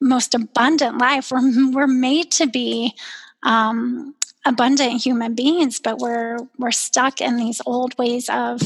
most 0.00 0.34
abundant 0.34 0.98
life. 0.98 1.30
We're, 1.30 1.70
we're 1.72 1.86
made 1.86 2.30
to 2.32 2.46
be 2.46 2.94
um, 3.42 4.14
abundant 4.46 5.02
human 5.02 5.34
beings, 5.34 5.80
but 5.80 5.98
we're 5.98 6.38
we're 6.58 6.70
stuck 6.70 7.20
in 7.20 7.36
these 7.36 7.60
old 7.66 7.96
ways 7.98 8.28
of 8.28 8.60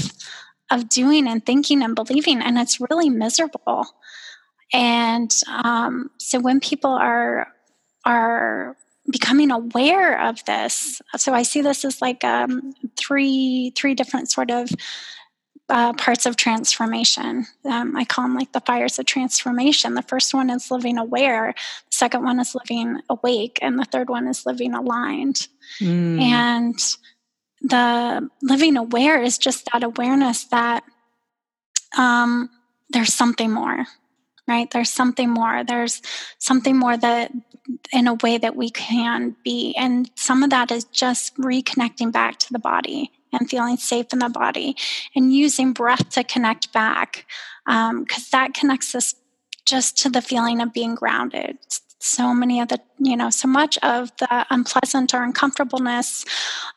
of 0.71 0.89
doing 0.89 1.29
and 1.29 1.45
thinking 1.45 1.83
and 1.83 1.95
believing, 1.95 2.41
and 2.41 2.59
it's 2.59 2.81
really 2.81 3.11
miserable. 3.11 3.87
And 4.75 5.33
um, 5.47 6.11
so 6.19 6.41
when 6.41 6.59
people 6.59 6.91
are 6.91 7.47
are 8.05 8.77
becoming 9.11 9.51
aware 9.53 10.21
of 10.21 10.45
this, 10.47 11.01
so 11.17 11.33
I 11.33 11.45
see 11.45 11.63
this 11.63 11.85
as 11.85 12.03
like 12.03 12.25
um, 12.25 12.75
three 12.97 13.73
three 13.77 13.95
different 13.95 14.31
sort 14.31 14.51
of 14.51 14.69
uh, 15.69 15.93
parts 15.93 16.27
of 16.27 16.35
transformation. 16.37 17.47
Um, 17.65 17.97
I 17.97 18.05
call 18.05 18.25
them 18.25 18.35
like 18.35 18.53
the 18.53 18.61
fires 18.61 18.99
of 18.99 19.07
transformation. 19.07 19.95
The 19.95 20.03
first 20.03 20.35
one 20.35 20.51
is 20.51 20.73
living 20.73 20.99
aware, 20.99 21.55
the 21.57 21.97
second 21.97 22.25
one 22.25 22.41
is 22.41 22.57
living 22.57 23.01
awake, 23.09 23.61
and 23.63 23.79
the 23.79 23.85
third 23.85 24.11
one 24.11 24.27
is 24.27 24.45
living 24.45 24.75
aligned. 24.75 25.47
Mm. 25.81 26.21
And 26.21 26.79
the 27.63 28.29
living 28.43 28.77
aware 28.77 29.23
is 29.23 29.39
just 29.39 29.69
that 29.73 29.85
awareness 29.85 30.45
that 30.47 30.83
um, 31.97 32.51
there's 32.91 33.15
something 33.15 33.53
more 33.53 33.87
right? 34.47 34.71
There's 34.71 34.91
something 34.91 35.31
more. 35.31 35.65
There's 35.65 36.03
something 36.39 36.77
more 36.77 36.97
that, 36.97 37.33
in 37.93 38.07
a 38.07 38.15
way, 38.15 38.39
that 38.39 38.57
we 38.57 38.71
can 38.71 39.37
be. 39.43 39.75
And 39.77 40.11
some 40.15 40.43
of 40.43 40.51
that 40.51 40.71
is 40.71 40.85
just 40.85 41.37
reconnecting 41.37 42.13
back 42.13 42.39
to 42.41 42.53
the 42.53 42.59
body 42.59 43.11
and 43.33 43.49
feeling 43.49 43.77
safe 43.77 44.13
in 44.13 44.19
the 44.19 44.29
body 44.29 44.77
and 45.15 45.35
using 45.35 45.73
breath 45.73 46.11
to 46.11 46.25
connect 46.25 46.73
back 46.73 47.27
because 47.67 47.89
um, 47.91 48.07
that 48.33 48.55
connects 48.55 48.95
us 48.95 49.15
just 49.65 49.97
to 49.99 50.11
the 50.11 50.23
feeling 50.23 50.61
of 50.61 50.73
being 50.73 50.95
grounded 50.95 51.59
so 52.05 52.35
many 52.35 52.61
of 52.61 52.69
the 52.69 52.79
you 52.99 53.17
know 53.17 53.31
so 53.31 53.49
much 53.49 53.79
of 53.79 54.15
the 54.19 54.47
unpleasant 54.51 55.15
or 55.15 55.23
uncomfortableness 55.23 56.25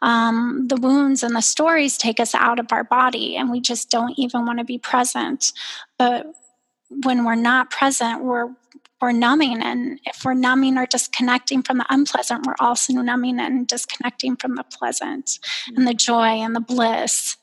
um, 0.01 0.65
the 0.69 0.77
wounds 0.77 1.21
and 1.21 1.35
the 1.35 1.41
stories 1.41 1.97
take 1.97 2.19
us 2.19 2.33
out 2.33 2.59
of 2.59 2.71
our 2.71 2.85
body 2.85 3.35
and 3.35 3.51
we 3.51 3.59
just 3.59 3.89
don't 3.89 4.17
even 4.17 4.45
want 4.45 4.57
to 4.57 4.65
be 4.65 4.77
present 4.77 5.51
but 5.97 6.33
when 6.89 7.25
we're 7.25 7.35
not 7.35 7.69
present 7.69 8.23
we're 8.23 8.49
we're 9.01 9.11
numbing 9.11 9.61
and 9.61 9.99
if 10.05 10.23
we're 10.25 10.33
numbing 10.33 10.77
or 10.77 10.85
disconnecting 10.85 11.61
from 11.61 11.77
the 11.77 11.85
unpleasant 11.89 12.45
we're 12.45 12.55
also 12.59 12.93
numbing 12.93 13.39
and 13.39 13.67
disconnecting 13.67 14.35
from 14.35 14.55
the 14.55 14.63
pleasant 14.63 15.25
mm-hmm. 15.25 15.77
and 15.77 15.87
the 15.87 15.93
joy 15.93 16.41
and 16.41 16.55
the 16.55 16.59
bliss 16.61 17.37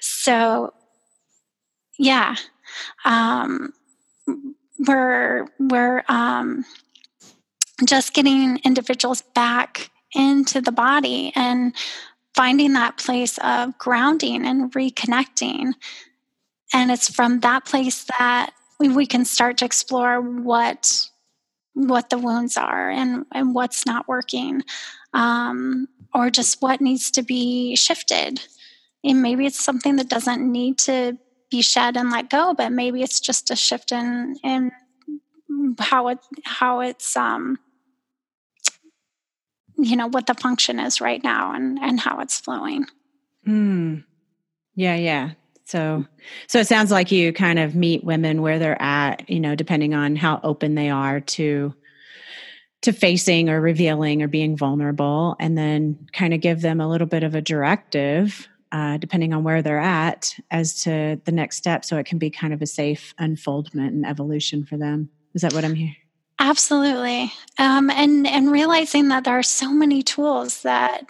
so 0.00 0.72
yeah 1.98 2.34
um, 3.04 3.72
we're 4.78 5.46
we're 5.58 6.02
um, 6.08 6.64
just 7.84 8.14
getting 8.14 8.58
individuals 8.64 9.22
back 9.34 9.90
into 10.14 10.60
the 10.60 10.72
body 10.72 11.32
and 11.34 11.74
finding 12.34 12.74
that 12.74 12.98
place 12.98 13.38
of 13.38 13.76
grounding 13.78 14.46
and 14.46 14.72
reconnecting. 14.72 15.72
And 16.72 16.90
it's 16.90 17.08
from 17.08 17.40
that 17.40 17.64
place 17.64 18.04
that 18.18 18.50
we, 18.78 18.88
we 18.88 19.06
can 19.06 19.24
start 19.24 19.58
to 19.58 19.64
explore 19.64 20.20
what 20.20 21.08
what 21.74 22.08
the 22.08 22.16
wounds 22.16 22.56
are 22.56 22.88
and, 22.88 23.26
and 23.34 23.54
what's 23.54 23.84
not 23.84 24.08
working, 24.08 24.62
um, 25.12 25.86
or 26.14 26.30
just 26.30 26.62
what 26.62 26.80
needs 26.80 27.10
to 27.10 27.22
be 27.22 27.76
shifted. 27.76 28.40
And 29.04 29.20
maybe 29.20 29.44
it's 29.44 29.62
something 29.62 29.96
that 29.96 30.08
doesn't 30.08 30.40
need 30.50 30.78
to 30.78 31.18
be 31.50 31.60
shed 31.60 31.98
and 31.98 32.10
let 32.10 32.30
go, 32.30 32.54
but 32.54 32.72
maybe 32.72 33.02
it's 33.02 33.20
just 33.20 33.50
a 33.50 33.56
shift 33.56 33.92
in 33.92 34.36
in 34.42 34.72
how 35.78 36.08
it 36.08 36.18
how 36.44 36.80
it's 36.80 37.16
um 37.16 37.58
you 39.78 39.96
know 39.96 40.06
what 40.06 40.26
the 40.26 40.34
function 40.34 40.80
is 40.80 41.00
right 41.00 41.22
now 41.22 41.52
and 41.52 41.78
and 41.78 42.00
how 42.00 42.20
it's 42.20 42.40
flowing 42.40 42.86
mm. 43.46 44.02
yeah 44.74 44.94
yeah 44.94 45.30
so 45.66 46.04
so 46.46 46.60
it 46.60 46.66
sounds 46.66 46.90
like 46.90 47.10
you 47.10 47.32
kind 47.32 47.58
of 47.58 47.74
meet 47.74 48.04
women 48.04 48.40
where 48.40 48.58
they're 48.58 48.80
at 48.80 49.28
you 49.28 49.40
know 49.40 49.54
depending 49.54 49.94
on 49.94 50.16
how 50.16 50.40
open 50.42 50.74
they 50.74 50.88
are 50.88 51.20
to 51.20 51.74
to 52.82 52.92
facing 52.92 53.48
or 53.48 53.60
revealing 53.60 54.22
or 54.22 54.28
being 54.28 54.56
vulnerable 54.56 55.36
and 55.40 55.58
then 55.58 56.06
kind 56.12 56.32
of 56.32 56.40
give 56.40 56.60
them 56.60 56.80
a 56.80 56.88
little 56.88 57.06
bit 57.06 57.22
of 57.22 57.34
a 57.34 57.42
directive 57.42 58.48
uh, 58.72 58.96
depending 58.96 59.32
on 59.32 59.44
where 59.44 59.62
they're 59.62 59.78
at 59.78 60.34
as 60.50 60.82
to 60.82 61.20
the 61.24 61.32
next 61.32 61.56
step 61.56 61.84
so 61.84 61.96
it 61.96 62.06
can 62.06 62.18
be 62.18 62.30
kind 62.30 62.52
of 62.52 62.62
a 62.62 62.66
safe 62.66 63.14
unfoldment 63.18 63.92
and 63.92 64.06
evolution 64.06 64.64
for 64.64 64.76
them 64.76 65.08
is 65.34 65.42
that 65.42 65.52
what 65.52 65.64
i'm 65.64 65.74
hearing 65.74 65.96
Absolutely. 66.38 67.32
Um, 67.58 67.90
and, 67.90 68.26
and 68.26 68.52
realizing 68.52 69.08
that 69.08 69.24
there 69.24 69.38
are 69.38 69.42
so 69.42 69.72
many 69.72 70.02
tools 70.02 70.62
that, 70.62 71.06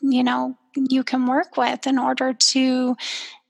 you 0.00 0.24
know, 0.24 0.56
you 0.74 1.04
can 1.04 1.26
work 1.26 1.56
with 1.56 1.86
in 1.86 1.98
order 1.98 2.32
to, 2.32 2.96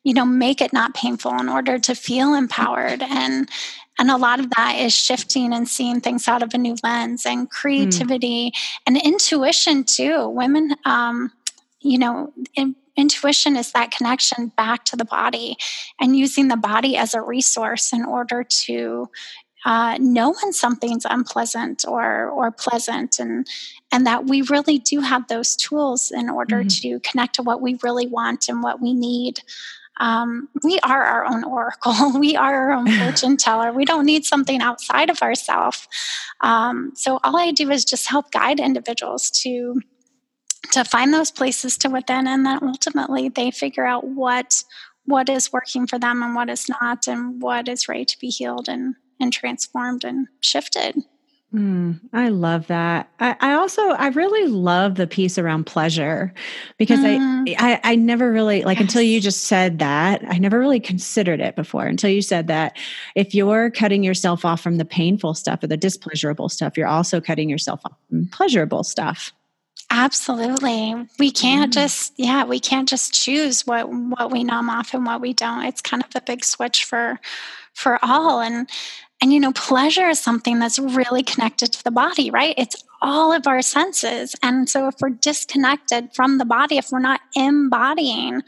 you 0.07 0.15
know, 0.15 0.25
make 0.25 0.61
it 0.61 0.73
not 0.73 0.95
painful, 0.95 1.37
in 1.41 1.49
order 1.49 1.81
to 1.81 1.93
feel 1.93 2.33
empowered. 2.33 3.03
And, 3.03 3.51
and 3.99 4.09
a 4.09 4.17
lot 4.17 4.39
of 4.39 4.51
that 4.51 4.77
is 4.79 4.95
shifting 4.95 5.53
and 5.53 5.69
seeing 5.69 6.01
things 6.01 6.29
out 6.29 6.45
of 6.45 6.55
a 6.55 6.59
new 6.59 6.77
lens 6.85 7.27
and 7.27 7.41
hmm. 7.41 7.47
creativity 7.47 8.53
mm. 8.53 8.59
and 8.87 9.03
intuition 9.03 9.83
too. 9.83 10.29
Women, 10.29 10.77
um, 10.85 11.33
you 11.81 11.99
know, 11.99 12.33
in, 12.55 12.77
intuition 12.97 13.57
is 13.57 13.73
that 13.73 13.91
connection 13.91 14.53
back 14.57 14.85
to 14.85 14.95
the 14.95 15.05
body 15.05 15.57
and 16.01 16.17
using 16.17 16.47
the 16.47 16.57
body 16.57 16.97
as 16.97 17.13
a 17.13 17.21
resource 17.21 17.93
in 17.93 18.05
order 18.05 18.45
to 18.45 19.09
uh, 19.65 19.99
know 19.99 20.33
when 20.41 20.53
something's 20.53 21.05
unpleasant 21.05 21.85
or 21.89 22.29
or 22.29 22.53
pleasant, 22.53 23.19
and 23.19 23.45
and 23.91 24.07
that 24.07 24.27
we 24.27 24.43
really 24.43 24.79
do 24.79 25.01
have 25.01 25.27
those 25.27 25.57
tools 25.57 26.13
in 26.15 26.31
order 26.31 26.59
mm-hmm. 26.61 26.99
to 26.99 27.01
connect 27.01 27.35
to 27.35 27.43
what 27.43 27.61
we 27.61 27.77
really 27.83 28.07
want 28.07 28.49
and 28.49 28.63
what 28.63 28.81
we 28.81 28.95
need. 28.95 29.41
Um, 29.99 30.49
we 30.63 30.79
are 30.81 31.03
our 31.03 31.27
own 31.27 31.45
oracle. 31.45 32.19
we 32.19 32.37
are 32.37 32.55
our 32.55 32.73
own 32.73 32.91
fortune 32.99 33.37
teller. 33.37 33.73
We 33.73 33.85
don't 33.85 34.07
need 34.07 34.25
something 34.25 34.61
outside 34.61 35.11
of 35.11 35.23
ourselves. 35.23 35.89
Um, 36.41 36.93
so 36.95 37.19
all 37.25 37.37
I 37.37 37.53
do 37.53 37.71
is 37.71 37.85
just 37.85 38.09
help 38.09 38.31
guide 38.31 38.61
individuals 38.61 39.31
to 39.43 39.81
to 40.73 40.85
find 40.85 41.15
those 41.15 41.31
places 41.31 41.79
to 41.79 41.89
within, 41.89 42.27
and 42.27 42.45
then 42.45 42.59
ultimately 42.63 43.29
they 43.29 43.51
figure 43.51 43.87
out 43.87 44.07
what 44.07 44.65
what 45.05 45.29
is 45.29 45.53
working 45.53 45.87
for 45.87 45.99
them 45.99 46.23
and 46.23 46.35
what 46.35 46.51
is 46.51 46.69
not, 46.69 47.07
and 47.07 47.41
what 47.41 47.69
is 47.69 47.89
ready 47.89 48.05
to 48.05 48.19
be 48.19 48.29
healed 48.29 48.69
and 48.69 48.97
and 49.21 49.33
transformed 49.33 50.05
and 50.05 50.27
shifted. 50.41 50.97
Mm, 51.57 52.01
I 52.13 52.29
love 52.29 52.67
that. 52.67 53.09
I, 53.19 53.35
I, 53.41 53.55
also 53.55 53.81
I 53.81 54.09
really 54.09 54.47
love 54.47 54.97
the 54.97 55.07
piece 55.07 55.39
around 55.39 55.65
pleasure 55.65 56.35
because 56.77 56.99
mm. 56.99 57.55
I, 57.57 57.73
I, 57.73 57.93
I 57.93 57.95
never 57.95 58.31
really 58.31 58.63
like 58.63 58.77
yes. 58.77 58.83
until 58.83 59.01
you 59.01 59.23
just 59.23 59.45
said 59.45 59.79
that 59.79 60.23
I 60.29 60.37
never 60.37 60.59
really 60.59 60.81
considered 60.81 61.41
it 61.41 61.57
before 61.57 61.87
until 61.87 62.11
you 62.11 62.21
said 62.21 62.49
that 62.49 62.77
if 63.15 63.35
you're 63.35 63.71
cutting 63.71 64.05
yourself 64.05 64.45
off 64.45 64.61
from 64.61 64.77
the 64.77 64.85
painful 64.85 65.33
stuff 65.33 65.63
or 65.63 65.67
the 65.67 65.79
displeasurable 65.79 66.51
stuff, 66.51 66.77
you're 66.77 66.87
also 66.87 67.23
cutting 67.23 67.49
yourself 67.49 67.81
off 67.87 67.97
from 68.11 68.29
pleasurable 68.29 68.85
stuff. 68.85 69.33
Absolutely. 69.91 71.07
We 71.19 71.31
can't 71.31 71.71
mm. 71.71 71.75
just 71.75 72.13
yeah, 72.19 72.45
we 72.45 72.61
can't 72.61 72.89
just 72.89 73.15
choose 73.15 73.67
what 73.67 73.89
what 73.89 74.31
we 74.31 74.45
numb 74.45 74.69
off 74.69 74.93
and 74.93 75.07
what 75.07 75.23
we 75.23 75.33
don't. 75.33 75.65
It's 75.65 75.81
kind 75.81 76.05
of 76.05 76.11
a 76.15 76.21
big 76.21 76.45
switch 76.45 76.85
for 76.85 77.19
for 77.73 77.99
all 78.03 78.41
and 78.41 78.69
and 79.23 79.33
you 79.33 79.41
know, 79.41 79.53
pleasure 79.53 80.09
is 80.09 80.21
something 80.21 80.59
that's 80.59 80.79
really 80.79 81.23
connected 81.23 81.73
to 81.73 81.85
the 81.85 81.91
body, 81.91 82.31
right? 82.31 82.55
It's 82.59 82.85
all 83.01 83.33
of 83.33 83.47
our 83.47 83.63
senses. 83.63 84.35
And 84.43 84.69
so 84.69 84.89
if 84.89 84.95
we're 85.01 85.11
disconnected 85.11 86.15
from 86.15 86.39
the 86.39 86.45
body, 86.45 86.77
if 86.77 86.91
we're 86.91 86.99
not 86.99 87.21
embodying, 87.35 88.43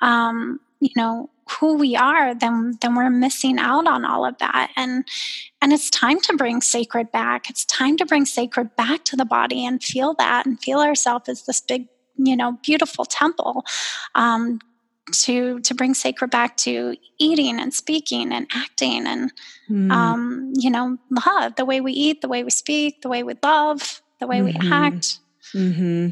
um, 0.00 0.60
you 0.80 0.90
know, 0.96 1.30
who 1.50 1.74
we 1.74 1.96
are, 1.96 2.34
then 2.34 2.78
then 2.80 2.94
we're 2.94 3.10
missing 3.10 3.58
out 3.58 3.86
on 3.86 4.04
all 4.04 4.24
of 4.24 4.36
that. 4.38 4.70
And 4.76 5.04
and 5.60 5.72
it's 5.72 5.90
time 5.90 6.20
to 6.22 6.36
bring 6.36 6.60
sacred 6.60 7.10
back. 7.10 7.50
It's 7.50 7.64
time 7.64 7.96
to 7.98 8.06
bring 8.06 8.24
sacred 8.24 8.74
back 8.76 9.04
to 9.06 9.16
the 9.16 9.24
body 9.24 9.64
and 9.64 9.82
feel 9.82 10.14
that 10.18 10.46
and 10.46 10.60
feel 10.60 10.80
ourselves 10.80 11.28
as 11.28 11.44
this 11.44 11.60
big, 11.60 11.88
you 12.16 12.36
know, 12.36 12.58
beautiful 12.62 13.04
temple. 13.04 13.64
Um, 14.14 14.60
to 15.10 15.60
to 15.60 15.74
bring 15.74 15.94
sacred 15.94 16.30
back 16.30 16.56
to 16.56 16.96
eating 17.18 17.58
and 17.58 17.74
speaking 17.74 18.32
and 18.32 18.46
acting 18.54 19.06
and 19.06 19.32
mm. 19.68 19.90
um, 19.90 20.52
you 20.56 20.70
know 20.70 20.96
love 21.26 21.54
the 21.56 21.64
way 21.64 21.80
we 21.80 21.92
eat 21.92 22.20
the 22.20 22.28
way 22.28 22.44
we 22.44 22.50
speak 22.50 23.02
the 23.02 23.08
way 23.08 23.22
we 23.22 23.34
love 23.42 24.00
the 24.20 24.26
way 24.26 24.38
mm-hmm. 24.38 24.64
we 24.64 24.72
act 24.72 25.18
mm-hmm. 25.54 26.10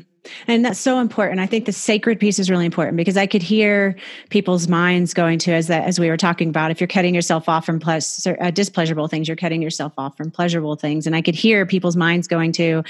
and 0.48 0.64
that's 0.64 0.80
so 0.80 0.98
important 0.98 1.38
i 1.38 1.46
think 1.46 1.66
the 1.66 1.72
sacred 1.72 2.18
piece 2.18 2.40
is 2.40 2.50
really 2.50 2.66
important 2.66 2.96
because 2.96 3.16
i 3.16 3.26
could 3.26 3.42
hear 3.42 3.96
people's 4.28 4.66
minds 4.66 5.14
going 5.14 5.38
to 5.38 5.52
as 5.52 5.68
that 5.68 5.84
as 5.84 6.00
we 6.00 6.08
were 6.08 6.16
talking 6.16 6.48
about 6.48 6.72
if 6.72 6.80
you're 6.80 6.88
cutting 6.88 7.14
yourself 7.14 7.48
off 7.48 7.64
from 7.64 7.78
pleasure, 7.78 8.36
uh, 8.40 8.50
displeasurable 8.50 9.06
things 9.06 9.28
you're 9.28 9.36
cutting 9.36 9.62
yourself 9.62 9.92
off 9.98 10.16
from 10.16 10.32
pleasurable 10.32 10.74
things 10.74 11.06
and 11.06 11.14
i 11.14 11.22
could 11.22 11.36
hear 11.36 11.64
people's 11.64 11.96
minds 11.96 12.26
going 12.26 12.50
to 12.50 12.82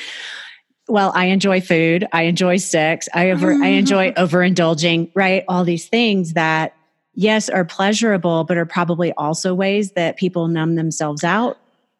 well, 0.90 1.12
I 1.14 1.26
enjoy 1.26 1.61
food, 1.61 2.07
I 2.12 2.22
enjoy 2.22 2.57
sex, 2.57 3.09
I 3.14 3.31
over 3.31 3.53
I 3.53 3.68
enjoy 3.68 4.12
overindulging, 4.16 5.12
right? 5.14 5.44
All 5.48 5.64
these 5.64 5.88
things 5.88 6.35
that 6.35 6.74
yes 7.14 7.48
are 7.48 7.64
pleasurable, 7.64 8.44
but 8.44 8.57
are 8.57 8.66
probably 8.66 9.12
also 9.12 9.55
ways 9.55 9.92
that 9.92 10.16
people 10.16 10.48
numb 10.48 10.74
themselves 10.74 11.24
out. 11.24 11.59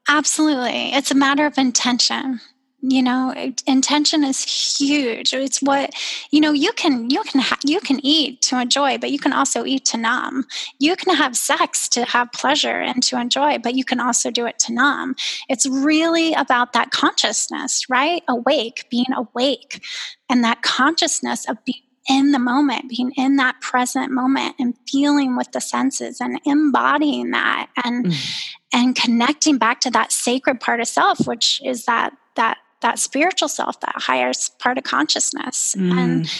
Absolutely. 0.09 0.93
It's 0.93 1.11
a 1.11 1.15
matter 1.15 1.47
of 1.47 1.57
intention 1.57 2.41
you 2.83 3.03
know 3.03 3.35
intention 3.67 4.25
is 4.25 4.79
huge. 4.79 5.35
It's 5.35 5.61
what 5.61 5.91
you 6.31 6.41
know 6.41 6.53
you 6.53 6.73
can 6.73 7.11
you 7.11 7.23
can 7.25 7.41
ha- 7.41 7.59
you 7.65 7.81
can 7.81 8.05
eat 8.05 8.41
to 8.43 8.61
enjoy 8.61 8.99
but 8.99 9.11
you 9.11 9.19
can 9.19 9.33
also 9.33 9.65
eat 9.65 9.85
to 9.87 9.97
numb. 9.97 10.47
You 10.79 10.97
can 10.97 11.15
have 11.15 11.37
sex 11.37 11.89
to 11.91 12.05
have 12.05 12.33
pleasure 12.33 12.81
and 12.81 13.03
to 13.05 13.21
enjoy 13.21 13.59
but 13.59 13.75
you 13.75 13.85
can 13.85 14.01
also 14.01 14.31
do 14.31 14.47
it 14.47 14.59
to 14.61 14.73
numb. 14.73 15.15
It's 15.49 15.67
really 15.67 16.33
about 16.35 16.73
that 16.73 16.91
consciousness 16.91 17.89
right? 17.89 18.23
Awake 18.29 18.87
being 18.91 19.13
awake. 19.15 19.85
And 20.29 20.45
that 20.45 20.63
consciousness 20.63 21.49
of 21.49 21.63
being 21.65 21.83
in 22.09 22.33
the 22.33 22.39
moment, 22.39 22.89
being 22.89 23.13
in 23.17 23.37
that 23.37 23.61
present 23.61 24.11
moment 24.11 24.57
and 24.59 24.75
feeling 24.89 25.37
with 25.37 25.53
the 25.53 25.61
senses 25.61 26.21
and 26.21 26.41
embodying 26.45 27.31
that 27.31 27.69
and 27.85 28.07
mm. 28.07 28.47
and 28.73 28.97
connecting 28.97 29.59
back 29.59 29.81
to 29.81 29.91
that 29.91 30.11
sacred 30.11 30.61
part 30.61 30.81
of 30.81 30.89
self, 30.89 31.27
which 31.27 31.61
is 31.65 31.85
that 31.85 32.13
that 32.37 32.59
that 32.81 32.99
spiritual 32.99 33.49
self, 33.49 33.81
that 33.81 33.95
higher 33.97 34.33
part 34.59 34.79
of 34.79 34.85
consciousness. 34.85 35.75
Mm. 35.77 35.93
And 35.93 36.31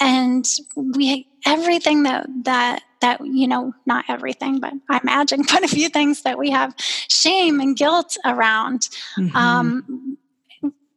and 0.00 0.46
we 0.76 1.26
everything 1.46 2.02
that 2.04 2.26
that 2.44 2.82
that 3.00 3.20
you 3.24 3.46
know 3.46 3.72
not 3.86 4.04
everything 4.08 4.58
but 4.60 4.72
i 4.90 4.98
imagine 5.02 5.44
quite 5.50 5.62
a 5.62 5.68
few 5.68 5.88
things 5.88 6.22
that 6.22 6.38
we 6.38 6.50
have 6.50 6.74
shame 6.78 7.60
and 7.60 7.76
guilt 7.76 8.16
around 8.24 8.88
mm-hmm. 9.18 9.36
um, 9.36 10.16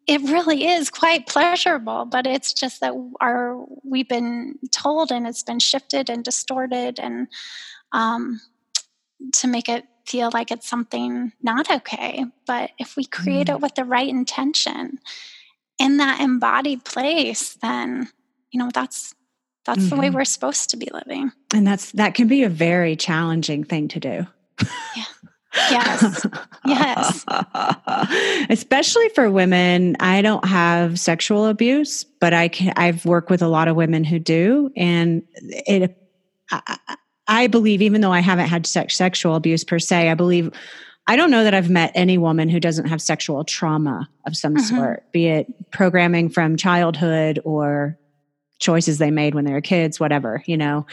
it 0.07 0.21
really 0.21 0.65
is 0.65 0.89
quite 0.89 1.27
pleasurable 1.27 2.05
but 2.05 2.25
it's 2.25 2.53
just 2.53 2.81
that 2.81 2.93
our 3.21 3.63
we've 3.83 4.09
been 4.09 4.57
told 4.71 5.11
and 5.11 5.27
it's 5.27 5.43
been 5.43 5.59
shifted 5.59 6.09
and 6.09 6.23
distorted 6.23 6.99
and 6.99 7.27
um, 7.91 8.41
to 9.33 9.47
make 9.47 9.69
it 9.69 9.85
feel 10.07 10.29
like 10.33 10.51
it's 10.51 10.67
something 10.67 11.33
not 11.41 11.69
okay. 11.69 12.25
But 12.45 12.71
if 12.79 12.95
we 12.95 13.05
create 13.05 13.47
mm. 13.47 13.55
it 13.55 13.61
with 13.61 13.75
the 13.75 13.83
right 13.83 14.07
intention 14.07 14.99
in 15.77 15.97
that 15.97 16.21
embodied 16.21 16.85
place, 16.85 17.53
then, 17.55 18.09
you 18.51 18.59
know, 18.59 18.69
that's 18.73 19.13
that's 19.65 19.79
mm-hmm. 19.79 19.89
the 19.89 19.95
way 19.97 20.07
mm-hmm. 20.07 20.15
we're 20.15 20.25
supposed 20.25 20.69
to 20.69 20.77
be 20.77 20.87
living. 20.93 21.31
And 21.53 21.67
that's 21.67 21.91
that 21.91 22.15
can 22.15 22.27
be 22.27 22.43
a 22.43 22.49
very 22.49 22.95
challenging 22.95 23.63
thing 23.63 23.89
to 23.89 23.99
do. 23.99 24.27
Yeah. 24.95 25.03
Yes. 25.71 26.25
yes. 26.65 27.25
Especially 28.49 29.09
for 29.09 29.29
women, 29.29 29.97
I 29.99 30.21
don't 30.21 30.45
have 30.45 30.99
sexual 30.99 31.47
abuse, 31.47 32.03
but 32.03 32.33
I 32.33 32.47
can, 32.47 32.73
I've 32.75 33.05
worked 33.05 33.29
with 33.29 33.41
a 33.41 33.47
lot 33.47 33.67
of 33.67 33.75
women 33.75 34.03
who 34.03 34.19
do, 34.19 34.71
and 34.75 35.23
it. 35.35 35.97
I, 36.51 36.77
I 37.27 37.47
believe, 37.47 37.81
even 37.81 38.01
though 38.01 38.11
I 38.11 38.19
haven't 38.19 38.47
had 38.47 38.65
sex, 38.65 38.95
sexual 38.95 39.35
abuse 39.35 39.63
per 39.63 39.79
se, 39.79 40.09
I 40.09 40.13
believe 40.13 40.51
I 41.07 41.15
don't 41.15 41.31
know 41.31 41.43
that 41.43 41.53
I've 41.53 41.69
met 41.69 41.91
any 41.95 42.17
woman 42.17 42.49
who 42.49 42.59
doesn't 42.59 42.87
have 42.87 43.01
sexual 43.01 43.43
trauma 43.45 44.09
of 44.25 44.35
some 44.35 44.55
mm-hmm. 44.55 44.75
sort, 44.75 45.11
be 45.13 45.27
it 45.27 45.71
programming 45.71 46.29
from 46.29 46.57
childhood 46.57 47.39
or 47.45 47.97
choices 48.59 48.97
they 48.97 49.11
made 49.11 49.33
when 49.33 49.45
they 49.45 49.53
were 49.53 49.61
kids, 49.61 49.99
whatever, 49.99 50.43
you 50.45 50.57
know. 50.57 50.85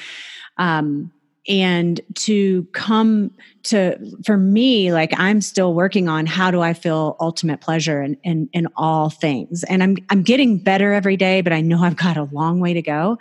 Um, 0.57 1.11
and 1.49 2.01
to 2.15 2.65
come 2.73 3.31
to 3.65 3.99
for 4.25 4.39
me 4.39 4.93
like 4.93 5.13
i'm 5.19 5.43
still 5.43 5.75
working 5.75 6.09
on 6.09 6.25
how 6.25 6.51
do 6.51 6.63
i 6.63 6.73
feel 6.73 7.17
ultimate 7.21 7.61
pleasure 7.61 8.03
in, 8.03 8.17
in 8.25 8.49
in 8.55 8.67
all 8.77 9.11
things 9.11 9.63
and 9.65 9.83
i'm 9.83 9.97
i'm 10.11 10.23
getting 10.23 10.59
better 10.59 10.95
every 10.95 11.17
day 11.19 11.43
but 11.43 11.53
i 11.53 11.61
know 11.61 11.83
i've 11.83 11.97
got 11.97 12.17
a 12.17 12.25
long 12.33 12.61
way 12.61 12.73
to 12.73 12.81
go 12.81 13.19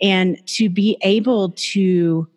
and 0.00 0.44
to 0.46 0.68
be 0.68 0.96
able 1.02 1.50
to 1.56 2.28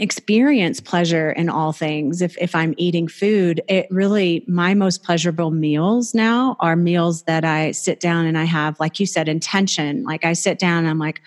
experience 0.00 0.80
pleasure 0.80 1.30
in 1.32 1.48
all 1.48 1.72
things. 1.72 2.22
If 2.22 2.36
if 2.38 2.54
i'm 2.54 2.74
eating 2.76 3.08
food 3.08 3.60
it 3.68 3.86
really 3.90 4.44
my 4.46 4.74
most 4.74 5.02
pleasurable 5.02 5.50
meals 5.50 6.14
now 6.14 6.56
are 6.60 6.76
meals 6.76 7.22
that 7.24 7.44
i 7.44 7.72
sit 7.72 8.00
down 8.00 8.26
and 8.26 8.38
i 8.38 8.44
have 8.44 8.78
like 8.80 9.00
you 9.00 9.06
said 9.06 9.28
intention. 9.28 10.04
Like 10.04 10.24
i 10.24 10.32
sit 10.32 10.58
down 10.58 10.78
and 10.78 10.88
i'm 10.88 10.98
like 10.98 11.20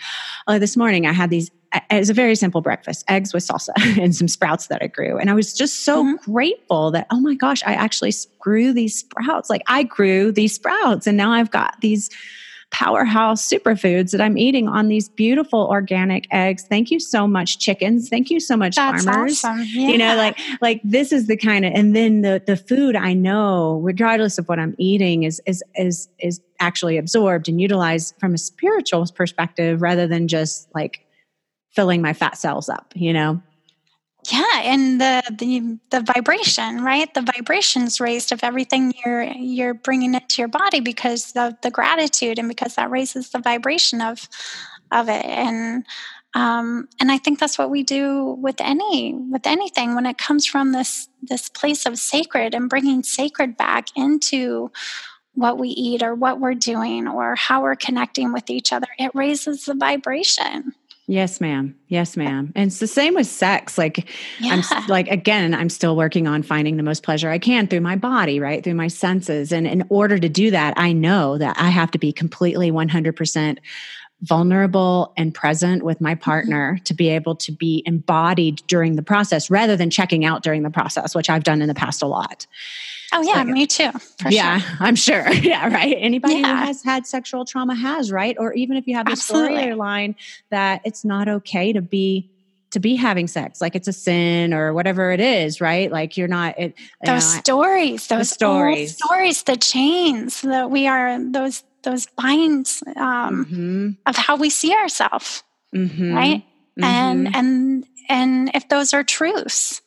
oh 0.48 0.60
this 0.60 0.78
morning 0.78 1.06
i 1.06 1.14
had 1.14 1.30
these 1.30 1.52
it's 1.90 2.10
a 2.10 2.14
very 2.14 2.36
simple 2.36 2.60
breakfast 2.60 3.06
eggs 3.08 3.34
with 3.34 3.48
salsa 3.48 3.72
and 4.02 4.14
some 4.14 4.28
sprouts 4.28 4.68
that 4.68 4.82
i 4.82 4.88
grew. 4.88 5.18
And 5.18 5.30
i 5.30 5.34
was 5.34 5.54
just 5.54 5.86
so 5.86 6.04
mm-hmm. 6.04 6.32
grateful 6.32 6.92
that 6.92 7.08
oh 7.12 7.20
my 7.20 7.36
gosh 7.36 7.62
i 7.66 7.74
actually 7.74 8.14
grew 8.40 8.74
these 8.74 9.00
sprouts. 9.00 9.50
Like 9.50 9.64
i 9.68 9.84
grew 9.84 10.32
these 10.32 10.56
sprouts 10.56 11.08
and 11.08 11.18
now 11.18 11.32
i've 11.32 11.52
got 11.52 11.80
these 11.82 12.10
powerhouse 12.72 13.48
superfoods 13.48 14.12
that 14.12 14.22
I'm 14.22 14.38
eating 14.38 14.68
on 14.68 14.88
these 14.88 15.10
beautiful 15.10 15.68
organic 15.70 16.26
eggs. 16.32 16.64
Thank 16.64 16.90
you 16.90 17.00
so 17.00 17.28
much, 17.28 17.60
chickens. 17.60 18.10
Thank 18.10 18.30
you 18.30 18.40
so 18.40 18.58
much, 18.58 18.76
That's 18.76 19.04
farmers. 19.04 19.44
Awesome. 19.44 19.66
Yeah. 19.68 19.88
You 19.88 19.98
know, 19.98 20.16
like 20.16 20.40
like 20.62 20.82
this 20.84 21.12
is 21.12 21.28
the 21.28 21.38
kind 21.38 21.66
of 21.66 21.74
and 21.76 21.96
then 21.96 22.22
the 22.22 22.42
the 22.46 22.58
food 22.58 22.96
I 22.96 23.14
know, 23.14 23.80
regardless 23.80 24.38
of 24.38 24.48
what 24.48 24.58
I'm 24.58 24.76
eating, 24.78 25.24
is 25.24 25.42
is 25.46 25.64
is 25.76 26.10
is 26.20 26.42
actually 26.60 26.98
absorbed 26.98 27.50
and 27.50 27.60
utilized 27.62 28.16
from 28.20 28.34
a 28.34 28.38
spiritual 28.38 29.06
perspective 29.14 29.82
rather 29.82 30.08
than 30.08 30.28
just 30.28 30.68
like 30.74 31.06
filling 31.72 32.02
my 32.02 32.14
fat 32.14 32.38
cells 32.38 32.70
up, 32.70 32.94
you 32.96 33.14
know? 33.14 33.42
Yeah 34.30 34.62
and 34.64 35.02
the, 35.02 35.24
the 35.40 35.78
the 35.90 36.02
vibration 36.14 36.84
right 36.84 37.14
the 37.14 37.22
vibrations 37.22 38.00
raised 38.00 38.32
of 38.32 38.44
everything 38.44 38.94
you're 39.04 39.24
you're 39.24 39.74
bringing 39.74 40.14
into 40.14 40.42
your 40.42 40.48
body 40.48 40.80
because 40.80 41.34
of 41.36 41.54
the 41.62 41.72
gratitude 41.72 42.38
and 42.38 42.48
because 42.48 42.76
that 42.76 42.92
raises 42.92 43.30
the 43.30 43.40
vibration 43.40 44.02
of 44.02 44.28
of 44.92 45.10
it 45.10 45.26
and 45.26 45.86
um, 46.34 46.88
and 47.00 47.12
I 47.12 47.18
think 47.18 47.40
that's 47.40 47.58
what 47.58 47.70
we 47.70 47.84
do 47.84 48.38
with 48.40 48.62
any 48.62 49.14
with 49.14 49.46
anything 49.46 49.96
when 49.96 50.06
it 50.06 50.18
comes 50.18 50.46
from 50.46 50.72
this 50.72 51.10
this 51.22 51.50
place 51.50 51.86
of 51.86 52.00
sacred 52.00 52.56
and 52.56 52.70
bringing 52.70 53.04
sacred 53.04 53.58
back 53.58 53.88
into 53.96 54.72
what 55.34 55.58
we 55.58 55.70
eat 55.70 56.04
or 56.04 56.16
what 56.16 56.40
we're 56.40 56.54
doing 56.54 57.08
or 57.08 57.36
how 57.36 57.62
we're 57.62 57.76
connecting 57.76 58.34
with 58.34 58.50
each 58.50 58.72
other. 58.74 58.88
It 58.98 59.12
raises 59.14 59.66
the 59.66 59.74
vibration. 59.74 60.74
Yes, 61.12 61.42
ma'am. 61.42 61.76
Yes, 61.90 62.16
ma'am. 62.16 62.54
And 62.56 62.68
it's 62.68 62.80
the 62.80 62.88
same 62.88 63.16
with 63.16 63.28
sex. 63.28 63.78
Like, 63.78 64.08
yeah. 64.40 64.62
I'm 64.72 64.88
like, 64.88 65.10
again, 65.10 65.54
I'm 65.54 65.68
still 65.68 65.98
working 65.98 66.26
on 66.26 66.42
finding 66.42 66.78
the 66.78 66.84
most 66.84 67.04
pleasure 67.04 67.30
I 67.30 67.38
can 67.38 67.68
through 67.68 67.82
my 67.82 67.98
body, 67.98 68.40
right? 68.40 68.64
Through 68.64 68.76
my 68.76 68.88
senses. 68.88 69.52
And 69.52 69.68
in 69.68 69.84
order 69.90 70.18
to 70.18 70.30
do 70.30 70.52
that, 70.52 70.74
I 70.78 70.94
know 70.94 71.38
that 71.38 71.60
I 71.60 71.68
have 71.68 71.92
to 71.92 72.00
be 72.00 72.14
completely 72.14 72.72
100% 72.72 73.58
vulnerable 74.22 75.14
and 75.18 75.34
present 75.34 75.84
with 75.84 76.00
my 76.00 76.14
mm-hmm. 76.14 76.24
partner 76.24 76.80
to 76.84 76.94
be 76.94 77.10
able 77.10 77.36
to 77.36 77.52
be 77.52 77.84
embodied 77.86 78.62
during 78.68 78.96
the 78.96 79.04
process 79.04 79.50
rather 79.50 79.76
than 79.76 79.90
checking 79.90 80.26
out 80.26 80.44
during 80.44 80.64
the 80.64 80.70
process, 80.70 81.16
which 81.16 81.30
I've 81.30 81.44
done 81.44 81.62
in 81.62 81.68
the 81.68 81.74
past 81.74 82.02
a 82.02 82.08
lot. 82.08 82.46
Oh 83.14 83.22
yeah, 83.22 83.44
me 83.44 83.68
too. 83.68 83.92
yeah, 84.30 84.60
sure. 84.60 84.78
I'm 84.80 84.96
sure. 84.96 85.30
Yeah, 85.42 85.74
right. 85.74 85.96
Anybody 85.98 86.36
yeah. 86.36 86.60
who 86.60 86.66
has 86.68 86.84
had 86.84 87.06
sexual 87.06 87.46
trauma 87.46 87.76
has, 87.76 88.12
right? 88.12 88.36
Or 88.40 88.54
even 88.54 88.78
if 88.78 88.88
you 88.88 88.96
have 88.96 89.08
the 89.08 89.14
storyline 89.14 90.16
that 90.50 90.82
it's 90.86 91.04
not 91.04 91.28
okay 91.28 91.74
to 91.74 91.82
be 91.82 92.30
to 92.72 92.80
be 92.80 92.96
having 92.96 93.28
sex 93.28 93.62
like 93.62 93.76
it's 93.76 93.88
a 93.88 93.94
sin 93.94 94.54
or 94.54 94.74
whatever 94.74 95.12
it 95.12 95.20
is 95.20 95.62
right 95.62 95.92
like 95.92 96.18
you're 96.18 96.28
not 96.28 96.58
it, 96.58 96.74
those 97.06 97.34
know, 97.34 97.40
stories 97.40 98.08
those 98.08 98.30
stories 98.30 98.98
stories 98.98 99.44
the 99.44 99.58
chains 99.58 100.42
that 100.42 100.70
we 100.72 100.88
are 100.88 101.20
those 101.32 101.64
those 101.84 102.08
binds 102.18 102.84
um, 102.96 103.46
mm-hmm. 103.46 103.90
of 104.06 104.16
how 104.16 104.36
we 104.36 104.50
see 104.50 104.74
ourselves 104.74 105.44
mm-hmm. 105.74 106.14
right 106.14 106.44
mm-hmm. 106.80 106.84
and 106.84 107.36
and 107.36 107.86
and 108.10 108.52
if 108.54 108.68
those 108.70 108.94
are 108.94 109.04
truths 109.04 109.82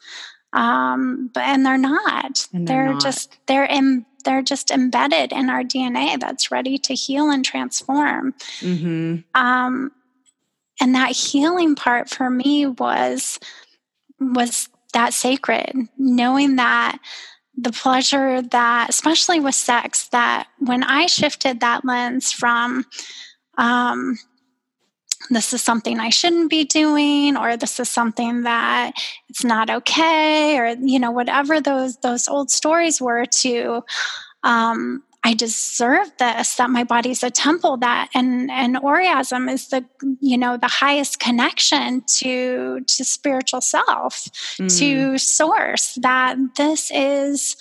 um, 0.54 1.30
but 1.34 1.42
and 1.42 1.66
they're 1.66 1.76
not. 1.76 2.46
And 2.52 2.66
they're, 2.66 2.84
they're 2.84 2.92
not. 2.94 3.02
just 3.02 3.36
they're 3.46 3.64
in 3.64 4.06
they're 4.24 4.42
just 4.42 4.70
embedded 4.70 5.32
in 5.32 5.50
our 5.50 5.62
DNA 5.62 6.18
that's 6.18 6.50
ready 6.50 6.78
to 6.78 6.94
heal 6.94 7.30
and 7.30 7.44
transform. 7.44 8.32
Mm-hmm. 8.60 9.16
Um, 9.34 9.92
and 10.80 10.94
that 10.94 11.12
healing 11.12 11.74
part 11.74 12.08
for 12.10 12.30
me 12.30 12.66
was 12.66 13.38
was 14.20 14.68
that 14.92 15.12
sacred, 15.12 15.88
knowing 15.98 16.56
that 16.56 16.98
the 17.56 17.72
pleasure 17.72 18.42
that, 18.42 18.88
especially 18.88 19.40
with 19.40 19.54
sex, 19.54 20.08
that 20.08 20.48
when 20.58 20.82
I 20.82 21.06
shifted 21.06 21.60
that 21.60 21.84
lens 21.84 22.32
from 22.32 22.84
um, 23.58 24.18
this 25.30 25.52
is 25.52 25.62
something 25.62 26.00
I 26.00 26.10
shouldn't 26.10 26.50
be 26.50 26.64
doing, 26.64 27.36
or 27.36 27.56
this 27.56 27.80
is 27.80 27.88
something 27.88 28.42
that 28.42 28.92
it's 29.28 29.44
not 29.44 29.70
okay, 29.70 30.58
or 30.58 30.76
you 30.80 30.98
know, 30.98 31.10
whatever 31.10 31.60
those 31.60 31.96
those 31.98 32.28
old 32.28 32.50
stories 32.50 33.00
were 33.00 33.24
to 33.26 33.82
um, 34.42 35.02
I 35.26 35.32
deserve 35.32 36.12
this, 36.18 36.56
that 36.56 36.68
my 36.70 36.84
body's 36.84 37.22
a 37.22 37.30
temple, 37.30 37.78
that 37.78 38.10
and 38.14 38.50
and 38.50 38.76
orgasm 38.76 39.48
is 39.48 39.68
the 39.68 39.84
you 40.20 40.36
know 40.36 40.58
the 40.58 40.68
highest 40.68 41.18
connection 41.18 42.02
to 42.18 42.80
to 42.80 43.04
spiritual 43.04 43.62
self, 43.62 44.24
mm. 44.60 44.78
to 44.78 45.16
source, 45.16 45.94
that 46.02 46.36
this 46.56 46.90
is 46.92 47.56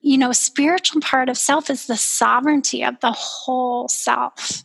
you 0.00 0.16
know 0.16 0.32
spiritual 0.32 1.02
part 1.02 1.28
of 1.28 1.36
self 1.36 1.68
is 1.68 1.86
the 1.86 1.96
sovereignty 1.96 2.82
of 2.82 2.98
the 3.00 3.12
whole 3.12 3.86
self 3.88 4.64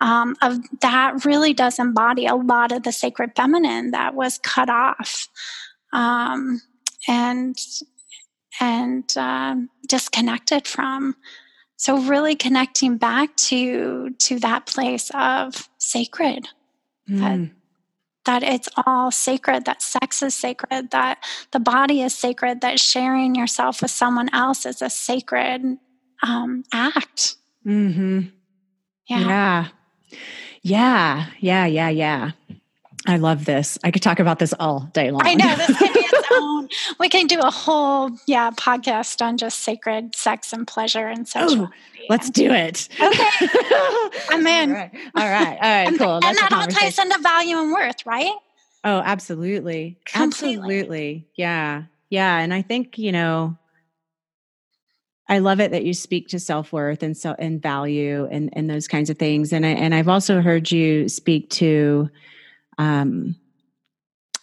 um, 0.00 0.36
of 0.42 0.58
that 0.80 1.24
really 1.24 1.54
does 1.54 1.78
embody 1.78 2.26
a 2.26 2.34
lot 2.34 2.72
of 2.72 2.82
the 2.82 2.92
sacred 2.92 3.32
feminine 3.34 3.92
that 3.92 4.14
was 4.14 4.38
cut 4.38 4.68
off 4.68 5.28
um, 5.92 6.60
and 7.08 7.56
and 8.60 9.16
um, 9.16 9.68
disconnected 9.86 10.66
from 10.66 11.16
so 11.76 11.98
really 11.98 12.34
connecting 12.34 12.96
back 12.96 13.34
to 13.36 14.10
to 14.18 14.38
that 14.40 14.66
place 14.66 15.10
of 15.14 15.68
sacred 15.78 16.48
mm. 17.08 17.18
that 17.20 17.50
that 18.24 18.42
it's 18.42 18.68
all 18.86 19.10
sacred 19.10 19.64
that 19.66 19.80
sex 19.80 20.22
is 20.22 20.34
sacred 20.34 20.90
that 20.90 21.22
the 21.52 21.60
body 21.60 22.02
is 22.02 22.14
sacred 22.14 22.60
that 22.60 22.80
sharing 22.80 23.34
yourself 23.34 23.82
with 23.82 23.90
someone 23.90 24.28
else 24.34 24.66
is 24.66 24.82
a 24.82 24.90
sacred 24.90 25.78
um, 26.22 26.64
act 26.72 27.36
mm-hmm. 27.64 28.22
yeah 29.08 29.20
yeah 29.20 29.68
yeah, 30.66 31.26
yeah, 31.38 31.64
yeah, 31.66 31.88
yeah. 31.90 32.30
I 33.06 33.18
love 33.18 33.44
this. 33.44 33.78
I 33.84 33.92
could 33.92 34.02
talk 34.02 34.18
about 34.18 34.40
this 34.40 34.52
all 34.58 34.90
day 34.92 35.12
long. 35.12 35.22
I 35.24 35.34
know 35.34 35.54
this 35.54 35.78
can 35.78 35.92
be 35.92 36.00
own. 36.36 36.68
We 36.98 37.08
can 37.08 37.26
do 37.26 37.40
a 37.40 37.50
whole 37.50 38.10
yeah 38.26 38.50
podcast 38.50 39.20
on 39.22 39.36
just 39.36 39.60
sacred 39.60 40.14
sex 40.14 40.52
and 40.52 40.66
pleasure 40.66 41.06
and 41.06 41.26
such. 41.26 41.52
Ooh, 41.52 41.68
let's 42.08 42.30
do 42.30 42.50
it. 42.50 42.88
Okay, 43.00 43.28
I'm 44.30 44.46
in. 44.46 44.70
All 44.70 44.76
right, 44.76 44.90
all 45.14 45.28
right, 45.28 45.46
all 45.46 45.60
right 45.60 45.88
and, 45.88 45.98
cool. 45.98 46.14
and 46.14 46.36
that 46.36 46.52
all 46.52 46.66
ties 46.66 46.98
into 46.98 47.18
value 47.20 47.56
and 47.58 47.72
worth, 47.72 48.06
right? 48.06 48.34
Oh, 48.84 49.02
absolutely, 49.04 49.98
Completely. 50.06 50.56
absolutely. 50.56 51.26
Yeah, 51.34 51.82
yeah. 52.10 52.38
And 52.38 52.54
I 52.54 52.62
think 52.62 52.98
you 52.98 53.12
know 53.12 53.56
I 55.28 55.38
love 55.38 55.60
it 55.60 55.72
that 55.72 55.84
you 55.84 55.92
speak 55.92 56.28
to 56.28 56.38
self 56.38 56.72
worth 56.72 57.02
and 57.02 57.16
so 57.16 57.34
and 57.38 57.60
value 57.60 58.28
and 58.30 58.50
and 58.52 58.70
those 58.70 58.86
kinds 58.86 59.10
of 59.10 59.18
things. 59.18 59.52
And 59.52 59.66
I, 59.66 59.70
and 59.70 59.94
I've 59.94 60.08
also 60.08 60.40
heard 60.40 60.70
you 60.70 61.08
speak 61.08 61.50
to 61.50 62.08
um, 62.78 63.34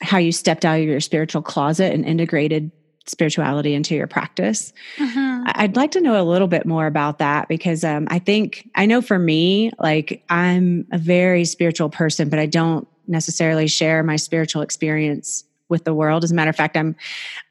how 0.03 0.17
you 0.17 0.31
stepped 0.31 0.65
out 0.65 0.79
of 0.79 0.85
your 0.85 0.99
spiritual 0.99 1.41
closet 1.41 1.93
and 1.93 2.05
integrated 2.05 2.71
spirituality 3.05 3.73
into 3.73 3.95
your 3.95 4.07
practice. 4.07 4.71
Mm-hmm. 4.97 5.43
I'd 5.47 5.75
like 5.75 5.91
to 5.91 6.01
know 6.01 6.21
a 6.21 6.23
little 6.23 6.47
bit 6.47 6.65
more 6.65 6.87
about 6.87 7.19
that 7.19 7.47
because 7.47 7.83
um, 7.83 8.07
I 8.09 8.19
think 8.19 8.69
I 8.75 8.85
know 8.85 9.01
for 9.01 9.19
me, 9.19 9.71
like 9.79 10.23
I'm 10.29 10.87
a 10.91 10.97
very 10.97 11.45
spiritual 11.45 11.89
person, 11.89 12.29
but 12.29 12.39
I 12.39 12.45
don't 12.45 12.87
necessarily 13.07 13.67
share 13.67 14.03
my 14.03 14.15
spiritual 14.15 14.61
experience 14.61 15.43
with 15.67 15.83
the 15.83 15.93
world. 15.93 16.23
As 16.23 16.31
a 16.31 16.35
matter 16.35 16.49
of 16.49 16.55
fact, 16.55 16.77
I'm, 16.77 16.95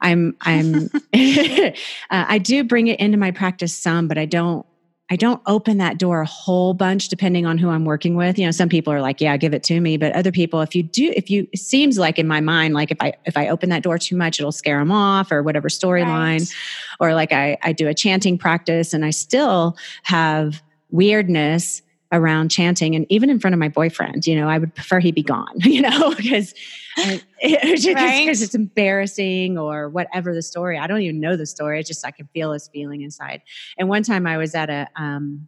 I'm, 0.01 0.35
I'm, 0.41 0.89
uh, 1.13 1.71
I 2.09 2.37
do 2.39 2.63
bring 2.63 2.87
it 2.87 2.99
into 2.99 3.17
my 3.17 3.31
practice 3.31 3.75
some, 3.75 4.07
but 4.07 4.17
I 4.17 4.25
don't 4.25 4.65
I 5.09 5.15
don't 5.15 5.41
open 5.45 5.77
that 5.77 5.99
door 5.99 6.21
a 6.21 6.25
whole 6.25 6.73
bunch 6.73 7.09
depending 7.09 7.45
on 7.45 7.57
who 7.57 7.69
I'm 7.69 7.85
working 7.85 8.15
with. 8.15 8.39
You 8.39 8.45
know, 8.45 8.51
some 8.51 8.69
people 8.69 8.91
are 8.93 9.01
like, 9.01 9.19
yeah, 9.19 9.35
give 9.37 9.53
it 9.53 9.61
to 9.63 9.79
me. 9.79 9.97
But 9.97 10.13
other 10.13 10.31
people, 10.31 10.61
if 10.61 10.73
you 10.73 10.83
do, 10.83 11.11
if 11.15 11.29
you, 11.29 11.47
it 11.51 11.59
seems 11.59 11.99
like 11.99 12.17
in 12.17 12.27
my 12.27 12.39
mind, 12.39 12.73
like 12.73 12.89
if 12.89 12.97
I, 13.01 13.13
if 13.25 13.35
I 13.35 13.49
open 13.49 13.69
that 13.69 13.83
door 13.83 13.97
too 13.97 14.15
much, 14.15 14.39
it'll 14.39 14.51
scare 14.51 14.79
them 14.79 14.91
off 14.91 15.31
or 15.31 15.43
whatever 15.43 15.67
storyline. 15.67 16.39
Right. 16.39 16.53
Or 16.99 17.13
like 17.13 17.31
I, 17.31 17.57
I 17.61 17.73
do 17.73 17.87
a 17.87 17.93
chanting 17.93 18.37
practice 18.37 18.93
and 18.93 19.03
I 19.03 19.09
still 19.09 19.77
have 20.03 20.63
weirdness 20.89 21.81
around 22.13 22.49
chanting 22.49 22.95
and 22.95 23.05
even 23.09 23.29
in 23.29 23.39
front 23.39 23.53
of 23.53 23.59
my 23.59 23.67
boyfriend 23.67 24.25
you 24.25 24.35
know 24.35 24.47
i 24.47 24.57
would 24.57 24.73
prefer 24.73 24.99
he 24.99 25.11
be 25.11 25.23
gone 25.23 25.53
you 25.57 25.81
know 25.81 26.13
because 26.15 26.53
because 26.95 27.23
right? 27.87 28.27
it's 28.27 28.55
embarrassing 28.55 29.57
or 29.57 29.89
whatever 29.89 30.33
the 30.33 30.41
story. 30.41 30.77
I 30.77 30.87
don't 30.87 31.01
even 31.01 31.19
know 31.19 31.35
the 31.35 31.45
story. 31.45 31.79
It's 31.79 31.87
just 31.87 32.05
i 32.05 32.11
can 32.11 32.27
feel 32.33 32.51
this 32.51 32.69
feeling 32.71 33.01
inside. 33.01 33.41
And 33.77 33.89
one 33.89 34.03
time 34.03 34.27
i 34.27 34.37
was 34.37 34.55
at 34.55 34.69
a 34.69 34.87
um 34.95 35.47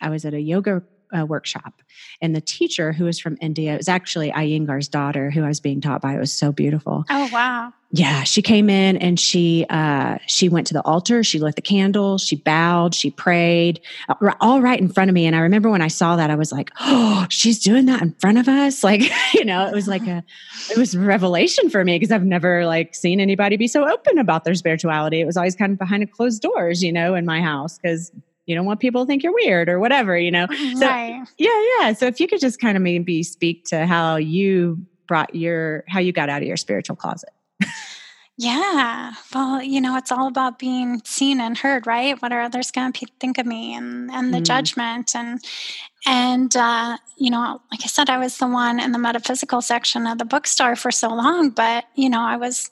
i 0.00 0.08
was 0.08 0.24
at 0.24 0.34
a 0.34 0.40
yoga 0.40 0.82
uh, 1.16 1.26
workshop. 1.26 1.74
And 2.20 2.34
the 2.34 2.40
teacher, 2.40 2.92
who 2.92 3.04
was 3.04 3.18
from 3.18 3.36
India, 3.40 3.74
it 3.74 3.78
was 3.78 3.88
actually 3.88 4.30
Iyengar's 4.30 4.88
daughter 4.88 5.30
who 5.30 5.44
I 5.44 5.48
was 5.48 5.60
being 5.60 5.80
taught 5.80 6.00
by. 6.00 6.14
It 6.14 6.18
was 6.18 6.32
so 6.32 6.52
beautiful. 6.52 7.04
Oh, 7.10 7.28
wow. 7.32 7.72
Yeah, 7.90 8.22
she 8.24 8.42
came 8.42 8.68
in 8.68 8.98
and 8.98 9.18
she 9.18 9.64
uh, 9.70 10.18
she 10.26 10.50
went 10.50 10.66
to 10.66 10.74
the 10.74 10.82
altar. 10.82 11.24
She 11.24 11.38
lit 11.38 11.56
the 11.56 11.62
candle. 11.62 12.18
She 12.18 12.36
bowed. 12.36 12.94
She 12.94 13.10
prayed, 13.10 13.80
uh, 14.10 14.34
all 14.42 14.60
right 14.60 14.78
in 14.78 14.90
front 14.90 15.08
of 15.08 15.14
me. 15.14 15.24
And 15.24 15.34
I 15.34 15.38
remember 15.38 15.70
when 15.70 15.80
I 15.80 15.88
saw 15.88 16.14
that, 16.16 16.28
I 16.28 16.34
was 16.34 16.52
like, 16.52 16.70
"Oh, 16.80 17.26
she's 17.30 17.58
doing 17.58 17.86
that 17.86 18.02
in 18.02 18.14
front 18.20 18.36
of 18.36 18.46
us!" 18.46 18.82
Like, 18.88 19.10
you 19.34 19.44
know, 19.44 19.66
it 19.66 19.74
was 19.74 19.88
like 19.88 20.06
a, 20.06 20.22
it 20.70 20.76
was 20.76 20.96
revelation 20.96 21.68
for 21.68 21.84
me 21.84 21.98
because 21.98 22.12
I've 22.12 22.24
never 22.24 22.66
like 22.66 22.94
seen 22.94 23.20
anybody 23.20 23.56
be 23.56 23.68
so 23.68 23.86
open 23.86 24.18
about 24.18 24.44
their 24.44 24.54
spirituality. 24.54 25.20
It 25.20 25.26
was 25.26 25.36
always 25.36 25.56
kind 25.56 25.72
of 25.72 25.78
behind 25.78 26.10
closed 26.12 26.42
doors, 26.42 26.82
you 26.82 26.92
know, 26.92 27.14
in 27.14 27.24
my 27.26 27.40
house 27.42 27.78
because 27.78 28.12
you 28.48 28.54
don't 28.54 28.66
want 28.66 28.80
people 28.80 29.04
to 29.04 29.06
think 29.06 29.22
you're 29.22 29.34
weird 29.34 29.68
or 29.68 29.78
whatever, 29.78 30.16
you 30.18 30.30
know? 30.30 30.46
So, 30.78 30.86
right. 30.86 31.24
yeah, 31.38 31.66
yeah. 31.80 31.92
So 31.92 32.06
if 32.06 32.20
you 32.20 32.28
could 32.28 32.40
just 32.40 32.60
kind 32.60 32.76
of 32.76 32.82
maybe 32.82 33.22
speak 33.22 33.64
to 33.66 33.86
how 33.86 34.16
you 34.16 34.78
brought 35.06 35.34
your, 35.34 35.84
how 35.88 36.00
you 36.00 36.12
got 36.12 36.28
out 36.28 36.42
of 36.42 36.48
your 36.48 36.56
spiritual 36.56 36.96
closet. 36.96 37.30
Yeah. 38.40 39.14
Well, 39.34 39.60
you 39.60 39.80
know, 39.80 39.96
it's 39.96 40.12
all 40.12 40.28
about 40.28 40.60
being 40.60 41.02
seen 41.04 41.40
and 41.40 41.58
heard, 41.58 41.88
right? 41.88 42.20
What 42.22 42.32
are 42.32 42.40
others 42.40 42.70
going 42.70 42.92
to 42.92 43.06
think 43.18 43.36
of 43.36 43.46
me 43.46 43.74
and, 43.74 44.12
and 44.12 44.32
the 44.32 44.38
mm. 44.38 44.44
judgment 44.44 45.16
and, 45.16 45.40
and, 46.06 46.54
uh, 46.56 46.98
you 47.16 47.30
know, 47.30 47.60
like 47.72 47.80
I 47.82 47.88
said, 47.88 48.08
I 48.08 48.18
was 48.18 48.38
the 48.38 48.46
one 48.46 48.78
in 48.78 48.92
the 48.92 48.98
metaphysical 48.98 49.60
section 49.60 50.06
of 50.06 50.18
the 50.18 50.24
bookstore 50.24 50.76
for 50.76 50.92
so 50.92 51.08
long, 51.08 51.50
but, 51.50 51.86
you 51.96 52.08
know, 52.08 52.20
I 52.20 52.36
was, 52.36 52.70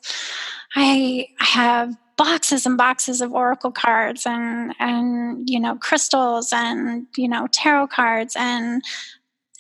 I, 0.76 1.26
I 1.40 1.44
have 1.44 1.96
boxes 2.16 2.66
and 2.66 2.76
boxes 2.76 3.20
of 3.20 3.32
oracle 3.32 3.70
cards 3.70 4.26
and 4.26 4.74
and 4.78 5.48
you 5.48 5.60
know 5.60 5.76
crystals 5.76 6.52
and 6.52 7.06
you 7.16 7.28
know 7.28 7.46
tarot 7.52 7.86
cards 7.88 8.34
and 8.38 8.82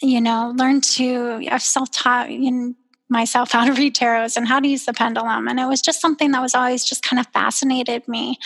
you 0.00 0.20
know 0.20 0.52
learn 0.56 0.80
to 0.80 1.46
i've 1.50 1.62
self-taught 1.62 2.30
in 2.30 2.74
myself 3.08 3.52
how 3.52 3.64
to 3.64 3.72
read 3.72 3.94
tarots 3.94 4.36
and 4.36 4.48
how 4.48 4.60
to 4.60 4.68
use 4.68 4.84
the 4.84 4.92
pendulum. 4.92 5.48
And 5.48 5.60
it 5.60 5.66
was 5.66 5.80
just 5.80 6.00
something 6.00 6.32
that 6.32 6.42
was 6.42 6.54
always 6.54 6.84
just 6.84 7.02
kind 7.02 7.20
of 7.20 7.26
fascinated 7.28 8.06
me 8.08 8.38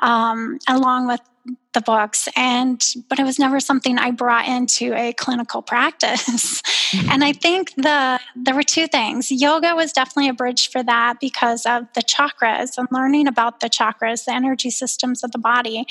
um, 0.00 0.58
along 0.68 1.08
with 1.08 1.20
the 1.74 1.80
books. 1.80 2.28
And 2.36 2.82
but 3.08 3.18
it 3.18 3.24
was 3.24 3.38
never 3.38 3.60
something 3.60 3.98
i 3.98 4.10
brought 4.10 4.48
into 4.48 4.94
a 4.94 5.12
clinical 5.12 5.60
practice. 5.74 6.62
And 7.10 7.22
i 7.22 7.32
think 7.32 7.74
the 7.74 8.20
there 8.36 8.54
were 8.54 8.62
two 8.62 8.86
things. 8.86 9.30
Yoga 9.30 9.74
was 9.74 9.92
definitely 9.92 10.30
a 10.30 10.34
bridge 10.34 10.70
for 10.70 10.82
that 10.82 11.20
because 11.20 11.66
of 11.66 11.86
the 11.94 12.00
chakras 12.00 12.78
and 12.78 12.88
learning 12.90 13.26
about 13.26 13.60
the 13.60 13.68
chakras 13.68 14.24
the 14.24 14.32
energy 14.32 14.70
systems 14.70 15.22
of 15.22 15.32
the 15.32 15.38
body 15.38 15.84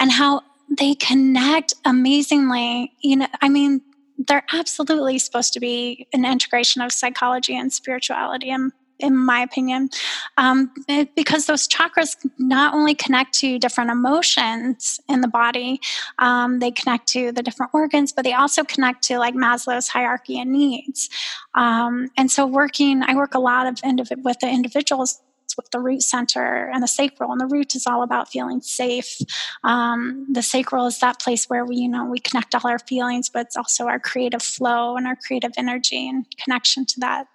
and 0.00 0.10
how 0.12 0.42
they 0.78 0.94
connect 0.94 1.74
amazingly. 1.84 2.92
You 3.00 3.16
know 3.16 3.28
i 3.40 3.48
mean 3.48 3.82
they're 4.26 4.44
absolutely 4.52 5.18
supposed 5.18 5.52
to 5.52 5.60
be 5.60 6.06
an 6.12 6.24
integration 6.24 6.82
of 6.82 6.92
psychology 6.92 7.56
and 7.56 7.72
spirituality 7.72 8.50
and 8.50 8.72
in 8.98 9.16
my 9.16 9.40
opinion, 9.40 9.88
um, 10.36 10.72
because 11.14 11.46
those 11.46 11.68
chakras 11.68 12.16
not 12.38 12.74
only 12.74 12.94
connect 12.94 13.32
to 13.34 13.58
different 13.58 13.90
emotions 13.90 15.00
in 15.08 15.20
the 15.20 15.28
body, 15.28 15.80
um, 16.18 16.58
they 16.58 16.70
connect 16.70 17.06
to 17.08 17.32
the 17.32 17.42
different 17.42 17.70
organs, 17.72 18.12
but 18.12 18.24
they 18.24 18.32
also 18.32 18.64
connect 18.64 19.02
to 19.04 19.18
like 19.18 19.34
Maslow's 19.34 19.88
hierarchy 19.88 20.40
of 20.40 20.48
needs. 20.48 21.08
Um, 21.54 22.08
and 22.16 22.30
so, 22.30 22.46
working, 22.46 23.02
I 23.02 23.14
work 23.14 23.34
a 23.34 23.38
lot 23.38 23.66
of 23.66 23.76
indiv- 23.76 24.22
with 24.24 24.40
the 24.40 24.48
individuals 24.48 25.20
with 25.58 25.70
the 25.70 25.80
root 25.80 26.02
center 26.02 26.70
and 26.72 26.82
the 26.82 26.88
sacral 26.88 27.30
and 27.30 27.40
the 27.40 27.46
root 27.46 27.74
is 27.74 27.86
all 27.86 28.02
about 28.02 28.30
feeling 28.30 28.62
safe 28.62 29.18
um, 29.64 30.26
the 30.32 30.42
sacral 30.42 30.86
is 30.86 30.98
that 31.00 31.20
place 31.20 31.44
where 31.50 31.66
we 31.66 31.76
you 31.76 31.88
know 31.88 32.06
we 32.06 32.18
connect 32.18 32.54
all 32.54 32.70
our 32.70 32.78
feelings 32.78 33.28
but 33.28 33.46
it's 33.46 33.56
also 33.56 33.84
our 33.84 34.00
creative 34.00 34.42
flow 34.42 34.96
and 34.96 35.06
our 35.06 35.16
creative 35.16 35.52
energy 35.58 36.08
and 36.08 36.24
connection 36.38 36.86
to 36.86 36.98
that 37.00 37.26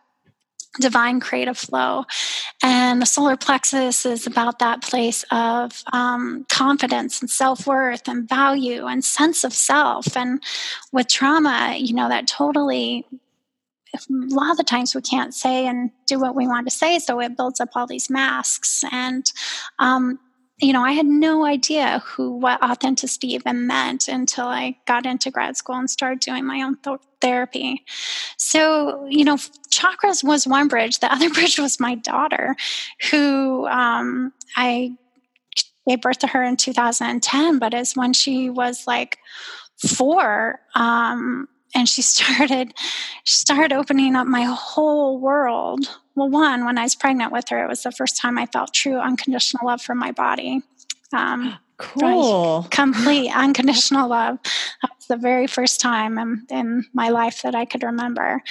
divine 0.80 1.20
creative 1.20 1.58
flow. 1.58 2.06
And 2.62 3.02
the 3.02 3.06
solar 3.06 3.38
plexus 3.38 4.06
is 4.06 4.26
about 4.26 4.60
that 4.60 4.82
place 4.82 5.24
of 5.32 5.84
um, 5.92 6.46
confidence 6.50 7.22
and 7.22 7.30
self 7.30 7.68
worth 7.68 8.08
and 8.08 8.28
value 8.28 8.86
and 8.86 9.04
sense 9.04 9.44
of 9.44 9.54
self. 9.54 10.16
And 10.18 10.42
with 10.92 11.08
trauma, 11.08 11.76
you 11.78 11.94
know, 11.94 12.10
that 12.10 12.28
totally. 12.28 13.06
A 13.96 14.00
lot 14.10 14.52
of 14.52 14.58
the 14.58 14.64
times 14.64 14.96
we 14.96 15.02
can't 15.02 15.34
say 15.34 15.68
and 15.68 15.92
do 16.08 16.20
what 16.20 16.36
we 16.36 16.48
want 16.48 16.68
to 16.68 16.76
say, 16.76 17.00
so 17.00 17.20
it 17.20 17.38
builds 17.38 17.60
up 17.60 17.70
all 17.76 17.86
these 17.86 18.10
masks. 18.10 18.84
And 18.92 19.32
um, 19.80 20.20
you 20.60 20.72
know, 20.72 20.84
I 20.84 20.94
had 20.94 21.06
no 21.06 21.46
idea 21.46 22.02
who 22.06 22.32
what 22.32 22.64
authenticity 22.64 23.34
even 23.34 23.68
meant 23.68 24.08
until 24.08 24.46
I 24.46 24.78
got 24.86 25.06
into 25.06 25.32
grad 25.32 25.58
school 25.58 25.76
and 25.76 25.90
started 25.90 26.20
doing 26.20 26.46
my 26.46 26.62
own 26.62 26.78
th- 26.78 27.00
therapy. 27.22 27.84
So, 28.38 29.06
you 29.10 29.26
know, 29.26 29.36
chakras 29.72 30.24
was 30.24 30.48
one 30.48 30.68
bridge. 30.68 31.00
The 31.00 31.12
other 31.12 31.30
bridge 31.34 31.60
was 31.60 31.80
my 31.80 31.96
daughter, 31.96 32.56
who 33.12 33.68
um, 33.68 34.32
I 34.56 34.96
gave 35.88 36.02
birth 36.02 36.20
to 36.20 36.28
her 36.28 36.44
in 36.44 36.56
2010, 36.56 37.60
but 37.60 37.74
as 37.74 37.96
when 37.96 38.14
she 38.14 38.50
was 38.50 38.88
like 38.88 39.18
four, 39.78 40.60
um, 40.76 41.48
and 41.74 41.88
she 41.88 42.02
started 42.14 42.74
she 43.24 43.36
started 43.36 43.74
opening 43.74 44.16
up 44.16 44.28
my 44.28 44.44
whole 44.44 45.20
world. 45.20 45.88
Well 46.16 46.30
one 46.30 46.66
when 46.66 46.78
i 46.78 46.84
was 46.84 46.96
pregnant 46.96 47.32
with 47.32 47.50
her 47.50 47.64
it 47.64 47.68
was 47.68 47.84
the 47.84 47.92
first 47.92 48.18
time 48.18 48.38
i 48.38 48.46
felt 48.46 48.74
true 48.74 48.98
unconditional 48.98 49.66
love 49.66 49.82
for 49.82 49.96
my 49.96 50.12
body. 50.12 50.62
Um, 51.12 51.58
cool. 51.78 52.68
complete 52.70 53.32
unconditional 53.36 54.10
love. 54.10 54.38
That 54.82 54.92
was 54.96 55.08
the 55.08 55.18
very 55.18 55.48
first 55.48 55.82
time 55.82 56.18
in, 56.18 56.46
in 56.50 56.86
my 56.94 57.10
life 57.10 57.42
that 57.42 57.56
i 57.56 57.66
could 57.66 57.84
remember. 57.84 58.42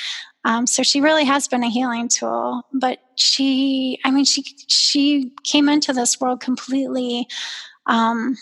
Um, 0.44 0.66
so 0.66 0.82
she 0.82 1.00
really 1.00 1.24
has 1.24 1.46
been 1.46 1.62
a 1.62 1.70
healing 1.70 2.08
tool 2.08 2.62
but 2.72 2.98
she 3.14 4.00
i 4.04 4.10
mean 4.10 4.24
she 4.24 4.44
she 4.66 5.30
came 5.44 5.68
into 5.68 5.92
this 5.92 6.20
world 6.20 6.40
completely 6.40 7.28
um, 7.86 8.36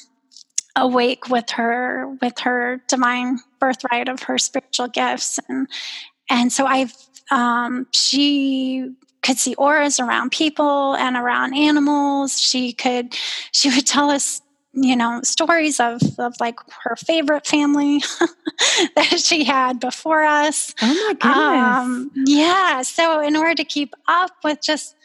awake 0.76 1.28
with 1.28 1.50
her 1.50 2.16
with 2.22 2.38
her 2.40 2.80
divine 2.88 3.38
birthright 3.60 4.08
of 4.08 4.22
her 4.24 4.38
spiritual 4.38 4.88
gifts 4.88 5.38
and 5.48 5.68
and 6.30 6.52
so 6.52 6.64
I've 6.66 6.94
um, 7.30 7.86
she 7.92 8.90
could 9.22 9.38
see 9.38 9.54
auras 9.56 10.00
around 10.00 10.32
people 10.32 10.94
and 10.96 11.16
around 11.16 11.54
animals. 11.54 12.40
She 12.40 12.72
could 12.72 13.14
she 13.52 13.68
would 13.70 13.86
tell 13.86 14.10
us 14.10 14.40
you 14.72 14.94
know 14.94 15.20
stories 15.22 15.80
of 15.80 16.00
of 16.18 16.34
like 16.40 16.56
her 16.84 16.96
favorite 16.96 17.46
family 17.46 17.98
that 18.96 19.20
she 19.22 19.44
had 19.44 19.80
before 19.80 20.22
us. 20.22 20.74
Oh 20.80 20.86
my 20.86 21.14
goodness! 21.14 21.78
Um, 21.78 22.10
yeah. 22.26 22.82
So 22.82 23.20
in 23.20 23.36
order 23.36 23.54
to 23.54 23.64
keep 23.64 23.94
up 24.08 24.30
with 24.44 24.60
just, 24.62 24.96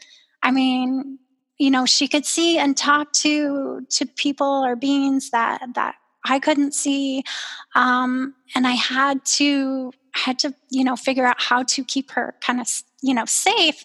I 0.43 0.51
mean, 0.51 1.19
you 1.57 1.71
know 1.71 1.85
she 1.85 2.07
could 2.07 2.25
see 2.25 2.57
and 2.57 2.77
talk 2.77 3.11
to 3.13 3.85
to 3.89 4.05
people 4.05 4.63
or 4.65 4.75
beings 4.75 5.31
that 5.31 5.61
that 5.73 5.95
i 6.25 6.39
couldn't 6.39 6.73
see 6.73 7.23
um, 7.75 8.33
and 8.55 8.67
i 8.67 8.71
had 8.71 9.23
to 9.25 9.91
had 10.15 10.39
to 10.39 10.53
you 10.69 10.83
know 10.83 10.95
figure 10.95 11.25
out 11.25 11.41
how 11.41 11.61
to 11.63 11.83
keep 11.83 12.11
her 12.11 12.35
kind 12.41 12.61
of 12.61 12.67
you 13.01 13.13
know 13.13 13.25
safe 13.25 13.83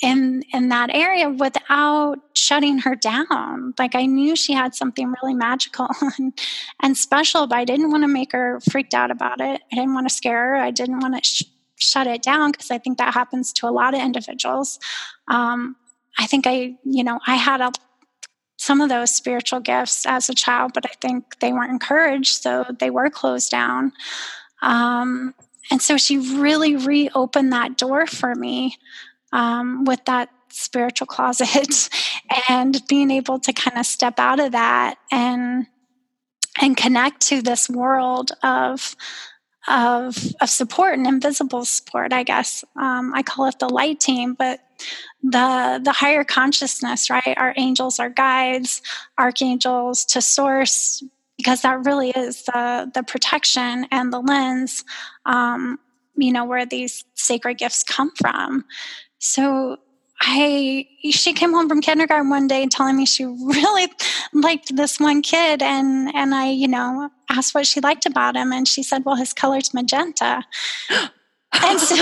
in 0.00 0.42
in 0.52 0.68
that 0.68 0.90
area 0.94 1.28
without 1.28 2.16
shutting 2.34 2.78
her 2.78 2.94
down. 2.94 3.74
Like 3.78 3.94
i 3.94 4.06
knew 4.06 4.36
she 4.36 4.52
had 4.52 4.74
something 4.74 5.12
really 5.22 5.34
magical 5.34 5.88
and, 6.18 6.32
and 6.80 6.96
special 6.96 7.46
but 7.46 7.58
i 7.58 7.64
didn't 7.64 7.90
want 7.90 8.04
to 8.04 8.08
make 8.08 8.32
her 8.32 8.60
freaked 8.70 8.94
out 8.94 9.10
about 9.10 9.40
it. 9.40 9.60
I 9.72 9.74
didn't 9.74 9.94
want 9.94 10.08
to 10.08 10.14
scare 10.14 10.50
her. 10.50 10.56
I 10.56 10.70
didn't 10.70 11.00
want 11.00 11.16
to 11.16 11.28
sh- 11.28 11.44
shut 11.76 12.06
it 12.06 12.22
down 12.22 12.52
because 12.52 12.70
i 12.70 12.78
think 12.78 12.98
that 12.98 13.12
happens 13.12 13.52
to 13.54 13.68
a 13.68 13.70
lot 13.70 13.94
of 13.94 14.00
individuals. 14.00 14.78
Um, 15.28 15.76
I 16.18 16.26
think 16.26 16.46
I, 16.46 16.74
you 16.84 17.04
know, 17.04 17.18
I 17.26 17.36
had 17.36 17.60
a 17.60 17.72
some 18.62 18.80
of 18.80 18.88
those 18.88 19.12
spiritual 19.12 19.58
gifts 19.58 20.06
as 20.06 20.28
a 20.28 20.34
child, 20.34 20.70
but 20.72 20.86
I 20.86 20.92
think 21.00 21.40
they 21.40 21.52
weren't 21.52 21.72
encouraged, 21.72 22.42
so 22.42 22.64
they 22.78 22.90
were 22.90 23.10
closed 23.10 23.50
down. 23.50 23.92
Um, 24.62 25.34
and 25.72 25.82
so 25.82 25.96
she 25.96 26.18
really 26.18 26.76
reopened 26.76 27.52
that 27.52 27.76
door 27.76 28.06
for 28.06 28.36
me 28.36 28.76
um, 29.32 29.84
with 29.84 30.04
that 30.04 30.28
spiritual 30.48 31.08
closet 31.08 31.88
and 32.48 32.80
being 32.86 33.10
able 33.10 33.40
to 33.40 33.52
kind 33.52 33.78
of 33.78 33.84
step 33.84 34.20
out 34.20 34.38
of 34.38 34.52
that 34.52 34.96
and 35.10 35.66
and 36.60 36.76
connect 36.76 37.22
to 37.22 37.42
this 37.42 37.68
world 37.68 38.30
of 38.44 38.94
of 39.68 40.16
of 40.40 40.50
support 40.50 40.94
and 40.94 41.06
invisible 41.06 41.64
support 41.64 42.12
i 42.12 42.22
guess. 42.22 42.64
Um, 42.76 43.12
i 43.14 43.22
call 43.22 43.46
it 43.46 43.58
the 43.58 43.68
light 43.68 44.00
team 44.00 44.34
but 44.34 44.60
the 45.22 45.80
the 45.82 45.92
higher 45.92 46.24
consciousness 46.24 47.08
right? 47.10 47.34
Our 47.36 47.54
angels 47.56 47.98
our 48.00 48.10
guides 48.10 48.82
archangels 49.18 50.04
to 50.06 50.20
source 50.20 51.02
because 51.36 51.62
that 51.62 51.84
really 51.84 52.10
is 52.10 52.44
the 52.44 52.90
the 52.92 53.02
protection 53.02 53.86
and 53.90 54.12
the 54.12 54.20
lens 54.20 54.84
um, 55.26 55.78
you 56.16 56.32
know 56.32 56.44
where 56.44 56.66
these 56.66 57.04
sacred 57.14 57.58
gifts 57.58 57.82
come 57.82 58.12
from. 58.16 58.64
So 59.18 59.78
I 60.24 60.86
she 61.10 61.32
came 61.32 61.52
home 61.52 61.68
from 61.68 61.80
kindergarten 61.80 62.30
one 62.30 62.46
day 62.46 62.66
telling 62.66 62.96
me 62.96 63.06
she 63.06 63.24
really 63.24 63.88
liked 64.32 64.74
this 64.76 65.00
one 65.00 65.20
kid 65.20 65.62
and 65.62 66.14
and 66.14 66.32
I 66.34 66.50
you 66.50 66.68
know 66.68 67.10
asked 67.28 67.54
what 67.54 67.66
she 67.66 67.80
liked 67.80 68.06
about 68.06 68.36
him 68.36 68.52
and 68.52 68.66
she 68.68 68.84
said 68.84 69.04
well 69.04 69.16
his 69.16 69.32
color's 69.32 69.74
magenta. 69.74 70.44
And 71.64 71.78
so 71.78 71.94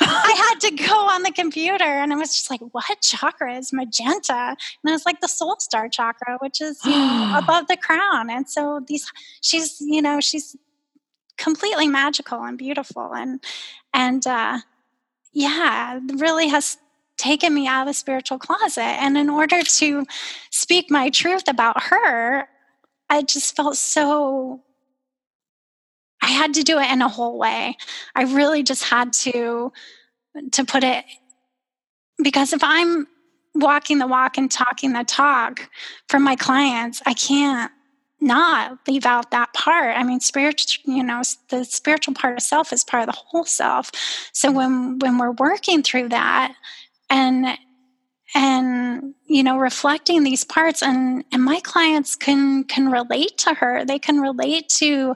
I 0.00 0.50
had 0.50 0.60
to 0.68 0.70
go 0.72 0.92
on 0.92 1.22
the 1.22 1.30
computer 1.30 1.84
and 1.84 2.12
I 2.12 2.16
was 2.16 2.34
just 2.34 2.50
like 2.50 2.60
what 2.72 3.00
chakra 3.00 3.56
is 3.56 3.72
magenta? 3.72 4.34
And 4.34 4.88
I 4.88 4.90
was 4.90 5.06
like 5.06 5.20
the 5.20 5.28
soul 5.28 5.54
star 5.60 5.88
chakra 5.88 6.36
which 6.40 6.60
is 6.60 6.84
you 6.84 6.90
know, 6.90 7.34
above 7.38 7.68
the 7.68 7.76
crown. 7.76 8.28
And 8.28 8.50
so 8.50 8.80
these 8.88 9.06
she's 9.40 9.76
you 9.80 10.02
know 10.02 10.18
she's 10.18 10.56
completely 11.36 11.86
magical 11.86 12.42
and 12.42 12.58
beautiful 12.58 13.14
and 13.14 13.40
and 13.94 14.26
uh 14.26 14.58
yeah 15.32 16.00
really 16.16 16.48
has 16.48 16.76
taken 17.18 17.52
me 17.52 17.66
out 17.66 17.82
of 17.82 17.88
the 17.88 17.94
spiritual 17.94 18.38
closet. 18.38 18.80
And 18.80 19.18
in 19.18 19.28
order 19.28 19.62
to 19.62 20.06
speak 20.50 20.90
my 20.90 21.10
truth 21.10 21.48
about 21.48 21.82
her, 21.84 22.48
I 23.10 23.22
just 23.22 23.56
felt 23.56 23.76
so. 23.76 24.62
I 26.22 26.28
had 26.28 26.54
to 26.54 26.62
do 26.62 26.78
it 26.78 26.90
in 26.90 27.02
a 27.02 27.08
whole 27.08 27.38
way. 27.38 27.76
I 28.14 28.22
really 28.22 28.62
just 28.62 28.84
had 28.84 29.12
to 29.14 29.72
to 30.52 30.64
put 30.64 30.84
it 30.84 31.04
because 32.22 32.52
if 32.52 32.62
I'm 32.62 33.06
walking 33.54 33.98
the 33.98 34.06
walk 34.06 34.38
and 34.38 34.50
talking 34.50 34.92
the 34.92 35.04
talk 35.04 35.68
for 36.08 36.18
my 36.18 36.36
clients, 36.36 37.02
I 37.06 37.14
can't 37.14 37.72
not 38.20 38.78
leave 38.88 39.06
out 39.06 39.30
that 39.30 39.52
part. 39.54 39.96
I 39.96 40.02
mean, 40.02 40.20
spiritual, 40.20 40.92
you 40.92 41.02
know, 41.02 41.22
the 41.50 41.64
spiritual 41.64 42.14
part 42.14 42.34
of 42.34 42.42
self 42.42 42.72
is 42.72 42.84
part 42.84 43.08
of 43.08 43.14
the 43.14 43.20
whole 43.20 43.44
self. 43.44 43.90
So 44.32 44.50
when 44.50 44.98
when 44.98 45.18
we're 45.18 45.32
working 45.32 45.82
through 45.82 46.08
that, 46.10 46.54
and 47.10 47.58
and 48.34 49.14
you 49.26 49.42
know 49.42 49.58
reflecting 49.58 50.22
these 50.22 50.44
parts 50.44 50.82
and 50.82 51.24
and 51.32 51.42
my 51.42 51.60
clients 51.60 52.14
can 52.14 52.64
can 52.64 52.90
relate 52.90 53.38
to 53.38 53.54
her. 53.54 53.84
They 53.84 53.98
can 53.98 54.20
relate 54.20 54.68
to 54.80 55.14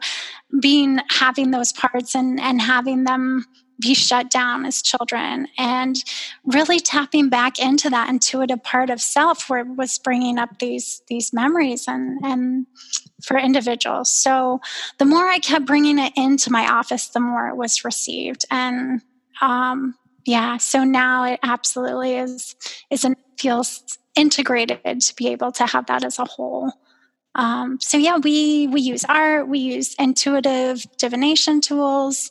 being 0.60 0.98
having 1.10 1.50
those 1.50 1.72
parts 1.72 2.14
and 2.14 2.40
and 2.40 2.60
having 2.60 3.04
them 3.04 3.44
be 3.80 3.94
shut 3.94 4.30
down 4.30 4.64
as 4.64 4.80
children 4.80 5.48
and 5.58 5.96
really 6.44 6.78
tapping 6.78 7.28
back 7.28 7.58
into 7.58 7.90
that 7.90 8.08
intuitive 8.08 8.62
part 8.62 8.90
of 8.90 9.00
self 9.00 9.50
where 9.50 9.60
it 9.60 9.76
was 9.76 9.98
bringing 9.98 10.38
up 10.38 10.58
these 10.58 11.02
these 11.08 11.32
memories 11.32 11.86
and 11.88 12.18
and 12.24 12.66
for 13.22 13.36
individuals. 13.38 14.10
So 14.10 14.60
the 14.98 15.04
more 15.04 15.28
i 15.28 15.38
kept 15.38 15.66
bringing 15.66 15.98
it 15.98 16.12
into 16.16 16.50
my 16.50 16.66
office 16.66 17.08
the 17.08 17.20
more 17.20 17.48
it 17.48 17.56
was 17.56 17.84
received. 17.84 18.44
And 18.50 19.02
um, 19.40 19.94
yeah 20.24 20.56
so 20.56 20.84
now 20.84 21.24
it 21.24 21.40
absolutely 21.42 22.16
is 22.16 22.54
is 22.90 23.04
and 23.04 23.16
feels 23.38 23.98
integrated 24.14 25.00
to 25.00 25.14
be 25.16 25.28
able 25.28 25.52
to 25.52 25.66
have 25.66 25.86
that 25.86 26.04
as 26.04 26.18
a 26.18 26.24
whole. 26.24 26.72
Um, 27.34 27.78
so 27.80 27.96
yeah 27.96 28.18
we 28.18 28.66
we 28.66 28.82
use 28.82 29.04
art 29.06 29.48
we 29.48 29.58
use 29.58 29.94
intuitive 29.98 30.84
divination 30.98 31.62
tools 31.62 32.30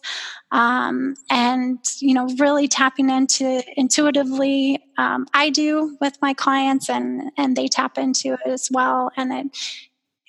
um, 0.51 1.15
and 1.27 1.79
you 1.99 2.13
know 2.13 2.27
really 2.37 2.67
tapping 2.67 3.09
into 3.09 3.63
intuitively 3.75 4.79
um, 4.99 5.25
i 5.33 5.49
do 5.49 5.97
with 5.99 6.19
my 6.21 6.35
clients 6.35 6.87
and 6.87 7.31
and 7.35 7.55
they 7.55 7.67
tap 7.67 7.97
into 7.97 8.33
it 8.33 8.39
as 8.45 8.69
well 8.71 9.11
and 9.17 9.33
it 9.33 9.57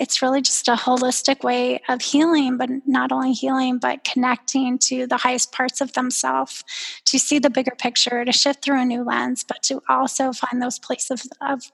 it's 0.02 0.20
really 0.20 0.42
just 0.42 0.66
a 0.66 0.72
holistic 0.72 1.44
way 1.44 1.80
of 1.88 2.02
healing, 2.02 2.56
but 2.56 2.68
not 2.86 3.12
only 3.12 3.32
healing, 3.32 3.78
but 3.78 4.02
connecting 4.02 4.76
to 4.76 5.06
the 5.06 5.16
highest 5.16 5.52
parts 5.52 5.80
of 5.80 5.92
themselves, 5.92 6.64
to 7.04 7.20
see 7.20 7.38
the 7.38 7.48
bigger 7.48 7.70
picture, 7.78 8.24
to 8.24 8.32
shift 8.32 8.64
through 8.64 8.82
a 8.82 8.84
new 8.84 9.04
lens, 9.04 9.44
but 9.44 9.62
to 9.62 9.80
also 9.88 10.32
find 10.32 10.60
those 10.60 10.80
places 10.80 11.28
of 11.40 11.70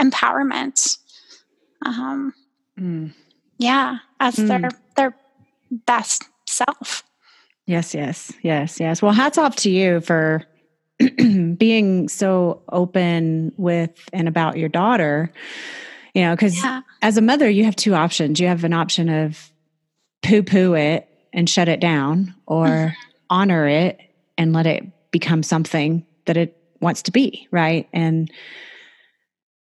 empowerment. 0.00 0.98
Um, 1.84 2.32
mm. 2.78 3.12
Yeah, 3.58 3.98
as 4.20 4.36
mm. 4.36 4.46
their 4.46 4.70
their 4.94 5.16
best 5.84 6.22
self. 6.48 7.02
Yes, 7.66 7.94
yes, 7.94 8.32
yes, 8.42 8.78
yes. 8.78 9.02
Well, 9.02 9.12
hats 9.12 9.38
off 9.38 9.56
to 9.56 9.70
you 9.70 10.00
for 10.02 10.44
being 11.56 12.08
so 12.08 12.62
open 12.70 13.52
with 13.56 14.08
and 14.12 14.28
about 14.28 14.56
your 14.56 14.68
daughter 14.68 15.32
you 16.14 16.22
know, 16.22 16.34
because 16.34 16.56
yeah. 16.62 16.82
as 17.00 17.16
a 17.16 17.22
mother, 17.22 17.48
you 17.48 17.64
have 17.64 17.76
two 17.76 17.94
options. 17.94 18.38
You 18.38 18.48
have 18.48 18.64
an 18.64 18.72
option 18.72 19.08
of 19.08 19.50
poo 20.22 20.42
poo 20.42 20.74
it 20.74 21.08
and 21.32 21.48
shut 21.48 21.68
it 21.68 21.80
down, 21.80 22.34
or 22.46 22.66
mm-hmm. 22.66 22.94
honor 23.30 23.66
it 23.66 24.00
and 24.36 24.52
let 24.52 24.66
it 24.66 24.84
become 25.10 25.42
something 25.42 26.06
that 26.26 26.36
it 26.36 26.56
wants 26.80 27.02
to 27.02 27.10
be, 27.10 27.48
right? 27.50 27.88
And 27.92 28.30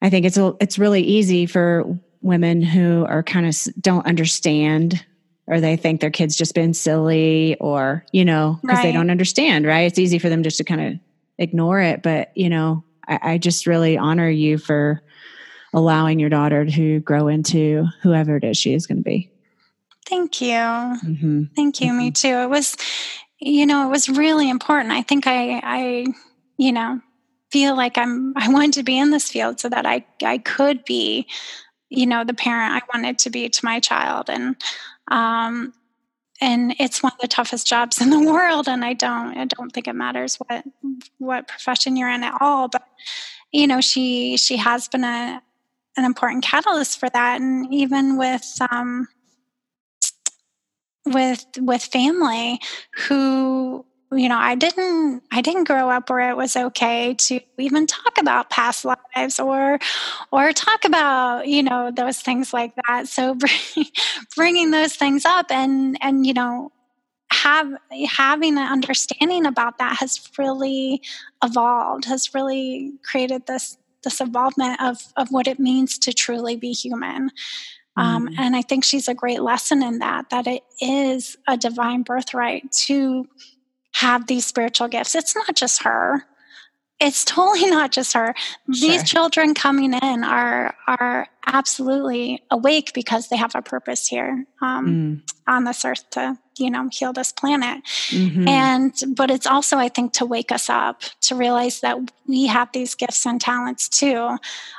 I 0.03 0.11
think 0.11 0.27
it's 0.27 0.37
a, 0.37 0.55
it's 0.61 0.79
really 0.79 1.03
easy 1.03 1.47
for 1.47 1.99
women 2.23 2.63
who 2.63 3.05
are 3.07 3.23
kind 3.23 3.47
of 3.47 3.57
don't 3.81 4.07
understand 4.07 5.05
or 5.47 5.61
they 5.61 5.77
think 5.77 6.01
their 6.01 6.11
kids 6.11 6.37
just 6.37 6.55
been 6.55 6.75
silly 6.75 7.57
or 7.61 8.05
you 8.13 8.25
know 8.25 8.59
because 8.63 8.77
right. 8.77 8.83
they 8.83 8.93
don't 8.93 9.11
understand 9.11 9.67
right 9.67 9.87
it's 9.87 9.99
easy 9.99 10.19
for 10.19 10.29
them 10.29 10.43
just 10.43 10.59
to 10.59 10.65
kind 10.65 10.81
of 10.81 10.95
ignore 11.39 11.81
it 11.81 12.03
but 12.03 12.31
you 12.37 12.51
know 12.51 12.85
I, 13.09 13.19
I, 13.23 13.39
just 13.39 13.67
really 13.67 13.97
honor 13.97 14.29
you 14.29 14.59
for 14.59 15.03
allowing 15.73 16.19
your 16.19 16.31
daughter 16.31 16.67
to 16.67 17.01
grow 17.01 17.29
into 17.29 17.87
whoever 18.03 18.37
it 18.37 18.45
is 18.45 18.57
she 18.57 18.75
is 18.75 18.87
going 18.87 18.99
to 18.99 19.05
be. 19.05 19.31
Thank 20.07 20.41
you. 20.41 20.49
Mm-hmm. 20.49 21.45
Thank 21.55 21.81
you. 21.81 21.89
Mm-hmm. 21.89 21.99
Me 21.99 22.11
too. 22.11 22.29
It 22.29 22.51
was, 22.51 22.77
you 23.39 23.67
know, 23.67 23.87
it 23.87 23.91
was 23.91 24.09
really 24.09 24.51
important. 24.51 24.93
I 24.93 25.03
think 25.03 25.27
I, 25.27 25.61
I, 25.63 26.07
you 26.57 26.73
know, 26.73 27.01
feel 27.51 27.77
like 27.77 27.97
I'm, 27.97 28.33
I 28.37 28.49
wanted 28.49 28.75
to 28.75 28.83
be 28.83 28.99
in 28.99 29.11
this 29.11 29.31
field 29.31 29.61
so 29.61 29.69
that 29.69 29.87
I, 29.87 30.05
I 30.25 30.39
could 30.39 30.85
be, 30.85 31.27
you 31.89 32.07
know, 32.07 32.25
the 32.25 32.35
parent 32.35 32.75
I 32.75 32.83
wanted 32.93 33.19
to 33.21 33.31
be 33.31 33.49
to 33.49 33.65
my 33.65 33.81
child. 33.81 34.29
And, 34.29 34.57
um, 35.09 35.73
and 36.41 36.75
it's 36.79 37.03
one 37.03 37.13
of 37.13 37.21
the 37.21 37.29
toughest 37.29 37.67
jobs 37.67 38.01
in 38.01 38.11
the 38.11 38.21
world. 38.33 38.69
And 38.69 38.85
I 38.85 38.95
don't, 38.95 39.37
I 39.37 39.45
don't 39.45 39.71
think 39.71 39.87
it 39.87 39.95
matters 39.95 40.37
what, 40.37 40.65
what 41.19 41.49
profession 41.49 41.97
you're 41.97 42.11
in 42.11 42.25
at 42.25 42.41
all. 42.41 42.69
But, 42.69 42.83
you 43.53 43.67
know, 43.67 43.81
she, 43.81 44.37
she 44.37 44.57
has 44.57 44.89
been 44.89 45.05
a, 45.05 45.43
an 45.97 46.05
important 46.05 46.45
catalyst 46.45 46.99
for 46.99 47.09
that. 47.11 47.41
And 47.41 47.73
even 47.73 48.17
with 48.17 48.57
um, 48.71 49.09
with 51.07 51.45
with 51.59 51.83
family 51.83 52.61
who 52.95 53.85
you 54.13 54.29
know 54.29 54.37
i 54.37 54.55
didn't 54.55 55.23
i 55.33 55.41
didn't 55.41 55.65
grow 55.65 55.89
up 55.89 56.11
where 56.11 56.31
it 56.31 56.37
was 56.37 56.57
okay 56.57 57.15
to 57.15 57.41
even 57.59 57.87
talk 57.87 58.19
about 58.19 58.51
past 58.51 58.85
lives 58.85 59.39
or 59.39 59.79
or 60.33 60.53
talk 60.53 60.85
about 60.85 61.47
you 61.47 61.63
know 61.63 61.91
those 61.95 62.21
things 62.21 62.53
like 62.53 62.75
that. 62.87 63.09
So 63.09 63.37
bringing 64.37 64.71
those 64.71 64.95
things 64.95 65.25
up 65.25 65.51
and 65.51 65.97
and 66.01 66.27
you 66.27 66.35
know 66.35 66.73
have 67.33 67.73
having 68.09 68.59
an 68.59 68.73
understanding 68.73 69.47
about 69.47 69.79
that 69.79 69.97
has 69.99 70.21
really 70.37 71.01
evolved 71.45 72.05
has 72.07 72.35
really 72.35 72.93
created 73.05 73.47
this 73.47 73.77
this 74.03 74.21
involvement 74.21 74.81
of 74.81 74.99
of 75.17 75.29
what 75.31 75.47
it 75.47 75.59
means 75.59 75.99
to 75.99 76.13
truly 76.13 76.57
be 76.57 76.73
human. 76.73 77.31
Um, 77.97 78.29
mm. 78.29 78.35
and 78.39 78.57
I 78.57 78.63
think 78.63 78.85
she's 78.85 79.09
a 79.09 79.15
great 79.15 79.43
lesson 79.43 79.83
in 79.83 79.99
that, 79.99 80.31
that 80.31 80.47
it 80.47 80.63
is 80.81 81.37
a 81.49 81.57
divine 81.57 82.03
birthright 82.03 82.71
to 82.87 83.27
have 83.95 84.27
these 84.27 84.47
spiritual 84.47 84.89
gifts. 84.89 85.15
It's 85.15 85.35
not 85.35 85.55
just 85.55 85.83
her. 85.83 86.25
It's 87.01 87.25
totally 87.25 87.67
not 87.71 87.93
just 87.93 88.13
her. 88.13 88.35
Sure. 88.73 88.89
These 88.91 89.05
children 89.05 89.55
coming 89.55 89.93
in 89.93 90.25
are 90.25 90.75
are 90.87 91.27
absolutely 91.47 92.43
awake 92.51 92.93
because 92.95 93.29
they 93.29 93.37
have 93.37 93.55
a 93.55 93.63
purpose 93.63 94.07
here 94.07 94.45
um, 94.61 94.87
mm. 94.87 95.33
on 95.47 95.65
this 95.65 95.85
earth 95.85 96.09
to 96.11 96.39
you 96.61 96.71
know 96.71 96.89
heal 96.93 97.13
this 97.13 97.33
planet 97.33 97.83
mm-hmm. 98.09 98.47
and 98.47 98.95
but 99.17 99.31
it's 99.31 99.47
also 99.47 99.79
i 99.79 99.89
think 99.89 100.13
to 100.13 100.27
wake 100.27 100.53
us 100.53 100.69
up 100.69 101.01
to 101.21 101.35
realize 101.35 101.81
that 101.81 101.97
we 102.27 102.47
have 102.47 102.71
these 102.73 102.95
gifts 102.95 103.27
and 103.27 103.41
talents 103.41 103.89
too 103.89 104.37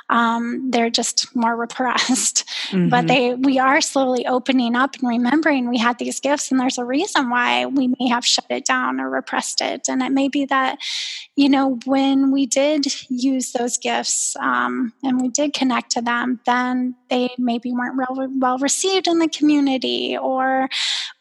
um, 0.08 0.70
they're 0.70 0.90
just 0.90 1.34
more 1.34 1.56
repressed 1.66 2.44
mm-hmm. 2.70 2.88
but 2.88 3.08
they 3.08 3.34
we 3.34 3.58
are 3.58 3.80
slowly 3.80 4.26
opening 4.26 4.76
up 4.76 4.94
and 4.96 5.08
remembering 5.08 5.68
we 5.68 5.78
had 5.78 5.98
these 5.98 6.20
gifts 6.20 6.50
and 6.50 6.60
there's 6.60 6.78
a 6.78 6.84
reason 6.84 7.30
why 7.30 7.66
we 7.66 7.88
may 7.88 8.08
have 8.08 8.24
shut 8.24 8.46
it 8.48 8.64
down 8.64 9.00
or 9.00 9.10
repressed 9.10 9.60
it 9.60 9.88
and 9.88 10.02
it 10.02 10.12
may 10.12 10.28
be 10.28 10.44
that 10.44 10.78
you 11.36 11.48
know 11.48 11.78
when 11.86 12.30
we 12.30 12.46
did 12.46 12.86
use 13.08 13.52
those 13.52 13.76
gifts 13.78 14.36
um, 14.36 14.92
and 15.02 15.20
we 15.20 15.28
did 15.28 15.52
connect 15.52 15.90
to 15.90 16.00
them 16.00 16.40
then 16.52 16.94
they 17.08 17.30
maybe 17.38 17.72
weren't 17.72 17.96
well, 17.96 18.28
well 18.38 18.58
received 18.58 19.08
in 19.08 19.18
the 19.18 19.28
community 19.28 20.16
or 20.16 20.68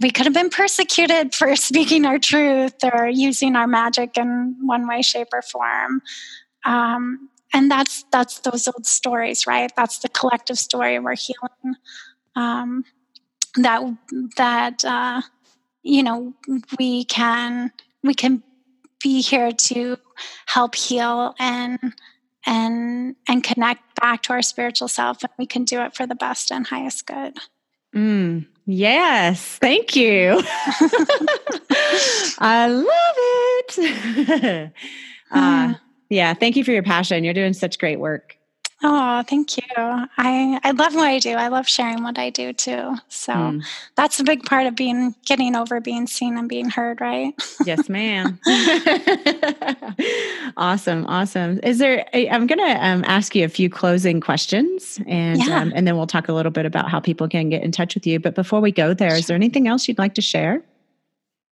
we 0.02 0.12
could 0.12 0.26
have 0.26 0.34
been 0.34 0.50
persecuted 0.50 1.34
for 1.40 1.56
speaking 1.56 2.06
our 2.06 2.20
truth 2.20 2.76
or 2.84 3.08
using 3.08 3.56
our 3.56 3.68
magic 3.68 4.18
in 4.18 4.56
one 4.62 4.88
way 4.88 5.02
shape 5.02 5.30
or 5.34 5.42
form. 5.42 6.02
Um, 6.66 7.30
and 7.54 7.70
that's 7.70 8.06
that's 8.12 8.40
those 8.40 8.68
old 8.68 8.86
stories 8.86 9.48
right? 9.48 9.72
That's 9.76 10.00
the 10.00 10.10
collective 10.10 10.58
story 10.58 11.00
we're 11.00 11.16
healing 11.16 11.76
um, 12.36 12.84
that 13.56 13.82
that 14.38 14.86
uh, 14.86 15.22
you 15.84 16.04
know 16.04 16.34
we 16.80 17.04
can 17.06 17.72
we 18.04 18.14
can 18.14 18.44
be 19.04 19.22
here 19.22 19.52
to 19.52 19.98
help 20.46 20.76
heal 20.76 21.34
and 21.40 21.80
and 22.46 23.16
and 23.28 23.44
connect 23.44 23.82
back 24.00 24.24
to 24.24 24.34
our 24.34 24.42
spiritual 24.42 24.88
self 24.88 25.24
and 25.24 25.32
we 25.38 25.46
can 25.46 25.64
do 25.64 25.82
it 25.82 25.96
for 25.96 26.08
the 26.08 26.16
best 26.16 26.52
and 26.52 26.68
highest 26.68 27.06
good. 27.06 27.38
Mm, 27.96 28.48
yes. 28.66 29.58
Thank 29.58 29.96
you. 29.96 30.42
I 32.40 32.68
love 32.68 32.86
it. 33.68 34.74
Uh, 35.34 35.76
yeah, 36.10 36.34
thank 36.34 36.58
you 36.58 36.64
for 36.66 36.72
your 36.72 36.84
passion. 36.84 37.24
You're 37.24 37.34
doing 37.34 37.54
such 37.54 37.80
great 37.80 38.02
work. 38.02 38.36
Oh, 38.84 39.24
thank 39.28 39.58
you. 39.58 39.64
I 39.78 40.60
I 40.64 40.72
love 40.72 40.96
what 40.96 41.06
I 41.06 41.20
do. 41.20 41.32
I 41.32 41.50
love 41.50 41.68
sharing 41.68 42.02
what 42.02 42.18
I 42.18 42.32
do 42.32 42.52
too. 42.52 42.96
So 43.10 43.34
mm. 43.34 43.64
that's 43.96 44.20
a 44.20 44.24
big 44.24 44.44
part 44.44 44.66
of 44.66 44.76
being 44.76 45.14
getting 45.26 45.56
over 45.56 45.80
being 45.80 46.08
seen 46.08 46.36
and 46.36 46.50
being 46.50 46.70
heard, 46.70 47.00
right? 47.00 47.34
yes, 47.64 47.90
ma'am. 47.90 48.40
awesome, 50.58 51.06
awesome. 51.06 51.60
Is 51.62 51.78
there? 51.78 52.08
I'm 52.14 52.48
going 52.48 52.60
to 52.60 52.86
um, 52.86 53.04
ask 53.06 53.36
you 53.36 53.46
a 53.46 53.50
few 53.50 53.70
closing 53.70 54.20
questions, 54.20 55.00
and 55.06 55.46
yeah. 55.46 55.62
um, 55.62 55.72
and 55.76 55.86
then 55.86 55.96
we'll 55.96 56.08
talk 56.08 56.28
a 56.28 56.34
little 56.34 56.52
bit 56.52 56.66
about 56.66 56.90
how 56.90 57.00
people 57.00 57.28
can 57.28 57.50
get 57.50 57.62
in 57.62 57.72
touch 57.72 57.94
with 57.94 58.08
you. 58.08 58.20
But 58.20 58.34
before 58.34 58.62
we 58.62 58.72
go 58.72 58.96
there, 58.96 59.16
is 59.16 59.28
there 59.28 59.36
anything 59.36 59.68
else 59.68 59.88
you'd 59.88 60.00
like 60.00 60.16
to 60.16 60.22
share? 60.22 60.64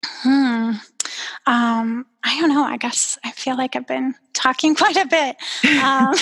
Hmm. 0.03 0.73
Um, 1.47 2.05
I 2.23 2.39
don't 2.39 2.49
know. 2.49 2.63
I 2.63 2.77
guess 2.77 3.19
I 3.23 3.31
feel 3.31 3.55
like 3.55 3.75
I've 3.75 3.87
been 3.87 4.15
talking 4.33 4.75
quite 4.75 4.97
a 4.97 5.05
bit. 5.05 5.37
Um, 5.81 6.13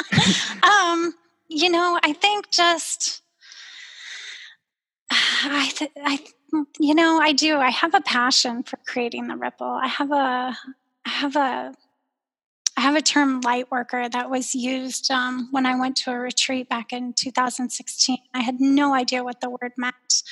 um, 0.62 1.14
you 1.48 1.70
know, 1.70 1.98
I 2.02 2.12
think 2.12 2.50
just 2.50 3.22
I, 5.10 5.70
th- 5.74 5.90
I, 6.02 6.20
you 6.78 6.94
know, 6.94 7.18
I 7.20 7.32
do. 7.32 7.56
I 7.56 7.70
have 7.70 7.94
a 7.94 8.00
passion 8.00 8.62
for 8.62 8.78
creating 8.86 9.28
the 9.28 9.36
ripple. 9.36 9.66
I 9.66 9.88
have 9.88 10.10
a, 10.10 10.56
I 11.04 11.08
have 11.08 11.36
a, 11.36 11.74
I 12.76 12.80
have 12.80 12.96
a 12.96 13.02
term 13.02 13.42
light 13.42 13.70
worker 13.70 14.08
that 14.08 14.30
was 14.30 14.54
used 14.54 15.10
um, 15.10 15.48
when 15.50 15.66
I 15.66 15.78
went 15.78 15.96
to 15.98 16.10
a 16.10 16.18
retreat 16.18 16.68
back 16.68 16.92
in 16.92 17.12
2016. 17.12 18.16
I 18.32 18.40
had 18.40 18.60
no 18.60 18.94
idea 18.94 19.22
what 19.22 19.40
the 19.40 19.50
word 19.50 19.72
meant. 19.76 20.22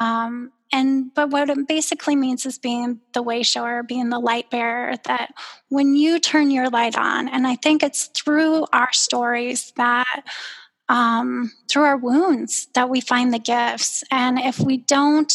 Um, 0.00 0.52
and 0.72 1.14
but 1.14 1.30
what 1.30 1.48
it 1.48 1.68
basically 1.68 2.16
means 2.16 2.46
is 2.46 2.58
being 2.58 3.00
the 3.12 3.22
way 3.22 3.42
shower, 3.42 3.82
being 3.82 4.10
the 4.10 4.18
light 4.18 4.50
bearer. 4.50 4.96
That 5.04 5.32
when 5.68 5.94
you 5.94 6.18
turn 6.18 6.50
your 6.50 6.68
light 6.68 6.96
on, 6.96 7.28
and 7.28 7.46
I 7.46 7.56
think 7.56 7.82
it's 7.82 8.06
through 8.06 8.66
our 8.72 8.92
stories 8.92 9.72
that 9.76 10.22
um, 10.88 11.52
through 11.70 11.84
our 11.84 11.96
wounds 11.96 12.68
that 12.74 12.90
we 12.90 13.00
find 13.00 13.32
the 13.32 13.38
gifts. 13.38 14.02
And 14.10 14.38
if 14.38 14.58
we 14.58 14.78
don't 14.78 15.32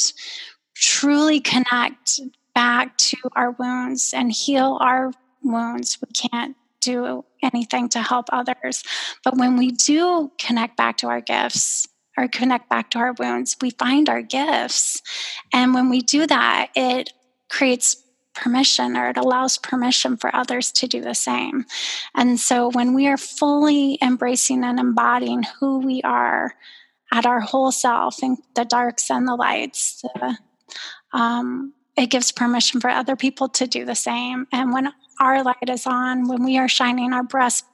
truly 0.76 1.40
connect 1.40 2.20
back 2.54 2.98
to 2.98 3.18
our 3.36 3.52
wounds 3.52 4.14
and 4.14 4.32
heal 4.32 4.78
our 4.82 5.12
wounds, 5.44 5.98
we 6.02 6.30
can't 6.30 6.56
do 6.82 7.26
anything 7.42 7.90
to 7.90 8.02
help 8.02 8.28
others. 8.32 8.84
But 9.24 9.38
when 9.38 9.58
we 9.58 9.72
do 9.72 10.32
connect 10.38 10.78
back 10.78 10.98
to 10.98 11.08
our 11.08 11.22
gifts, 11.22 11.88
or 12.20 12.28
connect 12.28 12.70
back 12.70 12.90
to 12.92 13.00
our 13.00 13.14
wounds, 13.14 13.56
we 13.62 13.70
find 13.72 14.10
our 14.10 14.22
gifts. 14.22 15.02
And 15.54 15.74
when 15.74 15.90
we 15.90 16.02
do 16.02 16.28
that, 16.28 16.70
it 16.76 17.14
creates 17.50 18.04
permission 18.36 18.96
or 18.96 19.10
it 19.10 19.18
allows 19.18 19.58
permission 19.58 20.18
for 20.18 20.34
others 20.36 20.72
to 20.72 20.88
do 20.88 21.02
the 21.02 21.16
same. 21.16 21.66
And 22.16 22.40
so 22.40 22.70
when 22.70 22.94
we 22.94 23.08
are 23.08 23.18
fully 23.18 23.98
embracing 24.02 24.64
and 24.64 24.80
embodying 24.80 25.44
who 25.60 25.80
we 25.80 26.02
are 26.04 26.54
at 27.12 27.26
our 27.26 27.40
whole 27.40 27.72
self 27.72 28.22
in 28.22 28.38
the 28.56 28.66
darks 28.66 29.10
and 29.10 29.28
the 29.28 29.36
lights, 29.36 30.04
uh, 30.22 30.34
um, 31.14 31.74
it 31.98 32.08
gives 32.08 32.32
permission 32.32 32.80
for 32.80 32.90
other 32.90 33.16
people 33.16 33.50
to 33.50 33.68
do 33.68 33.84
the 33.84 33.96
same. 33.96 34.48
And 34.52 34.72
when 34.72 34.92
our 35.20 35.44
light 35.44 35.70
is 35.70 35.86
on, 35.86 36.28
when 36.28 36.44
we 36.44 36.58
are 36.58 36.70
shining 36.70 37.14
our 37.14 37.24
best, 37.24 37.66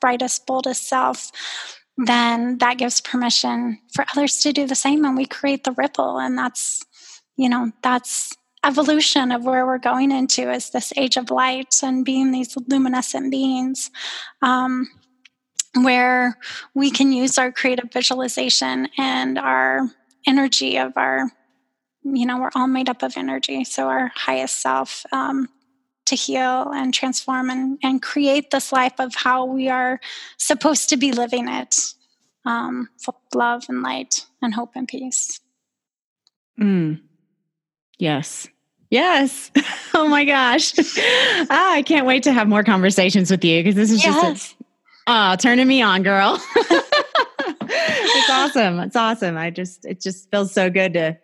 brightest, 0.00 0.46
boldest 0.46 0.88
self, 0.88 1.30
then 1.96 2.58
that 2.58 2.78
gives 2.78 3.00
permission 3.00 3.78
for 3.94 4.04
others 4.12 4.38
to 4.38 4.52
do 4.52 4.66
the 4.66 4.74
same 4.74 5.04
and 5.04 5.16
we 5.16 5.26
create 5.26 5.64
the 5.64 5.72
ripple. 5.72 6.18
And 6.18 6.36
that's 6.36 6.84
you 7.36 7.48
know 7.48 7.72
that's 7.82 8.36
evolution 8.64 9.32
of 9.32 9.44
where 9.44 9.66
we're 9.66 9.78
going 9.78 10.12
into 10.12 10.50
is 10.50 10.70
this 10.70 10.92
age 10.96 11.16
of 11.16 11.30
light 11.30 11.74
and 11.82 12.04
being 12.04 12.30
these 12.30 12.56
luminescent 12.68 13.30
beings 13.30 13.90
um, 14.40 14.86
where 15.74 16.38
we 16.74 16.90
can 16.90 17.12
use 17.12 17.38
our 17.38 17.50
creative 17.50 17.90
visualization 17.92 18.88
and 18.96 19.38
our 19.38 19.88
energy 20.26 20.78
of 20.78 20.92
our 20.96 21.28
you 22.04 22.26
know 22.26 22.38
we're 22.40 22.50
all 22.54 22.66
made 22.66 22.88
up 22.88 23.02
of 23.02 23.16
energy. 23.16 23.64
So 23.64 23.88
our 23.88 24.10
highest 24.14 24.60
self 24.60 25.04
um, 25.12 25.48
to 26.06 26.14
heal 26.14 26.70
and 26.74 26.92
transform 26.92 27.50
and, 27.50 27.78
and 27.82 28.02
create 28.02 28.50
this 28.50 28.72
life 28.72 28.94
of 28.98 29.14
how 29.14 29.44
we 29.44 29.68
are 29.68 30.00
supposed 30.36 30.88
to 30.88 30.96
be 30.96 31.12
living 31.12 31.48
it 31.48 31.94
um, 32.44 32.88
full 32.98 33.20
of 33.26 33.34
love 33.34 33.64
and 33.68 33.82
light 33.82 34.26
and 34.40 34.54
hope 34.54 34.72
and 34.74 34.88
peace. 34.88 35.40
Mm. 36.60 37.00
Yes. 37.98 38.48
Yes. 38.90 39.50
oh 39.94 40.08
my 40.08 40.24
gosh. 40.24 40.74
ah, 40.78 41.72
I 41.72 41.82
can't 41.82 42.06
wait 42.06 42.24
to 42.24 42.32
have 42.32 42.48
more 42.48 42.64
conversations 42.64 43.30
with 43.30 43.44
you 43.44 43.60
because 43.60 43.74
this 43.74 43.90
is 43.90 44.04
yes. 44.04 44.22
just 44.22 44.52
a, 44.52 44.64
oh, 45.06 45.36
turning 45.36 45.66
me 45.66 45.82
on, 45.82 46.02
girl. 46.02 46.38
it's 46.56 48.30
awesome. 48.30 48.80
It's 48.80 48.96
awesome. 48.96 49.36
I 49.36 49.50
just 49.50 49.86
it 49.86 50.00
just 50.00 50.30
feels 50.30 50.52
so 50.52 50.68
good 50.68 50.94
to 50.94 51.16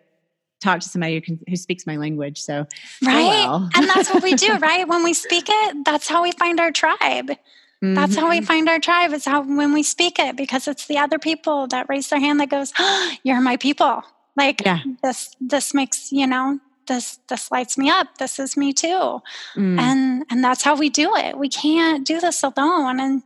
talk 0.60 0.80
to 0.80 0.88
somebody 0.88 1.14
who, 1.14 1.20
can, 1.20 1.40
who 1.48 1.56
speaks 1.56 1.86
my 1.86 1.96
language. 1.96 2.40
So, 2.40 2.66
right. 3.04 3.14
Oh 3.14 3.28
well. 3.28 3.70
and 3.74 3.88
that's 3.88 4.12
what 4.12 4.22
we 4.22 4.34
do, 4.34 4.56
right? 4.58 4.86
When 4.86 5.02
we 5.02 5.14
speak 5.14 5.46
it, 5.48 5.84
that's 5.84 6.08
how 6.08 6.22
we 6.22 6.32
find 6.32 6.60
our 6.60 6.70
tribe. 6.70 7.30
Mm-hmm. 7.30 7.94
That's 7.94 8.16
how 8.16 8.28
we 8.28 8.38
mm-hmm. 8.38 8.46
find 8.46 8.68
our 8.68 8.80
tribe. 8.80 9.12
Is 9.12 9.24
how 9.24 9.42
when 9.42 9.72
we 9.72 9.82
speak 9.82 10.18
it, 10.18 10.36
because 10.36 10.66
it's 10.66 10.86
the 10.86 10.98
other 10.98 11.18
people 11.18 11.66
that 11.68 11.88
raise 11.88 12.08
their 12.08 12.20
hand 12.20 12.40
that 12.40 12.50
goes, 12.50 12.72
oh, 12.78 13.12
"You're 13.22 13.40
my 13.40 13.56
people." 13.56 14.02
Like 14.36 14.62
yeah. 14.64 14.80
this, 15.02 15.34
this 15.40 15.74
makes 15.74 16.12
you 16.12 16.26
know 16.26 16.60
this 16.86 17.18
this 17.28 17.50
lights 17.50 17.78
me 17.78 17.88
up. 17.88 18.18
This 18.18 18.38
is 18.38 18.56
me 18.56 18.72
too, 18.72 19.20
mm. 19.54 19.78
and 19.78 20.24
and 20.30 20.42
that's 20.42 20.62
how 20.62 20.76
we 20.76 20.88
do 20.90 21.14
it. 21.14 21.38
We 21.38 21.48
can't 21.48 22.06
do 22.06 22.20
this 22.20 22.42
alone. 22.42 22.98
And 22.98 23.22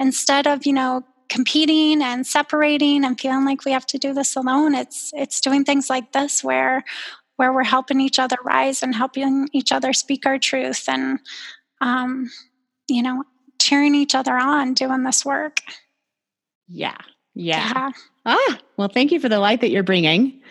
instead 0.00 0.46
of 0.46 0.66
you 0.66 0.72
know 0.72 1.04
competing 1.28 2.02
and 2.02 2.26
separating 2.26 3.04
and 3.04 3.20
feeling 3.20 3.44
like 3.44 3.64
we 3.64 3.72
have 3.72 3.86
to 3.86 3.98
do 3.98 4.12
this 4.12 4.36
alone. 4.36 4.74
It's 4.74 5.10
it's 5.14 5.40
doing 5.40 5.64
things 5.64 5.88
like 5.90 6.12
this 6.12 6.42
where 6.44 6.84
where 7.36 7.52
we're 7.52 7.64
helping 7.64 8.00
each 8.00 8.18
other 8.18 8.36
rise 8.44 8.82
and 8.82 8.94
helping 8.94 9.48
each 9.52 9.72
other 9.72 9.92
speak 9.92 10.26
our 10.26 10.38
truth 10.38 10.88
and 10.88 11.18
um, 11.80 12.30
you 12.88 13.02
know 13.02 13.24
cheering 13.60 13.94
each 13.94 14.14
other 14.14 14.36
on 14.36 14.74
doing 14.74 15.02
this 15.02 15.24
work. 15.24 15.60
Yeah. 16.68 16.96
Yeah, 17.34 17.72
yeah. 17.74 17.90
ah 18.26 18.58
well 18.76 18.88
thank 18.88 19.10
you 19.10 19.18
for 19.18 19.30
the 19.30 19.38
light 19.38 19.62
that 19.62 19.70
you're 19.70 19.82
bringing 19.82 20.42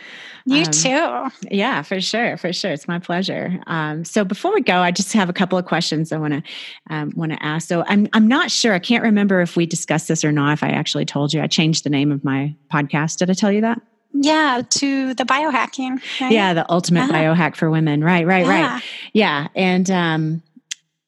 you 0.46 0.64
um, 0.64 0.72
too. 0.72 1.48
Yeah, 1.50 1.82
for 1.82 2.02
sure, 2.02 2.38
for 2.38 2.52
sure. 2.54 2.72
It's 2.72 2.88
my 2.88 3.00
pleasure. 3.00 3.60
Um, 3.68 4.06
so 4.06 4.24
before 4.24 4.54
we 4.54 4.62
go, 4.62 4.80
I 4.80 4.92
just 4.92 5.14
have 5.14 5.30
a 5.30 5.34
couple 5.34 5.58
of 5.58 5.66
questions 5.66 6.12
I 6.12 6.18
want 6.18 6.34
to 6.34 6.44
um, 6.89 7.12
want 7.16 7.32
to 7.32 7.44
ask. 7.44 7.68
So 7.68 7.84
I'm 7.88 8.08
I'm 8.14 8.28
not 8.28 8.52
sure. 8.52 8.74
I 8.74 8.80
can't 8.80 9.04
remember 9.04 9.42
if 9.42 9.56
we 9.56 9.66
discussed 9.66 10.08
this 10.08 10.24
or 10.24 10.32
not. 10.32 10.54
If 10.54 10.64
I 10.64 10.70
actually 10.70 11.06
told 11.06 11.34
you, 11.34 11.42
I 11.42 11.48
changed 11.48 11.84
the 11.84 11.89
name 11.89 12.12
of 12.12 12.24
my 12.24 12.56
podcast. 12.72 13.18
Did 13.18 13.30
I 13.30 13.34
tell 13.34 13.52
you 13.52 13.62
that? 13.62 13.82
Yeah, 14.14 14.62
to 14.70 15.14
the 15.14 15.24
biohacking. 15.24 16.02
Right? 16.20 16.32
Yeah, 16.32 16.54
the 16.54 16.70
ultimate 16.70 17.10
uh-huh. 17.10 17.14
biohack 17.14 17.56
for 17.56 17.70
women. 17.70 18.04
Right, 18.04 18.26
right, 18.26 18.46
yeah. 18.46 18.74
right. 18.74 18.84
Yeah, 19.14 19.48
and 19.56 19.89
um, 19.89 20.44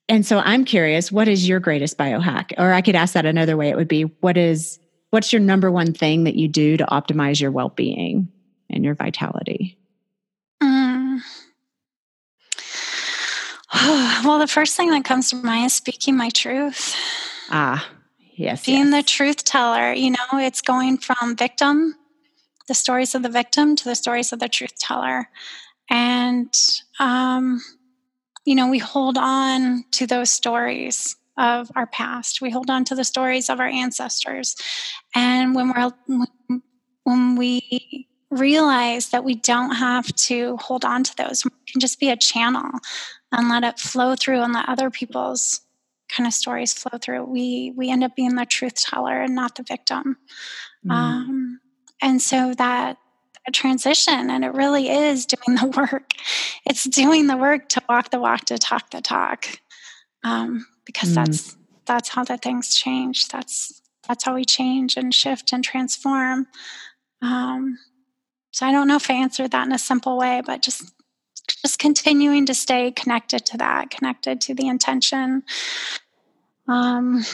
and 0.10 0.26
so 0.26 0.40
I'm 0.40 0.66
curious, 0.66 1.12
what 1.12 1.28
is 1.28 1.48
your 1.48 1.60
greatest 1.60 1.98
biohack? 1.98 2.54
Or 2.58 2.74
I 2.74 2.82
could 2.82 2.96
ask 2.96 3.14
that 3.14 3.26
another 3.26 3.58
way. 3.58 3.70
It 3.70 3.76
would 3.76 3.88
be, 3.88 4.04
what 4.04 4.38
is 4.38 4.80
what's 5.12 5.32
your 5.32 5.42
number 5.42 5.70
one 5.70 5.94
thing 5.94 6.24
that 6.24 6.36
you 6.36 6.48
do 6.48 6.76
to 6.78 6.86
optimize 6.86 7.40
your 7.40 7.52
well-being 7.52 8.28
and 8.74 8.84
your 8.84 8.96
vitality? 8.96 9.78
Mm. 10.62 11.22
well, 14.24 14.40
the 14.40 14.48
first 14.48 14.76
thing 14.76 14.90
that 14.90 15.06
comes 15.06 15.30
to 15.30 15.36
mind 15.38 15.68
is 15.68 15.74
speaking 15.74 16.18
my 16.18 16.30
truth. 16.30 16.96
Ah, 17.50 17.88
yes. 18.36 18.66
Being 18.66 18.92
yes. 18.92 19.04
the 19.04 19.04
truth 19.10 19.44
teller, 19.44 19.94
you 19.94 20.12
know, 20.12 20.18
it's 20.34 20.62
going 20.62 20.98
from 20.98 21.36
victim, 21.36 21.96
the 22.68 22.74
stories 22.74 23.16
of 23.16 23.24
the 23.24 23.30
victim, 23.30 23.76
to 23.76 23.86
the 23.86 23.96
stories 23.96 24.34
of 24.34 24.40
the 24.40 24.50
truth 24.50 24.78
teller. 24.80 25.30
And, 25.90 26.54
um, 27.00 27.62
you 28.46 28.56
know, 28.56 28.70
we 28.70 28.80
hold 28.80 29.18
on 29.18 29.86
to 29.92 30.08
those 30.08 30.32
stories 30.32 31.16
of 31.38 31.72
our 31.76 31.88
past. 31.88 32.42
We 32.42 32.52
hold 32.52 32.70
on 32.70 32.86
to 32.86 32.96
the 32.96 33.04
stories 33.04 33.50
of 33.50 33.60
our 33.60 33.68
ancestors. 33.68 34.56
And 35.16 35.56
when 35.56 35.70
we're, 35.70 35.92
when 37.04 37.36
we 37.36 38.08
realize 38.34 39.10
that 39.10 39.24
we 39.24 39.36
don't 39.36 39.76
have 39.76 40.14
to 40.16 40.58
hold 40.58 40.86
on 40.86 41.04
to 41.04 41.16
those, 41.18 41.44
we 41.46 41.52
can 41.72 41.80
just 41.80 42.00
be 42.00 42.10
a 42.10 42.18
channel 42.18 42.70
and 43.32 43.50
let 43.50 43.64
it 43.64 43.80
flow 43.80 44.16
through 44.16 44.42
and 44.42 44.54
let 44.54 44.70
other 44.70 44.90
people's 44.90 45.62
kind 46.10 46.28
of 46.28 46.34
stories 46.34 46.74
flow 46.74 46.98
through. 47.00 47.24
We 47.26 47.74
we 47.76 47.90
end 47.90 48.04
up 48.04 48.16
being 48.16 48.36
the 48.36 48.46
truth 48.46 48.76
teller 48.76 49.22
and 49.22 49.36
not 49.36 49.56
the 49.56 49.64
victim. 49.64 50.18
Mm. 50.86 50.92
Um, 50.92 51.60
and 52.02 52.22
so 52.22 52.54
that, 52.56 52.98
that 53.46 53.54
transition, 53.54 54.30
and 54.30 54.44
it 54.44 54.54
really 54.54 54.90
is 54.90 55.26
doing 55.26 55.58
the 55.58 55.68
work. 55.68 56.12
It's 56.66 56.84
doing 56.84 57.28
the 57.28 57.38
work 57.38 57.70
to 57.70 57.82
walk 57.90 58.12
the 58.12 58.20
walk, 58.20 58.46
to 58.46 58.58
talk 58.58 58.92
the 58.92 59.02
talk, 59.02 59.48
um, 60.24 60.66
because 60.86 61.10
mm. 61.12 61.16
that's 61.16 61.58
that's 61.86 62.10
how 62.10 62.24
the 62.24 62.38
things 62.38 62.76
change. 62.76 63.28
That's 63.30 63.82
that's 64.08 64.26
how 64.26 64.36
we 64.36 64.46
change 64.46 64.98
and 64.98 65.14
shift 65.14 65.54
and 65.54 65.64
transform. 65.64 66.48
Um, 67.22 67.80
so 68.54 68.68
I 68.68 68.72
don't 68.72 68.88
know 68.88 68.98
if 68.98 69.10
I 69.10 69.16
answered 69.16 69.52
that 69.52 69.66
in 69.66 69.74
a 69.74 69.80
simple 69.80 70.16
way, 70.16 70.42
but 70.46 70.62
just 70.62 70.94
just 71.48 71.80
continuing 71.80 72.46
to 72.46 72.54
stay 72.54 72.92
connected 72.92 73.46
to 73.48 73.58
that, 73.58 73.90
connected 73.90 74.40
to 74.42 74.54
the 74.54 74.68
intention, 74.68 75.44
um, 76.68 77.26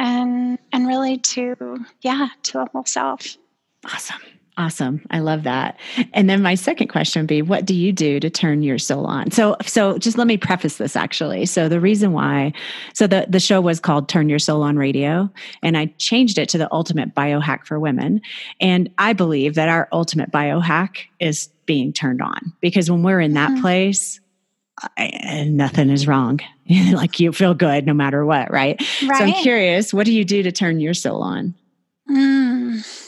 and 0.00 0.58
and 0.72 0.86
really 0.88 1.16
to 1.18 1.78
yeah 2.02 2.28
to 2.42 2.52
the 2.58 2.66
whole 2.72 2.84
self. 2.84 3.36
Awesome. 3.84 4.20
Awesome. 4.58 5.04
I 5.10 5.18
love 5.18 5.42
that. 5.42 5.78
And 6.14 6.30
then 6.30 6.40
my 6.40 6.54
second 6.54 6.88
question 6.88 7.22
would 7.22 7.28
be 7.28 7.42
what 7.42 7.66
do 7.66 7.74
you 7.74 7.92
do 7.92 8.18
to 8.18 8.30
turn 8.30 8.62
your 8.62 8.78
soul 8.78 9.04
on? 9.04 9.30
So 9.30 9.56
so 9.66 9.98
just 9.98 10.16
let 10.16 10.26
me 10.26 10.38
preface 10.38 10.78
this 10.78 10.96
actually. 10.96 11.44
So 11.44 11.68
the 11.68 11.78
reason 11.78 12.12
why 12.12 12.54
so 12.94 13.06
the 13.06 13.26
the 13.28 13.40
show 13.40 13.60
was 13.60 13.80
called 13.80 14.08
Turn 14.08 14.30
Your 14.30 14.38
Soul 14.38 14.62
on 14.62 14.76
Radio 14.76 15.30
and 15.62 15.76
I 15.76 15.86
changed 15.98 16.38
it 16.38 16.48
to 16.50 16.58
the 16.58 16.72
ultimate 16.72 17.14
biohack 17.14 17.66
for 17.66 17.78
women. 17.78 18.22
And 18.58 18.88
I 18.96 19.12
believe 19.12 19.56
that 19.56 19.68
our 19.68 19.88
ultimate 19.92 20.30
biohack 20.30 21.00
is 21.20 21.50
being 21.66 21.92
turned 21.92 22.22
on 22.22 22.54
because 22.62 22.90
when 22.90 23.02
we're 23.02 23.20
in 23.20 23.34
that 23.34 23.50
mm-hmm. 23.50 23.60
place 23.60 24.20
I, 24.98 25.46
nothing 25.48 25.90
is 25.90 26.06
wrong. 26.06 26.40
like 26.92 27.20
you 27.20 27.32
feel 27.32 27.54
good 27.54 27.86
no 27.86 27.94
matter 27.94 28.24
what, 28.24 28.50
right? 28.50 28.78
right? 29.02 29.18
So 29.18 29.24
I'm 29.24 29.42
curious, 29.42 29.92
what 29.92 30.04
do 30.04 30.12
you 30.12 30.24
do 30.24 30.42
to 30.42 30.52
turn 30.52 30.80
your 30.80 30.94
soul 30.94 31.22
on? 31.22 31.54
Mm 32.10 33.05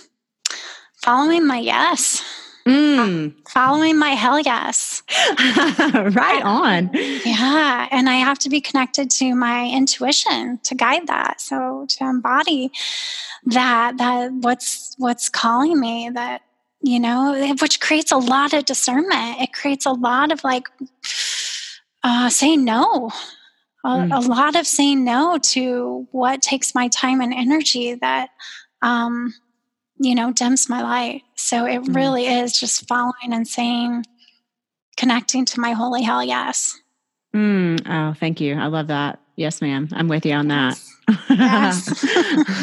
Following 1.09 1.47
my 1.47 1.57
yes. 1.57 2.23
Mm. 2.67 3.33
Following 3.49 3.99
my 3.99 4.11
hell 4.11 4.39
yes. 4.39 5.03
right 5.39 6.43
on. 6.45 6.91
Yeah. 6.93 7.89
And 7.91 8.11
I 8.11 8.17
have 8.17 8.39
to 8.41 8.51
be 8.51 8.61
connected 8.61 9.09
to 9.13 9.35
my 9.35 9.71
intuition 9.71 10.59
to 10.65 10.75
guide 10.75 11.07
that. 11.07 11.41
So 11.41 11.87
to 11.89 12.05
embody 12.05 12.73
that, 13.47 13.97
that 13.97 14.33
what's 14.35 14.95
what's 14.99 15.31
calling 15.31 15.81
me, 15.81 16.11
that, 16.13 16.43
you 16.83 17.01
know, 17.01 17.55
which 17.59 17.81
creates 17.81 18.13
a 18.13 18.19
lot 18.19 18.53
of 18.53 18.67
discernment. 18.67 19.41
It 19.41 19.55
creates 19.55 19.87
a 19.87 19.93
lot 19.93 20.31
of 20.31 20.45
like 20.45 20.67
uh 22.05 22.29
saying 22.29 22.67
no. 22.67 23.11
A, 23.83 23.89
mm. 23.89 24.15
a 24.15 24.29
lot 24.29 24.57
of 24.57 24.67
saying 24.67 25.05
no 25.05 25.39
to 25.39 26.07
what 26.11 26.43
takes 26.43 26.75
my 26.75 26.89
time 26.89 27.23
and 27.23 27.33
energy 27.33 27.95
that 27.95 28.29
um 28.83 29.33
you 29.99 30.15
know, 30.15 30.33
dims 30.33 30.69
my 30.69 30.83
light. 30.83 31.23
So 31.35 31.67
it 31.67 31.83
mm. 31.83 31.95
really 31.95 32.27
is 32.27 32.59
just 32.59 32.87
following 32.89 33.33
and 33.33 33.47
saying, 33.47 34.05
connecting 34.97 35.45
to 35.47 35.61
my 35.61 35.73
holy 35.73 36.03
hell 36.03 36.23
yes. 36.23 36.79
Mm. 37.35 37.81
Oh, 37.89 38.15
thank 38.15 38.41
you. 38.41 38.55
I 38.55 38.67
love 38.67 38.89
that. 38.89 39.21
Yes, 39.37 39.61
ma'am. 39.61 39.89
I'm 39.93 40.09
with 40.09 40.27
you 40.27 40.33
on 40.33 40.49
that. 40.49 40.81
Yes. 41.31 42.05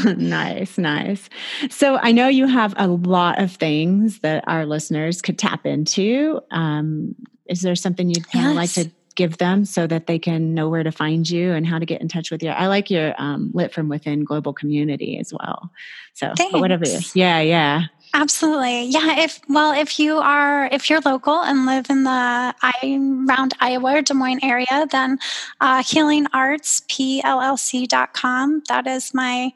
nice, 0.18 0.78
nice. 0.78 1.30
So 1.70 1.98
I 1.98 2.12
know 2.12 2.28
you 2.28 2.48
have 2.48 2.74
a 2.78 2.88
lot 2.88 3.40
of 3.40 3.52
things 3.54 4.20
that 4.20 4.44
our 4.48 4.66
listeners 4.66 5.22
could 5.22 5.40
tap 5.40 5.66
into. 5.66 6.42
Um, 6.52 7.16
is 7.48 7.62
there 7.62 7.76
something 7.76 8.10
you'd 8.10 8.30
kind 8.30 8.48
of 8.48 8.56
yes. 8.56 8.78
like 8.78 8.86
to 8.86 8.92
give 9.16 9.38
them 9.38 9.66
so 9.66 9.88
that 9.88 10.08
they 10.08 10.20
can 10.20 10.54
know 10.54 10.70
where 10.70 10.84
to 10.84 10.92
find 10.92 11.30
you 11.30 11.54
and 11.54 11.66
how 11.66 11.80
to 11.80 11.86
get 11.86 12.02
in 12.02 12.08
touch 12.08 12.32
with 12.32 12.42
you. 12.44 12.50
I 12.50 12.68
like 12.68 12.90
your 12.90 13.14
um, 13.18 13.52
Lit 13.54 13.74
from 13.74 13.90
Within 13.90 14.24
global 14.24 14.54
community 14.54 15.18
as 15.18 15.34
well. 15.34 15.72
So 16.14 16.34
whatever 16.52 16.84
it 16.84 16.90
is. 16.90 17.16
Yeah, 17.16 17.42
yeah. 17.42 17.86
Absolutely. 18.14 18.86
Yeah. 18.86 19.20
If, 19.20 19.42
well, 19.50 19.78
if 19.78 20.00
you 20.00 20.20
are, 20.20 20.68
if 20.68 20.90
you're 20.90 21.02
local 21.02 21.42
and 21.42 21.66
live 21.66 21.90
in 21.90 22.04
the 22.04 22.10
I, 22.10 23.26
around 23.28 23.54
Iowa 23.60 23.98
or 23.98 24.02
Des 24.02 24.14
Moines 24.14 24.40
area, 24.42 24.88
then 24.90 25.20
uh, 25.60 25.82
healingartspllc.com. 25.82 28.64
That 28.70 28.88
is 28.88 29.14
my 29.14 29.52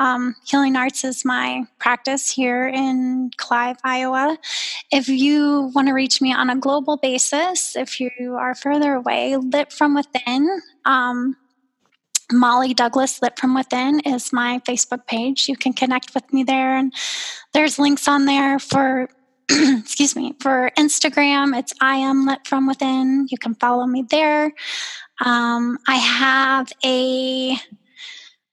um, 0.00 0.34
healing 0.46 0.76
arts 0.76 1.04
is 1.04 1.26
my 1.26 1.64
practice 1.78 2.30
here 2.30 2.66
in 2.66 3.30
Clive, 3.36 3.76
Iowa. 3.84 4.38
If 4.90 5.10
you 5.10 5.70
want 5.74 5.88
to 5.88 5.94
reach 5.94 6.22
me 6.22 6.32
on 6.32 6.48
a 6.48 6.56
global 6.56 6.96
basis, 6.96 7.76
if 7.76 8.00
you 8.00 8.34
are 8.40 8.54
further 8.54 8.94
away, 8.94 9.36
Lit 9.36 9.70
from 9.72 9.94
Within, 9.94 10.48
um, 10.86 11.36
Molly 12.32 12.72
Douglas 12.72 13.20
Lit 13.20 13.38
from 13.38 13.54
Within 13.54 14.00
is 14.00 14.32
my 14.32 14.60
Facebook 14.66 15.06
page. 15.06 15.50
You 15.50 15.56
can 15.56 15.74
connect 15.74 16.14
with 16.14 16.32
me 16.32 16.44
there, 16.44 16.76
and 16.76 16.94
there's 17.52 17.78
links 17.78 18.08
on 18.08 18.24
there 18.24 18.58
for. 18.58 19.08
excuse 19.50 20.14
me 20.14 20.32
for 20.40 20.70
instagram 20.78 21.58
it's 21.58 21.74
i 21.80 21.96
am 21.96 22.24
lit 22.24 22.38
from 22.46 22.68
within 22.68 23.26
you 23.30 23.36
can 23.36 23.52
follow 23.56 23.84
me 23.84 24.04
there 24.08 24.52
um, 25.24 25.76
i 25.88 25.96
have 25.96 26.70
a 26.84 27.58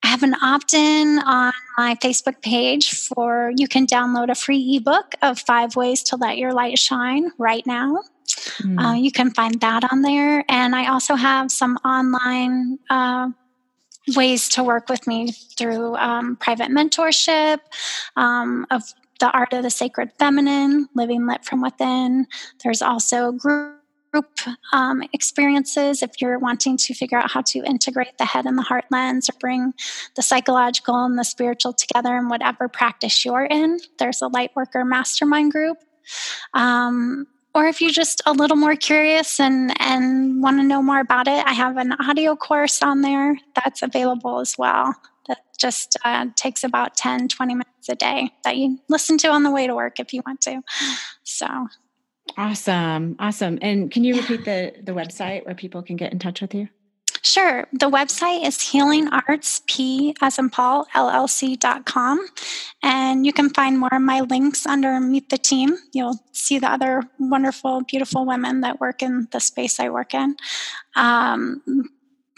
I 0.03 0.07
have 0.07 0.23
an 0.23 0.35
opt 0.41 0.73
in 0.73 1.19
on 1.19 1.53
my 1.77 1.95
Facebook 1.95 2.41
page 2.41 2.91
for 2.91 3.51
you 3.55 3.67
can 3.67 3.85
download 3.87 4.29
a 4.29 4.35
free 4.35 4.77
ebook 4.77 5.15
of 5.21 5.39
five 5.39 5.75
ways 5.75 6.03
to 6.03 6.15
let 6.15 6.37
your 6.37 6.53
light 6.53 6.77
shine 6.77 7.31
right 7.37 7.65
now. 7.65 8.03
Mm. 8.61 8.79
Uh, 8.79 8.93
you 8.93 9.11
can 9.11 9.31
find 9.31 9.59
that 9.61 9.91
on 9.91 10.01
there. 10.01 10.45
And 10.49 10.75
I 10.75 10.87
also 10.89 11.15
have 11.15 11.51
some 11.51 11.77
online 11.83 12.79
uh, 12.89 13.29
ways 14.15 14.49
to 14.49 14.63
work 14.63 14.89
with 14.89 15.07
me 15.07 15.31
through 15.31 15.95
um, 15.95 16.35
private 16.37 16.69
mentorship 16.69 17.59
um, 18.15 18.65
of 18.71 18.83
the 19.19 19.31
art 19.31 19.51
of 19.53 19.63
the 19.63 19.69
sacred 19.69 20.11
feminine, 20.19 20.87
living 20.93 21.25
lit 21.27 21.43
from 21.43 21.61
within. 21.61 22.27
There's 22.63 22.81
also 22.81 23.31
group 23.31 23.76
group 24.11 24.39
um, 24.73 25.03
experiences 25.13 26.01
if 26.01 26.21
you're 26.21 26.39
wanting 26.39 26.77
to 26.77 26.93
figure 26.93 27.17
out 27.17 27.31
how 27.31 27.41
to 27.41 27.59
integrate 27.59 28.17
the 28.17 28.25
head 28.25 28.45
and 28.45 28.57
the 28.57 28.63
heart 28.63 28.85
lens 28.91 29.29
or 29.29 29.33
bring 29.39 29.73
the 30.15 30.21
psychological 30.21 31.05
and 31.05 31.17
the 31.17 31.23
spiritual 31.23 31.73
together 31.73 32.15
in 32.17 32.29
whatever 32.29 32.67
practice 32.67 33.25
you're 33.25 33.45
in. 33.45 33.79
There's 33.99 34.21
a 34.21 34.29
Lightworker 34.29 34.87
Mastermind 34.87 35.51
group. 35.51 35.77
Um, 36.53 37.27
or 37.53 37.65
if 37.65 37.81
you're 37.81 37.89
just 37.89 38.21
a 38.25 38.33
little 38.33 38.55
more 38.55 38.75
curious 38.75 39.39
and, 39.39 39.73
and 39.81 40.43
want 40.43 40.59
to 40.59 40.63
know 40.63 40.81
more 40.81 40.99
about 40.99 41.27
it, 41.27 41.43
I 41.45 41.53
have 41.53 41.77
an 41.77 41.93
audio 41.93 42.35
course 42.35 42.83
on 42.83 43.01
there 43.01 43.35
that's 43.55 43.81
available 43.81 44.39
as 44.39 44.55
well. 44.57 44.93
That 45.27 45.39
just 45.57 45.97
uh, 46.05 46.27
takes 46.35 46.63
about 46.63 46.95
10, 46.95 47.29
20 47.29 47.53
minutes 47.55 47.89
a 47.89 47.95
day 47.95 48.29
that 48.43 48.57
you 48.57 48.79
listen 48.89 49.17
to 49.19 49.29
on 49.29 49.43
the 49.43 49.51
way 49.51 49.65
to 49.65 49.73
work 49.73 49.99
if 49.99 50.13
you 50.13 50.21
want 50.25 50.41
to. 50.41 50.61
So 51.23 51.67
Awesome. 52.35 53.15
Awesome. 53.19 53.57
And 53.61 53.91
can 53.91 54.03
you 54.03 54.15
repeat 54.15 54.45
the, 54.45 54.73
the 54.83 54.91
website 54.91 55.45
where 55.45 55.55
people 55.55 55.81
can 55.81 55.95
get 55.95 56.11
in 56.11 56.19
touch 56.19 56.41
with 56.41 56.53
you? 56.53 56.69
Sure. 57.23 57.67
The 57.73 57.89
website 57.89 58.45
is 58.45 58.57
healingartsp 58.57 60.15
as 60.21 60.39
in 60.39 60.49
Paul, 60.49 60.87
LLC.com. 60.95 62.25
And 62.83 63.25
you 63.25 63.33
can 63.33 63.49
find 63.49 63.79
more 63.79 63.93
of 63.93 64.01
my 64.01 64.21
links 64.21 64.65
under 64.65 64.99
Meet 64.99 65.29
the 65.29 65.37
Team. 65.37 65.77
You'll 65.93 66.19
see 66.31 66.59
the 66.59 66.71
other 66.71 67.03
wonderful, 67.19 67.81
beautiful 67.81 68.25
women 68.25 68.61
that 68.61 68.79
work 68.79 69.01
in 69.01 69.27
the 69.31 69.39
space 69.39 69.79
I 69.79 69.89
work 69.89 70.13
in. 70.13 70.37
Um, 70.95 71.61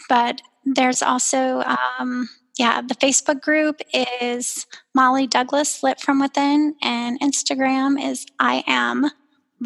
but 0.08 0.42
there's 0.64 1.02
also, 1.02 1.62
um, 1.98 2.28
yeah, 2.58 2.80
the 2.80 2.94
Facebook 2.94 3.40
group 3.40 3.80
is 4.20 4.66
Molly 4.94 5.26
Douglas 5.26 5.82
Lit 5.82 6.00
from 6.00 6.20
Within, 6.20 6.74
and 6.82 7.20
Instagram 7.20 8.02
is 8.02 8.26
I 8.38 8.64
am 8.66 9.10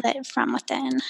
lit 0.03 0.25
from 0.25 0.53
within. 0.53 1.01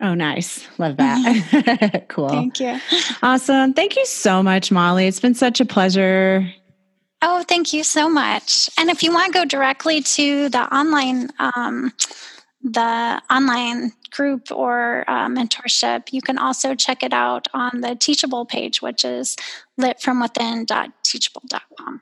Oh, 0.00 0.14
nice. 0.14 0.66
Love 0.78 0.96
that. 0.98 2.04
cool. 2.08 2.28
Thank 2.28 2.60
you. 2.60 2.78
Awesome. 3.22 3.74
Thank 3.74 3.96
you 3.96 4.06
so 4.06 4.42
much, 4.42 4.70
Molly. 4.70 5.08
It's 5.08 5.18
been 5.18 5.34
such 5.34 5.60
a 5.60 5.64
pleasure 5.64 6.48
Oh, 7.20 7.42
thank 7.42 7.72
you 7.72 7.82
so 7.82 8.08
much. 8.08 8.70
And 8.78 8.90
if 8.90 9.02
you 9.02 9.12
want 9.12 9.32
to 9.32 9.38
go 9.40 9.44
directly 9.44 10.02
to 10.02 10.48
the 10.50 10.72
online, 10.74 11.30
um, 11.40 11.92
the 12.62 13.20
online 13.28 13.90
group 14.10 14.52
or 14.52 15.04
uh, 15.08 15.26
mentorship, 15.26 16.12
you 16.12 16.22
can 16.22 16.38
also 16.38 16.76
check 16.76 17.02
it 17.02 17.12
out 17.12 17.48
on 17.52 17.80
the 17.80 17.96
Teachable 17.96 18.46
page, 18.46 18.80
which 18.80 19.04
is 19.04 19.34
litfromwithin.teachable.com. 19.80 22.00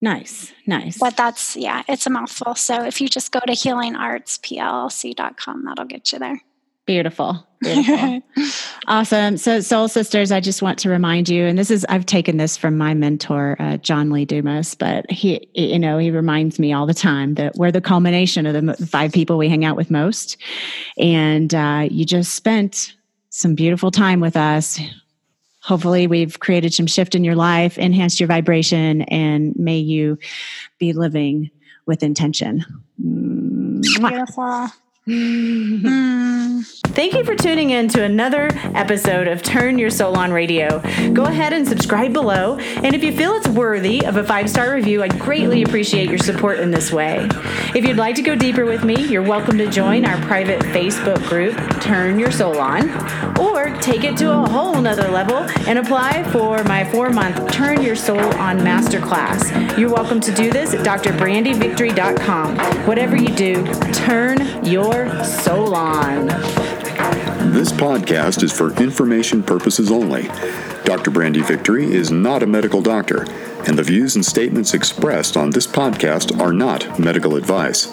Nice, 0.00 0.52
nice. 0.66 0.98
But 0.98 1.16
that's, 1.16 1.56
yeah, 1.56 1.82
it's 1.88 2.06
a 2.06 2.10
mouthful. 2.10 2.54
So 2.54 2.84
if 2.84 3.00
you 3.00 3.08
just 3.08 3.32
go 3.32 3.40
to 3.40 3.52
healingartsplc.com, 3.52 5.64
that'll 5.64 5.86
get 5.86 6.12
you 6.12 6.20
there. 6.20 6.40
Beautiful. 6.86 7.44
Beautiful. 7.60 8.22
awesome. 8.86 9.36
So, 9.36 9.60
Soul 9.60 9.88
Sisters, 9.88 10.32
I 10.32 10.40
just 10.40 10.62
want 10.62 10.78
to 10.78 10.88
remind 10.88 11.28
you, 11.28 11.44
and 11.44 11.58
this 11.58 11.70
is, 11.70 11.84
I've 11.90 12.06
taken 12.06 12.38
this 12.38 12.56
from 12.56 12.78
my 12.78 12.94
mentor, 12.94 13.56
uh, 13.58 13.76
John 13.76 14.08
Lee 14.08 14.24
Dumas, 14.24 14.74
but 14.74 15.10
he, 15.10 15.46
you 15.52 15.78
know, 15.78 15.98
he 15.98 16.10
reminds 16.10 16.58
me 16.58 16.72
all 16.72 16.86
the 16.86 16.94
time 16.94 17.34
that 17.34 17.56
we're 17.56 17.70
the 17.70 17.82
culmination 17.82 18.46
of 18.46 18.54
the 18.54 18.86
five 18.86 19.12
people 19.12 19.36
we 19.36 19.50
hang 19.50 19.66
out 19.66 19.76
with 19.76 19.90
most. 19.90 20.38
And 20.96 21.54
uh, 21.54 21.88
you 21.90 22.06
just 22.06 22.34
spent 22.34 22.94
some 23.28 23.54
beautiful 23.54 23.90
time 23.90 24.20
with 24.20 24.36
us. 24.36 24.80
Hopefully, 25.60 26.06
we've 26.06 26.38
created 26.38 26.72
some 26.72 26.86
shift 26.86 27.14
in 27.14 27.24
your 27.24 27.34
life, 27.34 27.78
enhanced 27.78 28.20
your 28.20 28.28
vibration, 28.28 29.02
and 29.02 29.54
may 29.56 29.78
you 29.78 30.18
be 30.78 30.92
living 30.92 31.50
with 31.86 32.02
intention. 32.02 32.64
Beautiful. 32.98 34.68
Thank 36.98 37.14
you 37.14 37.24
for 37.24 37.34
tuning 37.34 37.70
in 37.70 37.88
to 37.88 38.02
another 38.02 38.50
episode 38.74 39.26
of 39.26 39.40
Turn 39.40 39.78
Your 39.78 39.88
Soul 39.88 40.18
On 40.18 40.32
Radio. 40.32 40.82
Go 41.14 41.24
ahead 41.24 41.54
and 41.54 41.66
subscribe 41.66 42.12
below. 42.12 42.58
And 42.58 42.94
if 42.94 43.02
you 43.02 43.16
feel 43.16 43.32
it's 43.34 43.48
worthy 43.48 44.04
of 44.04 44.16
a 44.16 44.24
five 44.24 44.50
star 44.50 44.74
review, 44.74 45.02
I'd 45.02 45.18
greatly 45.18 45.62
appreciate 45.62 46.10
your 46.10 46.18
support 46.18 46.58
in 46.58 46.72
this 46.72 46.92
way. 46.92 47.26
If 47.74 47.86
you'd 47.86 47.96
like 47.96 48.16
to 48.16 48.22
go 48.22 48.34
deeper 48.34 48.66
with 48.66 48.84
me, 48.84 49.06
you're 49.06 49.22
welcome 49.22 49.56
to 49.58 49.70
join 49.70 50.04
our 50.04 50.20
private 50.26 50.60
Facebook 50.60 51.26
group, 51.26 51.56
Turn 51.80 52.18
Your 52.18 52.32
Soul 52.32 52.58
On, 52.58 52.90
or 53.38 53.74
take 53.80 54.04
it 54.04 54.16
to 54.18 54.30
a 54.32 54.48
whole 54.48 54.78
nother 54.78 55.08
level 55.08 55.36
and 55.68 55.78
apply 55.78 56.24
for 56.32 56.64
my 56.64 56.84
four 56.84 57.10
month 57.10 57.50
Turn 57.52 57.80
Your 57.80 57.96
Soul 57.96 58.18
On 58.18 58.58
Masterclass. 58.58 59.78
You're 59.78 59.92
welcome 59.92 60.20
to 60.20 60.34
do 60.34 60.50
this 60.50 60.74
at 60.74 60.84
drbrandyvictory.com. 60.84 62.58
Whatever 62.86 63.16
you 63.16 63.34
do, 63.34 63.64
turn 63.92 64.64
your 64.64 64.97
This 67.52 67.70
podcast 67.70 68.42
is 68.42 68.52
for 68.52 68.72
information 68.82 69.44
purposes 69.44 69.92
only. 69.92 70.24
Dr. 70.84 71.12
Brandy 71.12 71.40
Victory 71.40 71.84
is 71.92 72.10
not 72.10 72.42
a 72.42 72.46
medical 72.46 72.82
doctor, 72.82 73.24
and 73.68 73.78
the 73.78 73.84
views 73.84 74.16
and 74.16 74.24
statements 74.24 74.74
expressed 74.74 75.36
on 75.36 75.50
this 75.50 75.68
podcast 75.68 76.40
are 76.40 76.52
not 76.52 76.98
medical 76.98 77.36
advice. 77.36 77.86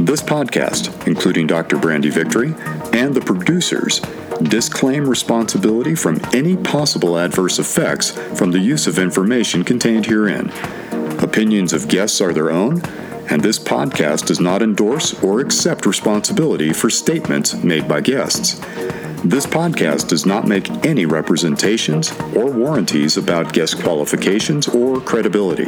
This 0.00 0.22
podcast, 0.22 1.06
including 1.06 1.46
Dr. 1.48 1.76
Brandy 1.76 2.08
Victory 2.08 2.54
and 2.94 3.14
the 3.14 3.20
producers, 3.20 4.00
disclaim 4.42 5.06
responsibility 5.06 5.94
from 5.94 6.18
any 6.32 6.56
possible 6.56 7.18
adverse 7.18 7.58
effects 7.58 8.12
from 8.38 8.52
the 8.52 8.60
use 8.60 8.86
of 8.86 8.98
information 8.98 9.64
contained 9.64 10.06
herein. 10.06 10.50
Opinions 11.22 11.74
of 11.74 11.88
guests 11.88 12.22
are 12.22 12.32
their 12.32 12.50
own 12.50 12.80
and 13.30 13.42
this 13.42 13.58
podcast 13.58 14.26
does 14.26 14.40
not 14.40 14.62
endorse 14.62 15.22
or 15.22 15.40
accept 15.40 15.86
responsibility 15.86 16.72
for 16.72 16.90
statements 16.90 17.54
made 17.62 17.86
by 17.86 18.00
guests. 18.00 18.60
This 19.24 19.46
podcast 19.46 20.08
does 20.08 20.24
not 20.24 20.46
make 20.46 20.70
any 20.86 21.04
representations 21.04 22.12
or 22.36 22.50
warranties 22.52 23.16
about 23.16 23.52
guest 23.52 23.82
qualifications 23.82 24.68
or 24.68 25.00
credibility. 25.00 25.64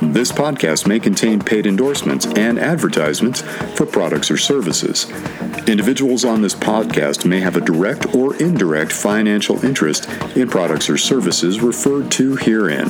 This 0.00 0.32
podcast 0.32 0.86
may 0.88 0.98
contain 0.98 1.38
paid 1.38 1.66
endorsements 1.66 2.24
and 2.24 2.58
advertisements 2.58 3.42
for 3.76 3.84
products 3.84 4.30
or 4.30 4.38
services. 4.38 5.06
Individuals 5.68 6.24
on 6.24 6.40
this 6.40 6.54
podcast 6.54 7.26
may 7.26 7.40
have 7.40 7.56
a 7.56 7.60
direct 7.60 8.14
or 8.14 8.34
indirect 8.36 8.90
financial 8.90 9.62
interest 9.64 10.08
in 10.34 10.48
products 10.48 10.88
or 10.88 10.96
services 10.96 11.60
referred 11.60 12.10
to 12.12 12.36
herein. 12.36 12.88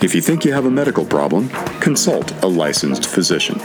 If 0.00 0.14
you 0.14 0.20
think 0.20 0.44
you 0.44 0.52
have 0.52 0.64
a 0.64 0.70
medical 0.70 1.04
problem, 1.04 1.48
consult 1.80 2.30
a 2.44 2.46
licensed 2.46 3.06
physician. 3.06 3.60